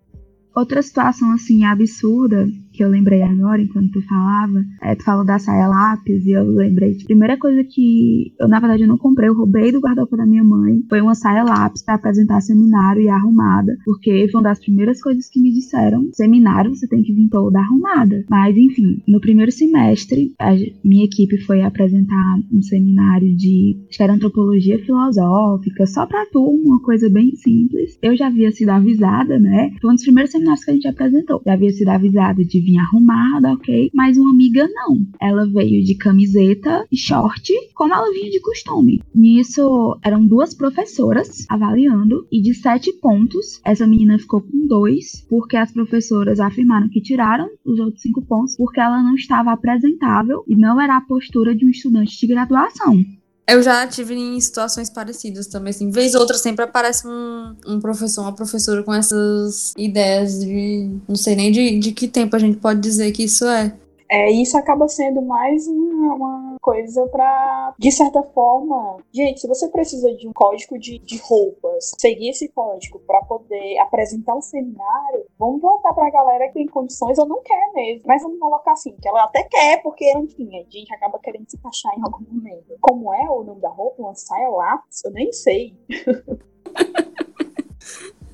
Outra 0.54 0.83
situação 0.83 1.33
assim 1.33 1.64
absurda 1.64 2.46
que 2.79 2.85
eu 2.85 2.88
lembrei 2.88 3.23
agora 3.23 3.61
enquanto 3.61 3.91
tu 3.91 4.03
falava, 4.03 4.64
é, 4.81 4.95
tu 4.95 5.03
falou 5.03 5.25
da 5.25 5.37
saia 5.37 5.67
lápis 5.67 6.25
e 6.25 6.31
eu 6.31 6.45
lembrei 6.49 6.93
de 6.93 7.05
primeira 7.07 7.37
coisa 7.37 7.64
que 7.64 8.33
eu 8.38 8.47
na 8.47 8.61
verdade 8.61 8.83
eu 8.83 8.88
não 8.88 8.97
comprei, 8.97 9.29
eu 9.29 9.35
roubei 9.35 9.73
do 9.73 9.81
guarda-roupa 9.81 10.17
da 10.17 10.25
minha 10.25 10.45
mãe, 10.45 10.81
foi 10.88 11.01
uma 11.01 11.17
saia 11.17 11.43
lápis 11.43 11.83
para 11.83 11.97
apresentar 11.97 12.41
seminário 12.41 13.03
e 13.03 13.09
arrumada, 13.09 13.77
porque 13.85 14.29
foi 14.31 14.41
uma 14.41 14.49
das 14.49 14.61
primeiras 14.61 15.03
coisas 15.03 15.29
que 15.29 15.41
me 15.41 15.53
disseram, 15.53 16.09
seminário 16.12 16.73
você 16.73 16.87
tem 16.87 17.03
que 17.03 17.12
vir 17.12 17.29
toda 17.29 17.59
arrumada. 17.59 18.25
Mas 18.31 18.57
enfim, 18.57 19.03
no 19.09 19.21
primeiro 19.21 19.51
semestre 19.51 20.33
a 20.38 20.53
minha 20.85 21.05
equipe 21.05 21.37
foi 21.38 21.62
apresentar 21.62 22.38
um 22.53 22.62
seminário 22.62 23.35
de 23.35 23.77
acho 23.88 23.97
que 23.97 24.03
era 24.05 24.14
antropologia 24.14 24.79
filosófica, 24.79 25.85
só 25.85 26.07
para 26.07 26.27
turma, 26.27 26.75
uma 26.75 26.83
coisa 26.83 27.11
bem 27.11 27.35
simples. 27.35 27.99
Eu 28.01 28.17
já 28.17 28.29
havia 28.29 28.53
sido 28.53 28.69
avisada, 28.69 29.37
né? 29.41 29.73
Foi 29.81 29.91
um 29.91 29.95
dos 29.95 30.05
primeiros 30.05 30.31
seminários 30.31 30.64
que 30.64 30.71
a 30.71 30.75
gente 30.75 30.87
apresentou. 30.87 31.43
Já 31.45 31.55
havia 31.55 31.71
sido 31.71 31.88
avisada 31.88 32.45
de 32.45 32.67
vinha 32.68 32.83
arrumada, 32.83 33.52
ok? 33.52 33.90
Mas 33.94 34.18
uma 34.18 34.31
amiga 34.31 34.68
não. 34.68 34.98
Ela 35.20 35.46
veio 35.46 35.83
de 35.83 35.94
camiseta 35.94 36.85
e 36.92 36.96
short, 36.96 37.52
como 37.74 37.94
ela 37.94 38.12
vinha 38.12 38.31
de 38.31 38.40
costume. 38.40 39.00
Nisso, 39.14 39.98
eram 40.04 40.26
duas 40.26 40.54
professoras 40.54 41.46
avaliando, 41.48 42.26
e 42.31 42.42
de 42.42 42.54
sete 42.54 42.92
pontos, 42.92 43.61
essa 43.64 43.87
menina 43.87 44.18
ficou 44.18 44.42
com 44.42 44.66
dois, 44.66 45.26
porque 45.28 45.57
as 45.57 45.72
professoras 45.72 46.40
afirmaram 46.40 46.88
que 46.88 47.00
tiraram 47.00 47.48
os 47.64 47.78
outros 47.78 48.02
cinco 48.02 48.22
pontos 48.22 48.57
porque 48.57 48.81
ela 48.81 49.02
não 49.02 49.14
estava 49.14 49.52
apresentável 49.52 50.44
e 50.46 50.57
não 50.57 50.81
era 50.81 50.96
a 50.96 51.00
postura 51.00 51.54
de 51.54 51.64
um 51.64 51.70
estudante 51.70 52.18
de 52.18 52.26
graduação. 52.26 53.02
Eu 53.49 53.63
já 53.63 53.87
tive 53.87 54.15
em 54.15 54.39
situações 54.39 54.91
parecidas 54.91 55.47
também, 55.47 55.71
assim. 55.71 55.91
Vez 55.91 56.15
ou 56.15 56.21
outra 56.21 56.37
sempre 56.37 56.67
aparece 56.67 57.09
um, 57.09 57.57
um 57.67 57.81
professor, 57.81 58.21
uma 58.21 58.35
professora 58.35 58.83
com 58.83 58.93
essas 58.93 59.73
ideias 59.79 60.39
de. 60.39 60.91
Não 61.09 61.17
sei 61.17 61.35
nem 61.35 61.51
de, 61.51 61.79
de 61.79 61.93
que 61.93 62.07
tempo 62.07 62.37
a 62.37 62.39
gente 62.39 62.59
pode 62.59 62.79
dizer 62.81 63.11
que 63.11 63.25
isso 63.25 63.47
é. 63.47 63.73
É, 64.11 64.31
isso 64.31 64.57
acaba 64.57 64.87
sendo 64.87 65.23
mais 65.23 65.67
uma, 65.67 66.15
uma 66.15 66.48
coisa 66.61 67.07
para, 67.09 67.75
de 67.79 67.90
certa 67.92 68.23
forma, 68.23 68.99
gente, 69.12 69.40
se 69.40 69.49
você 69.49 69.68
precisa 69.68 70.14
de 70.14 70.29
um 70.29 70.33
código 70.33 70.79
de, 70.79 70.99
de 70.99 71.18
roupas, 71.18 71.92
seguir 71.99 72.31
esse 72.31 72.49
código 72.49 72.99
para 73.01 73.23
poder 73.23 73.79
apresentar 73.79 74.35
um 74.35 74.42
seminário, 74.42 75.27
vamos 75.38 75.61
voltar 75.61 75.92
para 75.94 76.07
a 76.07 76.11
galera 76.11 76.49
que 76.49 76.55
tem 76.55 76.66
condições 76.66 77.18
ou 77.18 77.27
não 77.27 77.42
quer 77.42 77.73
mesmo. 77.73 78.03
Mas 78.07 78.23
vamos 78.23 78.38
colocar 78.38 78.73
assim, 78.73 78.97
que 79.01 79.09
ela 79.09 79.25
até 79.25 79.42
quer, 79.44 79.83
porque 79.83 80.11
enfim, 80.16 80.49
a 80.59 80.71
gente 80.71 80.92
acaba 80.94 81.18
querendo 81.18 81.49
se 81.49 81.57
encaixar 81.57 81.92
em 81.99 82.03
algum 82.03 82.25
momento. 82.31 82.77
Como 82.81 83.12
é 83.12 83.29
o 83.31 83.44
nome 83.44 83.61
da 83.61 83.68
roupa? 83.68 84.03
Uma 84.03 84.14
saia 84.14 84.49
lápis? 84.49 85.05
Eu 85.05 85.12
nem 85.12 85.33
sei. 85.33 85.77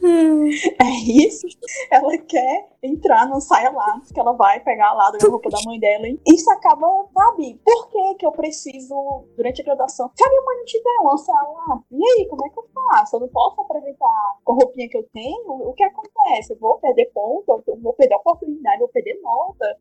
é 0.83 0.91
isso. 1.07 1.47
Ela 1.91 2.17
quer 2.19 2.69
entrar 2.83 3.27
no 3.29 3.41
saia 3.41 3.71
lá, 3.71 4.01
que 4.13 4.21
ela 4.21 4.33
vai 4.33 4.61
pegar 4.61 4.93
lá 4.93 5.11
da 5.11 5.19
roupa 5.27 5.49
da 5.49 5.59
mãe 5.65 5.81
dela. 5.81 6.07
E 6.07 6.21
isso 6.27 6.51
acaba, 6.51 6.87
sabe? 7.13 7.61
Por 7.65 7.89
que 7.89 8.15
que 8.17 8.27
eu 8.27 8.33
preciso, 8.33 9.25
durante 9.37 9.63
a 9.63 9.65
graduação, 9.65 10.11
se 10.15 10.25
a 10.25 10.29
minha 10.29 10.43
mãe 10.43 10.57
não 10.59 10.65
tiver 10.65 10.97
uma 11.01 11.17
saia 11.17 11.49
lá, 11.49 11.81
e 11.91 12.21
aí, 12.21 12.29
como 12.29 12.45
é 12.45 12.51
que 12.51 12.59
eu 12.59 12.69
faço? 12.75 13.17
Eu 13.17 13.21
não 13.21 13.29
posso 13.29 13.61
apresentar 13.61 14.39
com 14.45 14.53
a 14.53 14.55
roupinha 14.57 14.89
que 14.89 14.99
eu 14.99 15.09
tenho? 15.13 15.51
O 15.51 15.73
que 15.73 15.83
acontece? 15.83 16.53
Eu 16.53 16.59
vou 16.59 16.79
perder 16.79 17.11
ponto? 17.15 17.63
Eu 17.67 17.77
vou 17.81 17.95
perder 17.95 18.17
oportunidade? 18.17 18.77
Eu 18.77 18.87
vou 18.87 18.89
perder 18.89 19.21
nota? 19.23 19.79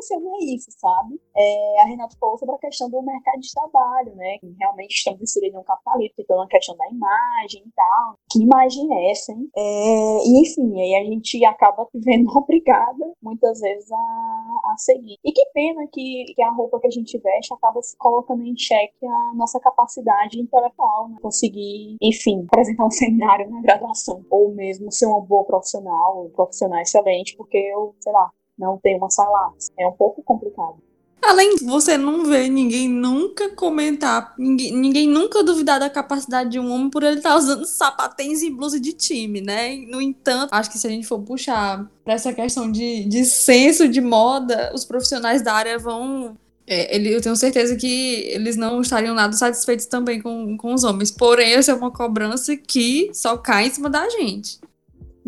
Funciona 0.00 0.30
isso, 0.40 0.70
sabe? 0.78 1.20
É, 1.36 1.80
a 1.82 1.84
Renata 1.84 2.16
falou 2.18 2.38
sobre 2.38 2.54
a 2.54 2.58
questão 2.58 2.88
do 2.88 3.02
mercado 3.02 3.38
de 3.38 3.52
trabalho, 3.52 4.16
né? 4.16 4.38
Que 4.38 4.50
realmente 4.58 4.92
estamos 4.92 5.20
inseridos 5.20 5.58
no 5.58 5.64
capitalismo, 5.64 6.14
então 6.18 6.40
a 6.40 6.48
questão 6.48 6.74
da 6.74 6.88
imagem 6.88 7.62
e 7.66 7.72
tal. 7.76 8.14
Que 8.32 8.42
imagem 8.42 8.88
é 8.94 9.10
essa, 9.10 9.30
hein? 9.32 9.50
É, 9.54 10.18
e 10.24 10.40
enfim, 10.40 10.80
aí 10.80 10.94
a 10.94 11.04
gente 11.04 11.44
acaba 11.44 11.86
vendo 11.94 12.30
obrigada, 12.30 13.12
muitas 13.22 13.60
vezes, 13.60 13.92
a, 13.92 14.60
a 14.64 14.74
seguir. 14.78 15.18
E 15.22 15.32
que 15.32 15.44
pena 15.52 15.86
que, 15.92 16.32
que 16.34 16.42
a 16.42 16.50
roupa 16.50 16.80
que 16.80 16.86
a 16.86 16.90
gente 16.90 17.18
veste 17.18 17.52
acaba 17.52 17.82
se 17.82 17.94
colocando 17.98 18.42
em 18.42 18.56
xeque 18.56 19.06
a 19.06 19.34
nossa 19.34 19.60
capacidade 19.60 20.40
intelectual, 20.40 21.10
né? 21.10 21.16
Conseguir, 21.20 21.98
enfim, 22.00 22.46
apresentar 22.50 22.86
um 22.86 22.90
seminário 22.90 23.50
na 23.50 23.60
graduação, 23.60 24.24
ou 24.30 24.50
mesmo 24.54 24.90
ser 24.90 25.06
uma 25.06 25.20
boa 25.20 25.44
profissional, 25.44 26.24
um 26.24 26.30
profissional 26.30 26.80
excelente, 26.80 27.36
porque 27.36 27.58
eu, 27.58 27.94
sei 28.00 28.12
lá, 28.12 28.30
não 28.60 28.78
tenho 28.78 28.98
uma 28.98 29.10
sala. 29.10 29.54
É 29.78 29.86
um 29.86 29.92
pouco 29.92 30.22
complicado. 30.22 30.76
Além 31.22 31.56
de 31.56 31.64
você 31.64 31.98
não 31.98 32.24
ver 32.24 32.48
ninguém 32.48 32.88
nunca 32.88 33.50
comentar, 33.50 34.34
ninguém, 34.38 34.72
ninguém 34.72 35.08
nunca 35.08 35.44
duvidar 35.44 35.78
da 35.78 35.90
capacidade 35.90 36.50
de 36.50 36.58
um 36.58 36.72
homem 36.72 36.88
por 36.88 37.02
ele 37.02 37.18
estar 37.18 37.30
tá 37.30 37.36
usando 37.36 37.66
sapatênis 37.66 38.42
e 38.42 38.50
blusa 38.50 38.80
de 38.80 38.94
time, 38.94 39.40
né? 39.40 39.76
No 39.86 40.00
entanto, 40.00 40.52
acho 40.52 40.70
que 40.70 40.78
se 40.78 40.86
a 40.86 40.90
gente 40.90 41.06
for 41.06 41.20
puxar 41.20 41.86
para 42.04 42.14
essa 42.14 42.32
questão 42.32 42.70
de, 42.70 43.04
de 43.04 43.24
senso 43.26 43.86
de 43.86 44.00
moda, 44.00 44.72
os 44.74 44.84
profissionais 44.84 45.42
da 45.42 45.52
área 45.52 45.78
vão. 45.78 46.36
É, 46.66 46.94
ele, 46.94 47.14
eu 47.14 47.20
tenho 47.20 47.36
certeza 47.36 47.76
que 47.76 48.22
eles 48.28 48.56
não 48.56 48.80
estariam 48.80 49.14
nada 49.14 49.34
satisfeitos 49.34 49.86
também 49.86 50.22
com, 50.22 50.56
com 50.56 50.72
os 50.72 50.84
homens. 50.84 51.10
Porém, 51.10 51.52
essa 51.52 51.72
é 51.72 51.74
uma 51.74 51.90
cobrança 51.90 52.56
que 52.56 53.10
só 53.12 53.36
cai 53.36 53.66
em 53.66 53.70
cima 53.70 53.90
da 53.90 54.08
gente. 54.08 54.58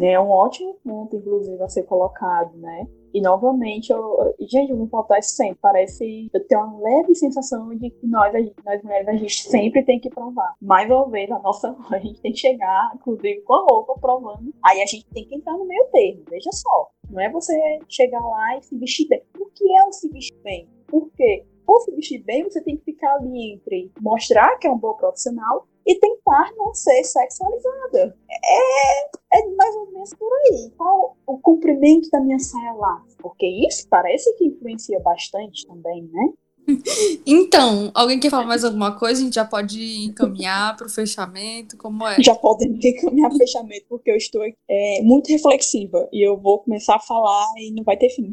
É 0.00 0.18
um 0.18 0.30
ótimo 0.30 0.76
ponto, 0.82 1.16
inclusive, 1.16 1.62
a 1.62 1.68
ser 1.68 1.82
colocado, 1.82 2.56
né? 2.56 2.86
E 3.12 3.20
novamente, 3.20 3.90
eu, 3.90 4.34
gente, 4.40 4.70
eu 4.70 4.76
vou 4.76 4.88
faltar 4.88 5.18
isso 5.18 5.30
sempre. 5.30 5.58
Parece. 5.60 6.30
Eu 6.32 6.46
tenho 6.46 6.62
uma 6.62 6.80
leve 6.80 7.14
sensação 7.14 7.68
de 7.76 7.90
que 7.90 8.06
nós, 8.06 8.32
nós 8.64 8.82
mulheres, 8.82 9.08
a 9.08 9.14
gente 9.14 9.42
sempre 9.42 9.84
tem 9.84 10.00
que 10.00 10.10
provar. 10.10 10.54
Mais 10.60 10.90
uma 10.90 11.08
vez, 11.08 11.30
a 11.30 11.38
nossa 11.38 11.76
a 11.90 11.98
gente 11.98 12.20
tem 12.20 12.32
que 12.32 12.38
chegar, 12.38 12.92
inclusive 12.94 13.40
com 13.42 13.54
a 13.54 13.66
roupa, 13.68 13.94
provando. 14.00 14.52
Aí 14.64 14.82
a 14.82 14.86
gente 14.86 15.06
tem 15.12 15.26
que 15.26 15.34
entrar 15.34 15.56
no 15.56 15.66
meio 15.66 15.86
termo, 15.92 16.22
veja 16.28 16.50
só. 16.52 16.90
Não 17.10 17.20
é 17.20 17.30
você 17.30 17.54
chegar 17.88 18.20
lá 18.20 18.58
e 18.58 18.62
se 18.62 18.76
vestir 18.78 19.06
bem. 19.08 19.22
O 19.38 19.46
que 19.46 19.76
é 19.76 19.84
o 19.84 19.92
se 19.92 20.08
vestir 20.08 20.38
bem? 20.42 20.68
Por 20.86 21.10
quê? 21.16 21.44
Ou 21.66 21.80
se 21.80 21.94
vestir 21.94 22.22
bem, 22.22 22.42
você 22.44 22.60
tem 22.62 22.76
que 22.76 22.84
ficar 22.84 23.14
ali 23.16 23.52
entre 23.52 23.92
mostrar 24.00 24.58
que 24.58 24.66
é 24.66 24.70
um 24.70 24.78
bom 24.78 24.94
profissional 24.94 25.66
e 25.86 25.94
tentar 25.98 26.52
não 26.56 26.74
ser 26.74 27.02
sexualizada. 27.04 28.16
É, 28.44 29.38
é 29.38 29.46
mais 29.56 29.74
ou 29.76 29.92
menos 29.92 30.14
por 30.14 30.30
aí. 30.32 30.70
Qual 30.76 31.16
o 31.26 31.38
comprimento 31.38 32.10
da 32.10 32.20
minha 32.20 32.38
saia 32.38 32.72
lá? 32.72 33.02
Porque 33.18 33.46
isso 33.68 33.86
parece 33.88 34.34
que 34.36 34.46
influencia 34.46 34.98
bastante 35.00 35.66
também, 35.66 36.02
né? 36.12 36.32
Então, 37.26 37.90
alguém 37.94 38.18
quer 38.18 38.30
falar 38.30 38.46
mais 38.46 38.64
alguma 38.64 38.96
coisa? 38.98 39.20
A 39.20 39.24
gente 39.24 39.34
já 39.34 39.44
pode 39.44 40.04
encaminhar 40.04 40.76
para 40.76 40.86
o 40.86 40.90
fechamento? 40.90 41.76
Como 41.76 42.06
é? 42.06 42.16
Já 42.20 42.34
podemos 42.34 42.84
encaminhar 42.84 43.28
para 43.28 43.36
o 43.36 43.38
fechamento, 43.38 43.86
porque 43.88 44.10
eu 44.10 44.16
estou 44.16 44.42
é, 44.68 45.02
muito 45.02 45.28
reflexiva 45.28 46.08
e 46.12 46.26
eu 46.26 46.36
vou 46.36 46.60
começar 46.60 46.96
a 46.96 47.00
falar 47.00 47.46
e 47.58 47.72
não 47.72 47.84
vai 47.84 47.96
ter 47.96 48.10
fim. 48.10 48.32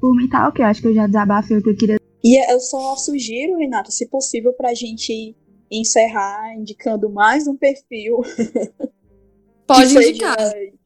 Por 0.00 0.16
mim 0.16 0.28
tá 0.28 0.48
ok, 0.48 0.64
acho 0.64 0.82
que 0.82 0.88
eu 0.88 0.94
já 0.94 1.06
desabafei 1.06 1.58
o 1.58 1.62
que 1.62 1.70
eu 1.70 1.76
queria. 1.76 1.96
E 2.24 2.52
eu 2.52 2.60
só 2.60 2.96
sugiro, 2.96 3.56
Renato, 3.56 3.90
se 3.90 4.06
possível, 4.08 4.52
para 4.52 4.70
a 4.70 4.74
gente 4.74 5.36
encerrar 5.70 6.54
indicando 6.56 7.10
mais 7.10 7.46
um 7.46 7.56
perfil. 7.56 8.20
Pode 9.74 10.08
indicar. 10.08 10.36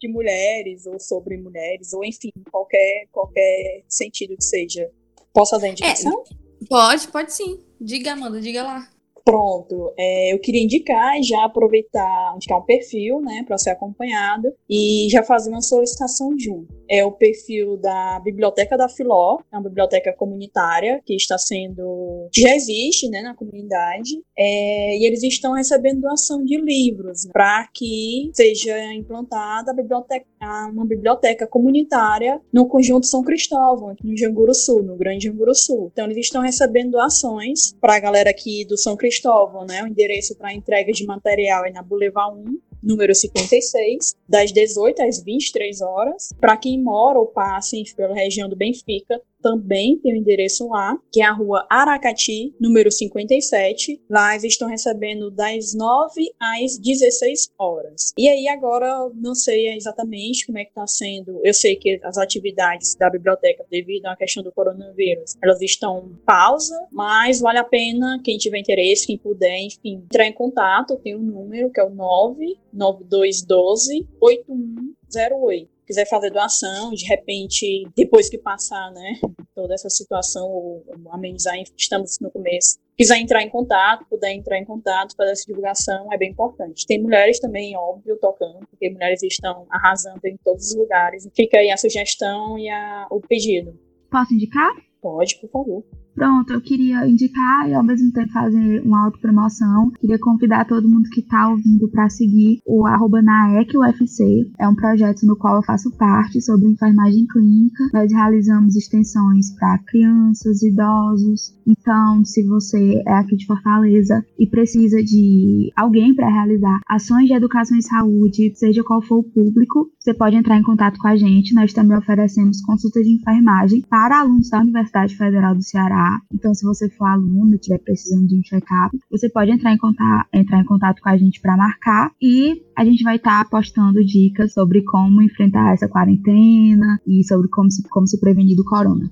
De 0.00 0.08
mulheres, 0.08 0.86
ou 0.86 0.98
sobre 0.98 1.36
mulheres, 1.36 1.92
ou 1.92 2.04
enfim, 2.04 2.30
qualquer, 2.50 3.06
qualquer 3.10 3.84
sentido 3.88 4.36
que 4.36 4.44
seja. 4.44 4.90
Posso 5.32 5.50
fazer 5.52 5.66
a 5.66 5.70
indicação? 5.70 6.24
É, 6.30 6.66
pode, 6.68 7.08
pode 7.08 7.32
sim. 7.32 7.60
Diga, 7.80 8.12
Amanda, 8.12 8.40
diga 8.40 8.62
lá. 8.62 8.88
Pronto, 9.26 9.92
é, 9.98 10.32
eu 10.32 10.38
queria 10.38 10.62
indicar 10.62 11.18
e 11.18 11.22
já 11.24 11.44
aproveitar, 11.44 12.32
indicar 12.36 12.60
um 12.60 12.64
perfil, 12.64 13.20
né, 13.20 13.42
para 13.44 13.58
ser 13.58 13.70
acompanhado 13.70 14.54
e 14.70 15.08
já 15.10 15.20
fazer 15.20 15.50
uma 15.50 15.60
solicitação 15.60 16.32
de 16.36 16.48
um. 16.48 16.64
É 16.88 17.04
o 17.04 17.10
perfil 17.10 17.76
da 17.76 18.20
Biblioteca 18.20 18.76
da 18.76 18.88
Filó, 18.88 19.38
é 19.52 19.56
uma 19.56 19.64
biblioteca 19.64 20.12
comunitária 20.12 21.02
que 21.04 21.16
está 21.16 21.36
sendo, 21.36 22.28
que 22.32 22.40
já 22.40 22.54
existe, 22.54 23.08
né, 23.08 23.20
na 23.20 23.34
comunidade, 23.34 24.12
é, 24.38 24.96
e 24.96 25.04
eles 25.04 25.24
estão 25.24 25.54
recebendo 25.54 26.02
doação 26.02 26.44
de 26.44 26.56
livros 26.56 27.26
para 27.32 27.68
que 27.74 28.30
seja 28.32 28.94
implantada 28.94 29.74
biblioteca, 29.74 30.24
uma 30.72 30.86
biblioteca 30.86 31.48
comunitária 31.48 32.40
no 32.52 32.68
conjunto 32.68 33.06
São 33.06 33.24
Cristóvão, 33.24 33.88
aqui 33.88 34.06
no 34.06 34.16
Janguru 34.16 34.54
Sul, 34.54 34.84
no 34.84 34.96
Grande 34.96 35.24
Janguru 35.24 35.52
Sul. 35.52 35.90
Então 35.92 36.04
eles 36.04 36.18
estão 36.18 36.42
recebendo 36.42 36.92
doações 36.92 37.74
para 37.80 37.96
a 37.96 38.00
galera 38.00 38.30
aqui 38.30 38.64
do 38.64 38.78
São 38.78 38.96
Cristóvão 38.96 39.15
Cristóvão, 39.16 39.64
né? 39.64 39.82
O 39.82 39.86
endereço 39.86 40.36
para 40.36 40.52
entrega 40.52 40.92
de 40.92 41.06
material 41.06 41.64
é 41.64 41.70
na 41.70 41.82
Boulevard 41.82 42.38
1, 42.38 42.58
número 42.82 43.14
56, 43.14 44.14
das 44.28 44.52
18 44.52 45.02
às 45.02 45.22
23 45.22 45.80
horas. 45.80 46.32
Para 46.38 46.56
quem 46.56 46.82
mora 46.82 47.18
ou 47.18 47.26
passa 47.26 47.76
pela 47.96 48.14
região 48.14 48.48
do 48.48 48.56
Benfica, 48.56 49.20
também 49.46 49.96
tem 49.98 50.12
o 50.12 50.16
endereço 50.16 50.68
lá, 50.68 50.98
que 51.12 51.22
é 51.22 51.24
a 51.24 51.30
rua 51.30 51.64
Aracati, 51.70 52.52
número 52.60 52.90
57. 52.90 54.02
Lá 54.10 54.32
eles 54.32 54.54
estão 54.54 54.68
recebendo 54.68 55.30
das 55.30 55.72
9 55.72 56.34
às 56.40 56.76
16 56.76 57.52
horas. 57.56 58.12
E 58.18 58.28
aí 58.28 58.48
agora 58.48 59.08
não 59.14 59.36
sei 59.36 59.68
exatamente 59.68 60.46
como 60.46 60.58
é 60.58 60.64
que 60.64 60.70
está 60.70 60.84
sendo. 60.88 61.40
Eu 61.44 61.54
sei 61.54 61.76
que 61.76 62.00
as 62.02 62.18
atividades 62.18 62.96
da 62.96 63.08
biblioteca, 63.08 63.64
devido 63.70 64.06
à 64.06 64.16
questão 64.16 64.42
do 64.42 64.50
coronavírus, 64.50 65.36
elas 65.40 65.62
estão 65.62 66.10
em 66.10 66.16
pausa, 66.24 66.74
mas 66.90 67.38
vale 67.38 67.58
a 67.58 67.64
pena 67.64 68.20
quem 68.24 68.38
tiver 68.38 68.58
interesse, 68.58 69.06
quem 69.06 69.16
puder, 69.16 69.60
enfim, 69.60 70.02
entrar 70.04 70.26
em 70.26 70.32
contato. 70.32 70.96
Tem 70.96 71.14
um 71.14 71.22
número 71.22 71.70
que 71.70 71.78
é 71.78 71.84
o 71.84 71.90
99212 71.90 74.08
8108 74.20 75.75
quiser 75.86 76.06
fazer 76.08 76.30
doação, 76.30 76.90
de 76.90 77.06
repente, 77.06 77.88
depois 77.96 78.28
que 78.28 78.38
passar, 78.38 78.90
né, 78.92 79.20
toda 79.54 79.74
essa 79.74 79.88
situação, 79.88 80.48
ou, 80.48 80.84
amenizar, 81.10 81.54
estamos 81.76 82.18
no 82.20 82.30
começo, 82.30 82.78
quiser 82.96 83.18
entrar 83.18 83.42
em 83.42 83.48
contato, 83.48 84.04
puder 84.08 84.32
entrar 84.32 84.58
em 84.58 84.64
contato, 84.64 85.14
fazer 85.16 85.32
essa 85.32 85.44
divulgação, 85.46 86.12
é 86.12 86.18
bem 86.18 86.30
importante. 86.30 86.86
Tem 86.86 87.00
mulheres 87.00 87.38
também, 87.38 87.76
óbvio, 87.76 88.18
tocando, 88.20 88.66
porque 88.66 88.90
mulheres 88.90 89.22
estão 89.22 89.66
arrasando 89.70 90.20
em 90.24 90.36
todos 90.44 90.70
os 90.70 90.76
lugares. 90.76 91.28
Fica 91.34 91.58
aí 91.58 91.70
a 91.70 91.76
sugestão 91.76 92.58
e 92.58 92.68
a, 92.68 93.06
o 93.10 93.20
pedido. 93.20 93.78
Posso 94.10 94.34
indicar? 94.34 94.72
Pode, 95.00 95.36
por 95.36 95.50
favor. 95.50 95.84
Pronto, 96.16 96.50
eu 96.54 96.62
queria 96.62 97.06
indicar 97.06 97.68
e 97.68 97.74
ao 97.74 97.84
mesmo 97.84 98.10
tempo 98.10 98.32
fazer 98.32 98.80
uma 98.82 99.04
autopromoção. 99.04 99.90
Queria 100.00 100.18
convidar 100.18 100.64
todo 100.64 100.88
mundo 100.88 101.10
que 101.10 101.20
está 101.20 101.50
ouvindo 101.50 101.90
para 101.90 102.08
seguir 102.08 102.58
o 102.66 102.86
arroba 102.86 103.20
NAECUFC. 103.20 104.50
É 104.58 104.66
um 104.66 104.74
projeto 104.74 105.26
no 105.26 105.36
qual 105.36 105.56
eu 105.56 105.62
faço 105.62 105.94
parte 105.98 106.40
sobre 106.40 106.68
enfermagem 106.68 107.26
clínica. 107.26 107.84
Nós 107.92 108.10
realizamos 108.10 108.74
extensões 108.76 109.54
para 109.56 109.78
crianças, 109.86 110.62
idosos. 110.62 111.54
Então, 111.66 112.24
se 112.24 112.42
você 112.46 113.02
é 113.06 113.12
aqui 113.12 113.36
de 113.36 113.44
Fortaleza 113.44 114.24
e 114.38 114.46
precisa 114.46 115.02
de 115.02 115.70
alguém 115.76 116.14
para 116.14 116.30
realizar 116.30 116.80
ações 116.88 117.26
de 117.26 117.34
educação 117.34 117.76
e 117.76 117.82
saúde, 117.82 118.54
seja 118.54 118.82
qual 118.82 119.02
for 119.02 119.18
o 119.18 119.22
público, 119.22 119.90
você 119.98 120.14
pode 120.14 120.34
entrar 120.34 120.56
em 120.56 120.62
contato 120.62 120.98
com 120.98 121.08
a 121.08 121.16
gente. 121.16 121.54
Nós 121.54 121.74
também 121.74 121.98
oferecemos 121.98 122.62
consultas 122.62 123.04
de 123.04 123.12
enfermagem 123.12 123.82
para 123.82 124.20
alunos 124.20 124.48
da 124.48 124.60
Universidade 124.60 125.14
Federal 125.14 125.54
do 125.54 125.62
Ceará 125.62 126.05
então, 126.32 126.54
se 126.54 126.64
você 126.64 126.88
for 126.90 127.06
aluno 127.06 127.52
e 127.52 127.56
estiver 127.56 127.78
precisando 127.78 128.26
de 128.26 128.38
um 128.38 128.42
check-up, 128.42 128.98
você 129.10 129.28
pode 129.28 129.50
entrar 129.50 129.72
em 129.72 129.78
contato, 129.78 130.28
entrar 130.32 130.60
em 130.60 130.64
contato 130.64 131.00
com 131.00 131.08
a 131.08 131.16
gente 131.16 131.40
para 131.40 131.56
marcar 131.56 132.10
e 132.20 132.62
a 132.76 132.84
gente 132.84 133.02
vai 133.02 133.16
estar 133.16 133.44
tá 133.44 133.50
postando 133.50 134.04
dicas 134.04 134.52
sobre 134.52 134.82
como 134.82 135.22
enfrentar 135.22 135.72
essa 135.72 135.88
quarentena 135.88 137.00
e 137.06 137.24
sobre 137.24 137.48
como 137.48 137.70
se, 137.70 137.82
como 137.88 138.06
se 138.06 138.18
prevenir 138.20 138.56
do 138.56 138.64
corona. 138.64 139.10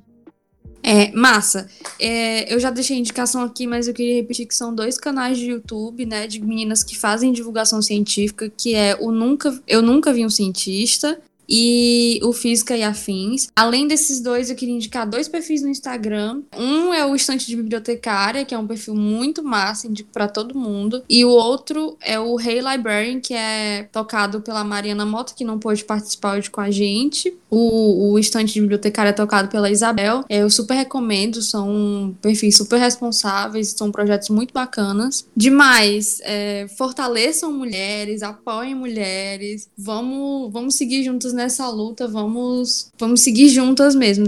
É, 0.87 1.11
massa. 1.13 1.67
É, 1.99 2.53
eu 2.53 2.61
já 2.61 2.69
deixei 2.69 2.99
a 2.99 3.01
indicação 3.01 3.43
aqui, 3.43 3.67
mas 3.67 3.89
eu 3.89 3.95
queria 3.95 4.17
repetir 4.17 4.47
que 4.47 4.55
são 4.55 4.75
dois 4.75 4.99
canais 4.99 5.39
de 5.39 5.47
YouTube, 5.47 6.05
né, 6.05 6.27
de 6.27 6.45
meninas 6.45 6.85
que 6.85 6.99
fazem 6.99 7.33
divulgação 7.33 7.81
científica, 7.81 8.53
que 8.55 8.75
é 8.75 8.95
o 9.01 9.11
Nunca, 9.11 9.59
Eu 9.67 9.81
Nunca 9.81 10.13
Vi 10.13 10.27
um 10.27 10.29
Cientista 10.29 11.19
e 11.49 12.21
o 12.23 12.33
Física 12.33 12.77
e 12.77 12.83
Afins. 12.83 13.49
Além 13.55 13.87
desses 13.87 14.21
dois, 14.21 14.51
eu 14.51 14.57
queria 14.57 14.75
indicar 14.75 15.09
dois 15.09 15.29
perfis 15.29 15.63
no 15.63 15.69
Instagram. 15.69 16.43
Um 16.57 16.93
é 16.93 17.05
o 17.05 17.15
Estante 17.15 17.47
de 17.47 17.57
Bibliotecária, 17.57 18.45
que 18.45 18.55
é 18.55 18.59
um 18.59 18.67
perfil 18.67 18.95
muito 18.95 19.43
massa, 19.43 19.87
indico 19.87 20.11
para 20.13 20.29
todo 20.29 20.59
mundo. 20.59 21.03
E 21.09 21.25
o 21.25 21.31
outro 21.31 21.97
é 22.01 22.19
o 22.19 22.41
Hey 22.41 22.61
Librarian, 22.61 23.21
que 23.21 23.35
é 23.35 23.89
tocado 23.93 24.41
pela 24.41 24.65
Mariana 24.65 25.05
Mota, 25.05 25.35
que 25.35 25.45
não 25.45 25.59
pôde 25.59 25.85
participar 25.85 26.39
hoje 26.39 26.51
com 26.51 26.61
a 26.61 26.71
gente. 26.71 27.35
O, 27.51 28.13
o 28.13 28.19
Estante 28.19 28.55
de 28.55 28.61
Bibliotecária 28.61 29.11
é 29.11 29.13
tocado 29.13 29.49
pela 29.49 29.71
Isabel. 29.71 30.25
É, 30.29 30.39
eu 30.39 30.51
super 30.51 30.75
recomendo, 30.75 31.43
são 31.43 32.15
perfis 32.21 32.57
super 32.57 32.79
responsáveis, 32.79 33.75
são 33.77 33.93
projetos 33.93 34.31
muito 34.31 34.53
bacanas. 34.53 35.27
Demais, 35.37 36.21
é, 36.25 36.67
fortaleçam 36.77 37.53
mulheres, 37.53 38.23
apoiem 38.23 38.75
mulheres, 38.75 39.69
vamos, 39.77 40.53
vamos 40.53 40.75
seguir 40.75 41.05
juntos 41.05 41.34
nessa 41.35 41.69
luta, 41.69 42.09
vamos, 42.09 42.91
vamos 42.99 43.21
seguir 43.21 43.49
juntas 43.49 43.95
mesmo. 43.95 44.27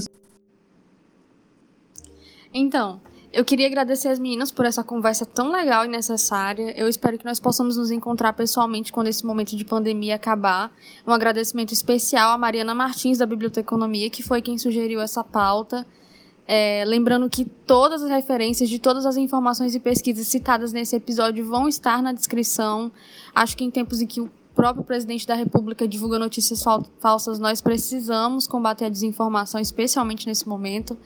Então, 2.53 3.01
eu 3.37 3.45
queria 3.45 3.67
agradecer 3.67 4.09
as 4.09 4.19
meninas 4.19 4.51
por 4.51 4.65
essa 4.65 4.83
conversa 4.83 5.27
tão 5.27 5.53
legal 5.53 5.85
e 5.85 5.89
necessária. 5.89 6.73
Eu 6.75 6.89
espero 6.89 7.19
que 7.19 7.25
nós 7.27 7.39
possamos 7.39 7.77
nos 7.77 7.91
encontrar 7.91 8.33
pessoalmente 8.33 8.91
quando 8.91 9.09
esse 9.09 9.27
momento 9.27 9.55
de 9.55 9.63
pandemia 9.63 10.15
acabar. 10.15 10.73
Um 11.07 11.13
agradecimento 11.13 11.73
especial 11.73 12.33
a 12.33 12.39
Mariana 12.39 12.75
Martins, 12.75 13.19
da 13.19 13.27
Biblioteconomia, 13.27 14.09
que 14.09 14.23
foi 14.23 14.41
quem 14.41 14.57
sugeriu 14.57 15.03
essa 15.03 15.23
pauta. 15.23 15.87
É, 16.49 16.83
lembrando 16.87 17.29
que 17.29 17.45
todas 17.45 18.03
as 18.03 18.09
referências 18.09 18.71
de 18.71 18.79
todas 18.79 19.05
as 19.05 19.19
informações 19.19 19.75
e 19.75 19.81
pesquisas 19.81 20.27
citadas 20.29 20.73
nesse 20.73 20.97
episódio 20.97 21.45
vão 21.45 21.69
estar 21.69 22.03
na 22.03 22.15
descrição. 22.15 22.91
Acho 23.35 23.55
que 23.55 23.65
em 23.65 23.71
tempos 23.71 24.01
em 24.01 24.07
que 24.07 24.23
o 24.23 24.31
próprio 24.57 24.83
presidente 24.83 25.27
da 25.27 25.35
República 25.35 25.87
divulga 25.87 26.19
notícias 26.19 26.65
falsas, 26.99 27.39
nós 27.39 27.61
precisamos 27.61 28.47
combater 28.47 28.87
a 28.87 28.89
desinformação, 28.89 29.61
especialmente 29.61 30.27
nesse 30.27 30.49
momento. 30.49 30.97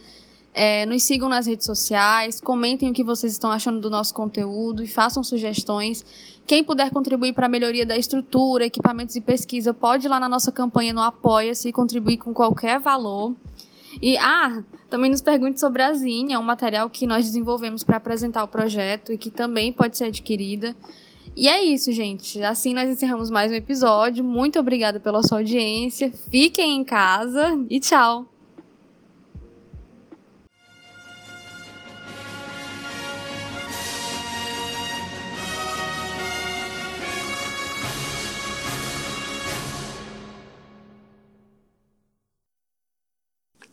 É, 0.55 0.87
nos 0.87 1.03
sigam 1.03 1.29
nas 1.29 1.47
redes 1.47 1.67
sociais, 1.67 2.41
comentem 2.41 2.91
o 2.91 2.93
que 2.93 3.05
vocês 3.05 3.33
estão 3.33 3.51
achando 3.51 3.81
do 3.81 3.91
nosso 3.91 4.15
conteúdo 4.15 4.83
e 4.83 4.87
façam 4.87 5.23
sugestões. 5.23 6.05
Quem 6.47 6.63
puder 6.65 6.91
contribuir 6.91 7.33
para 7.33 7.47
a 7.47 7.49
melhoria 7.49 7.85
da 7.85 7.97
estrutura, 7.97 8.65
equipamentos 8.65 9.17
e 9.17 9.21
pesquisa, 9.21 9.75
pode 9.75 10.07
ir 10.07 10.09
lá 10.09 10.19
na 10.19 10.29
nossa 10.29 10.51
campanha 10.51 10.93
no 10.93 11.03
Apoia-se 11.03 11.69
e 11.69 11.73
contribuir 11.73 12.19
com 12.19 12.33
qualquer 12.33 12.79
valor. 12.81 13.35
E, 14.01 14.17
ah, 14.19 14.63
também 14.89 15.11
nos 15.11 15.21
pergunte 15.21 15.59
sobre 15.59 15.83
a 15.83 15.93
Zine, 15.93 16.33
é 16.33 16.39
um 16.39 16.43
material 16.43 16.89
que 16.89 17.07
nós 17.07 17.25
desenvolvemos 17.25 17.83
para 17.83 17.97
apresentar 17.97 18.45
o 18.45 18.49
projeto 18.49 19.13
e 19.13 19.19
que 19.19 19.31
também 19.31 19.73
pode 19.73 19.97
ser 19.97 20.05
adquirida. 20.05 20.75
E 21.37 21.49
é 21.49 21.63
isso, 21.65 21.93
gente. 21.93 22.43
Assim 22.43 22.75
nós 22.75 22.89
encerramos 22.89 23.31
mais 23.31 23.51
um 23.51 23.55
episódio. 23.55 24.23
Muito 24.25 24.59
obrigada 24.59 25.01
pela 25.01 25.23
sua 25.23 25.39
audiência. 25.39 26.13
Fiquem 26.31 26.77
em 26.77 26.85
casa 26.85 27.59
e 27.71 27.81
tchau. 27.81 28.27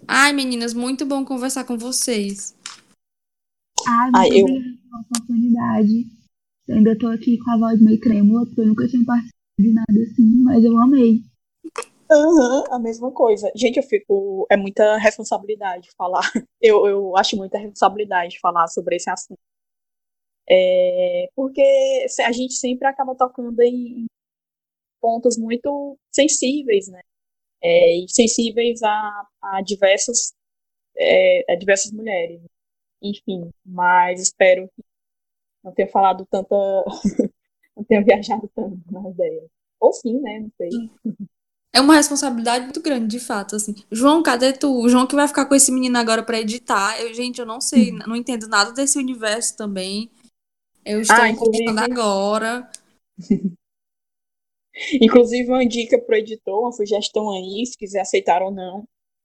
Ai, 0.08 0.32
meninas, 0.34 0.74
muito 0.74 1.06
bom 1.06 1.26
conversar 1.26 1.64
com 1.66 1.78
vocês. 1.78 2.56
Ai, 3.86 4.12
muito 4.12 4.18
Ah, 4.18 4.28
eu- 4.28 4.46
obrigada 4.46 4.78
pela 4.90 5.02
oportunidade. 5.02 6.17
Ainda 6.70 6.98
tô 6.98 7.08
aqui 7.08 7.38
com 7.40 7.52
a 7.52 7.58
voz 7.58 7.82
meio 7.82 8.00
trêmula, 8.00 8.46
porque 8.46 8.62
eu 8.62 8.68
nunca 8.68 8.88
tinha 8.88 9.06
participado 9.06 9.38
de 9.60 9.72
nada 9.74 10.02
assim, 10.12 10.44
mas 10.44 10.64
eu 10.64 10.78
amei. 10.80 11.22
Aham, 12.10 12.64
a 12.72 12.80
mesma 12.80 13.12
coisa. 13.12 13.52
Gente, 13.56 13.78
eu 13.78 13.84
fico. 13.84 14.46
É 14.50 14.58
muita 14.58 14.98
responsabilidade 14.98 15.90
falar. 15.98 16.22
Eu, 16.60 16.88
eu 16.88 17.16
acho 17.16 17.38
muita 17.38 17.60
responsabilidade 17.60 18.40
falar 18.40 18.68
sobre 18.68 18.96
esse 18.96 19.08
assunto. 19.12 19.38
É, 20.50 21.30
porque 21.36 21.62
a 22.26 22.32
gente 22.32 22.54
sempre 22.54 22.88
acaba 22.88 23.16
tocando 23.16 23.62
em 23.62 24.06
pontos 25.02 25.38
muito 25.38 25.98
sensíveis, 26.12 26.88
né? 26.88 27.02
É, 27.62 27.98
e 27.98 28.08
sensíveis 28.10 28.82
a, 28.84 29.28
a 29.42 29.62
diversos, 29.62 30.34
é, 30.98 31.54
a 31.54 31.56
diversas 31.56 31.92
mulheres. 31.92 32.42
Enfim, 33.02 33.52
mas 33.66 34.22
espero 34.22 34.70
que 34.76 34.84
não 35.68 35.74
tenha 35.74 35.88
falado 35.90 36.26
tanta. 36.30 36.56
não 37.76 37.84
tenha 37.84 38.04
viajado 38.04 38.50
tanto 38.56 38.80
na 38.90 39.10
ideia. 39.10 39.44
Ou 39.80 39.92
sim, 39.94 40.20
né? 40.22 40.40
Não 40.40 40.52
sei. 40.58 40.70
É 41.74 41.82
uma 41.82 41.96
responsabilidade 41.96 42.64
muito 42.64 42.82
grande, 42.82 43.08
de 43.08 43.20
fato, 43.20 43.56
assim. 43.56 43.76
João, 43.92 44.24
cadê 44.24 44.54
tu? 44.54 44.72
O 44.82 44.90
João 44.90 45.06
que 45.06 45.14
vai 45.16 45.28
ficar 45.28 45.46
com 45.46 45.54
esse 45.54 45.72
menino 45.72 45.98
agora 45.98 46.24
pra 46.24 46.40
editar. 46.40 47.00
Eu, 47.00 47.14
gente, 47.14 47.40
eu 47.40 47.46
não 47.46 47.60
sei, 47.62 47.92
não 47.92 48.16
entendo 48.16 48.48
nada 48.48 48.72
desse 48.72 48.98
universo 48.98 49.56
também. 49.58 50.10
Eu 50.86 51.02
estou 51.02 51.18
Ah, 51.18 51.30
inclusive- 51.30 51.78
agora. 51.78 52.68
Inclusive, 55.02 55.50
uma 55.50 55.66
dica 55.66 56.00
pro 56.00 56.16
editor, 56.16 56.60
uma 56.62 56.72
sugestão 56.72 57.32
aí, 57.32 57.66
se 57.66 57.76
quiser 57.78 58.02
aceitar 58.02 58.42
ou 58.44 58.52
não, 58.52 58.84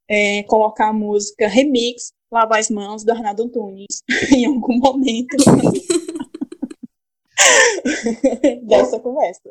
é 0.09 0.43
colocar 0.45 0.89
a 0.89 0.93
música 0.93 1.47
remix 1.47 2.11
Lavar 2.33 2.59
as 2.59 2.71
Mãos 2.71 3.05
do 3.05 3.13
Arnaldo 3.13 3.43
Antunes 3.43 4.03
em 4.35 4.47
algum 4.47 4.79
momento 4.79 5.37
dessa 8.67 9.01
conversa. 9.01 9.51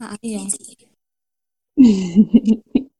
Ai, 0.00 0.34
ai. 0.36 0.48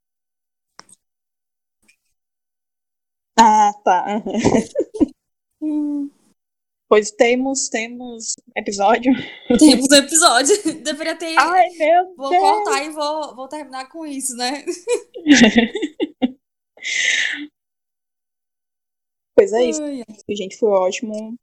Ah, 3.42 3.72
tá. 3.84 4.22
Pois 6.90 7.10
temos, 7.12 7.68
temos 7.68 8.34
episódio. 8.54 9.12
temos 9.58 9.90
episódio. 9.92 10.56
Deveria 10.82 11.16
ter. 11.16 11.38
Ai, 11.38 11.70
meu 11.70 12.14
Vou 12.16 12.28
Deus! 12.30 12.42
cortar 12.42 12.84
e 12.84 12.90
vou, 12.90 13.36
vou 13.36 13.48
terminar 13.48 13.88
com 13.88 14.04
isso, 14.04 14.36
né? 14.36 14.64
Pois 19.34 19.52
é 19.52 19.64
isso, 19.64 19.82
ai. 19.82 20.04
gente, 20.36 20.58
foi 20.58 20.68
ótimo. 20.68 21.38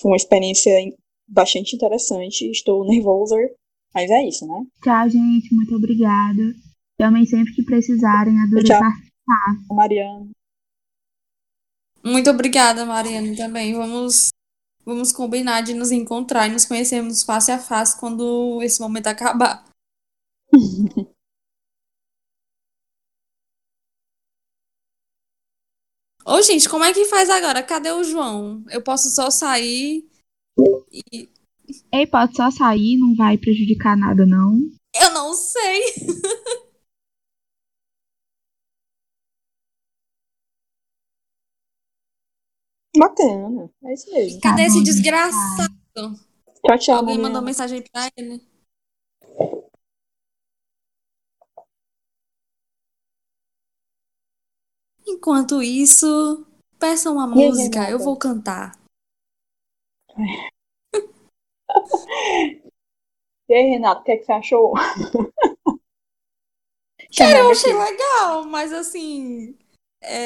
Foi 0.00 0.10
uma 0.10 0.16
experiência 0.16 0.72
bastante 1.28 1.74
interessante. 1.74 2.50
Estou 2.50 2.84
nervosa, 2.86 3.36
mas 3.94 4.10
é 4.10 4.28
isso, 4.28 4.46
né? 4.46 4.64
Tchau, 4.82 5.08
gente. 5.08 5.54
Muito 5.54 5.74
obrigada. 5.74 6.54
Também 6.96 7.26
sempre 7.26 7.54
que 7.54 7.62
precisarem, 7.62 8.38
adorei 8.40 8.64
Tchau. 8.64 8.80
participar. 8.80 9.74
Mariana. 9.74 10.30
Muito 12.04 12.30
obrigada, 12.30 12.86
Mariana, 12.86 13.36
também. 13.36 13.74
Vamos, 13.74 14.28
vamos 14.84 15.12
combinar 15.12 15.62
de 15.62 15.74
nos 15.74 15.90
encontrar 15.90 16.46
e 16.46 16.52
nos 16.52 16.64
conhecermos 16.64 17.24
face 17.24 17.50
a 17.50 17.58
face 17.58 17.98
quando 17.98 18.62
esse 18.62 18.80
momento 18.80 19.08
acabar. 19.08 19.64
Ô, 26.26 26.42
gente, 26.42 26.68
como 26.68 26.82
é 26.82 26.92
que 26.92 27.04
faz 27.04 27.30
agora? 27.30 27.62
Cadê 27.62 27.92
o 27.92 28.02
João? 28.02 28.64
Eu 28.68 28.82
posso 28.82 29.08
só 29.10 29.30
sair 29.30 30.04
e. 30.92 31.28
Ei, 31.92 32.04
pode 32.04 32.34
só 32.36 32.50
sair, 32.50 32.96
não 32.98 33.14
vai 33.14 33.38
prejudicar 33.38 33.96
nada, 33.96 34.26
não. 34.26 34.58
Eu 35.00 35.10
não 35.12 35.32
sei. 35.34 35.82
Bacana, 42.98 43.70
é 43.84 43.94
isso 43.94 44.10
mesmo. 44.12 44.40
Tá 44.40 44.50
Cadê 44.50 44.62
bom, 44.62 44.68
esse 44.68 44.78
gente. 44.78 44.86
desgraçado? 44.86 45.74
Tchau, 45.94 46.78
tchau, 46.78 46.96
Alguém 46.96 47.18
mandou 47.18 47.40
mensagem 47.42 47.82
pra 47.92 48.10
ele. 48.16 48.42
Enquanto 55.06 55.62
isso, 55.62 56.46
peça 56.78 57.10
uma 57.10 57.26
E 57.26 57.48
música, 57.48 57.90
eu 57.90 57.98
vou 57.98 58.16
cantar. 58.16 58.78
E 63.48 63.54
aí, 63.54 63.70
Renato, 63.70 64.00
o 64.00 64.04
que, 64.04 64.10
é 64.10 64.16
que 64.16 64.24
você 64.24 64.32
achou? 64.32 64.74
Cara, 67.16 67.38
eu 67.38 67.50
achei 67.50 67.72
legal, 67.72 68.44
mas 68.44 68.72
assim. 68.72 69.56
é, 70.00 70.24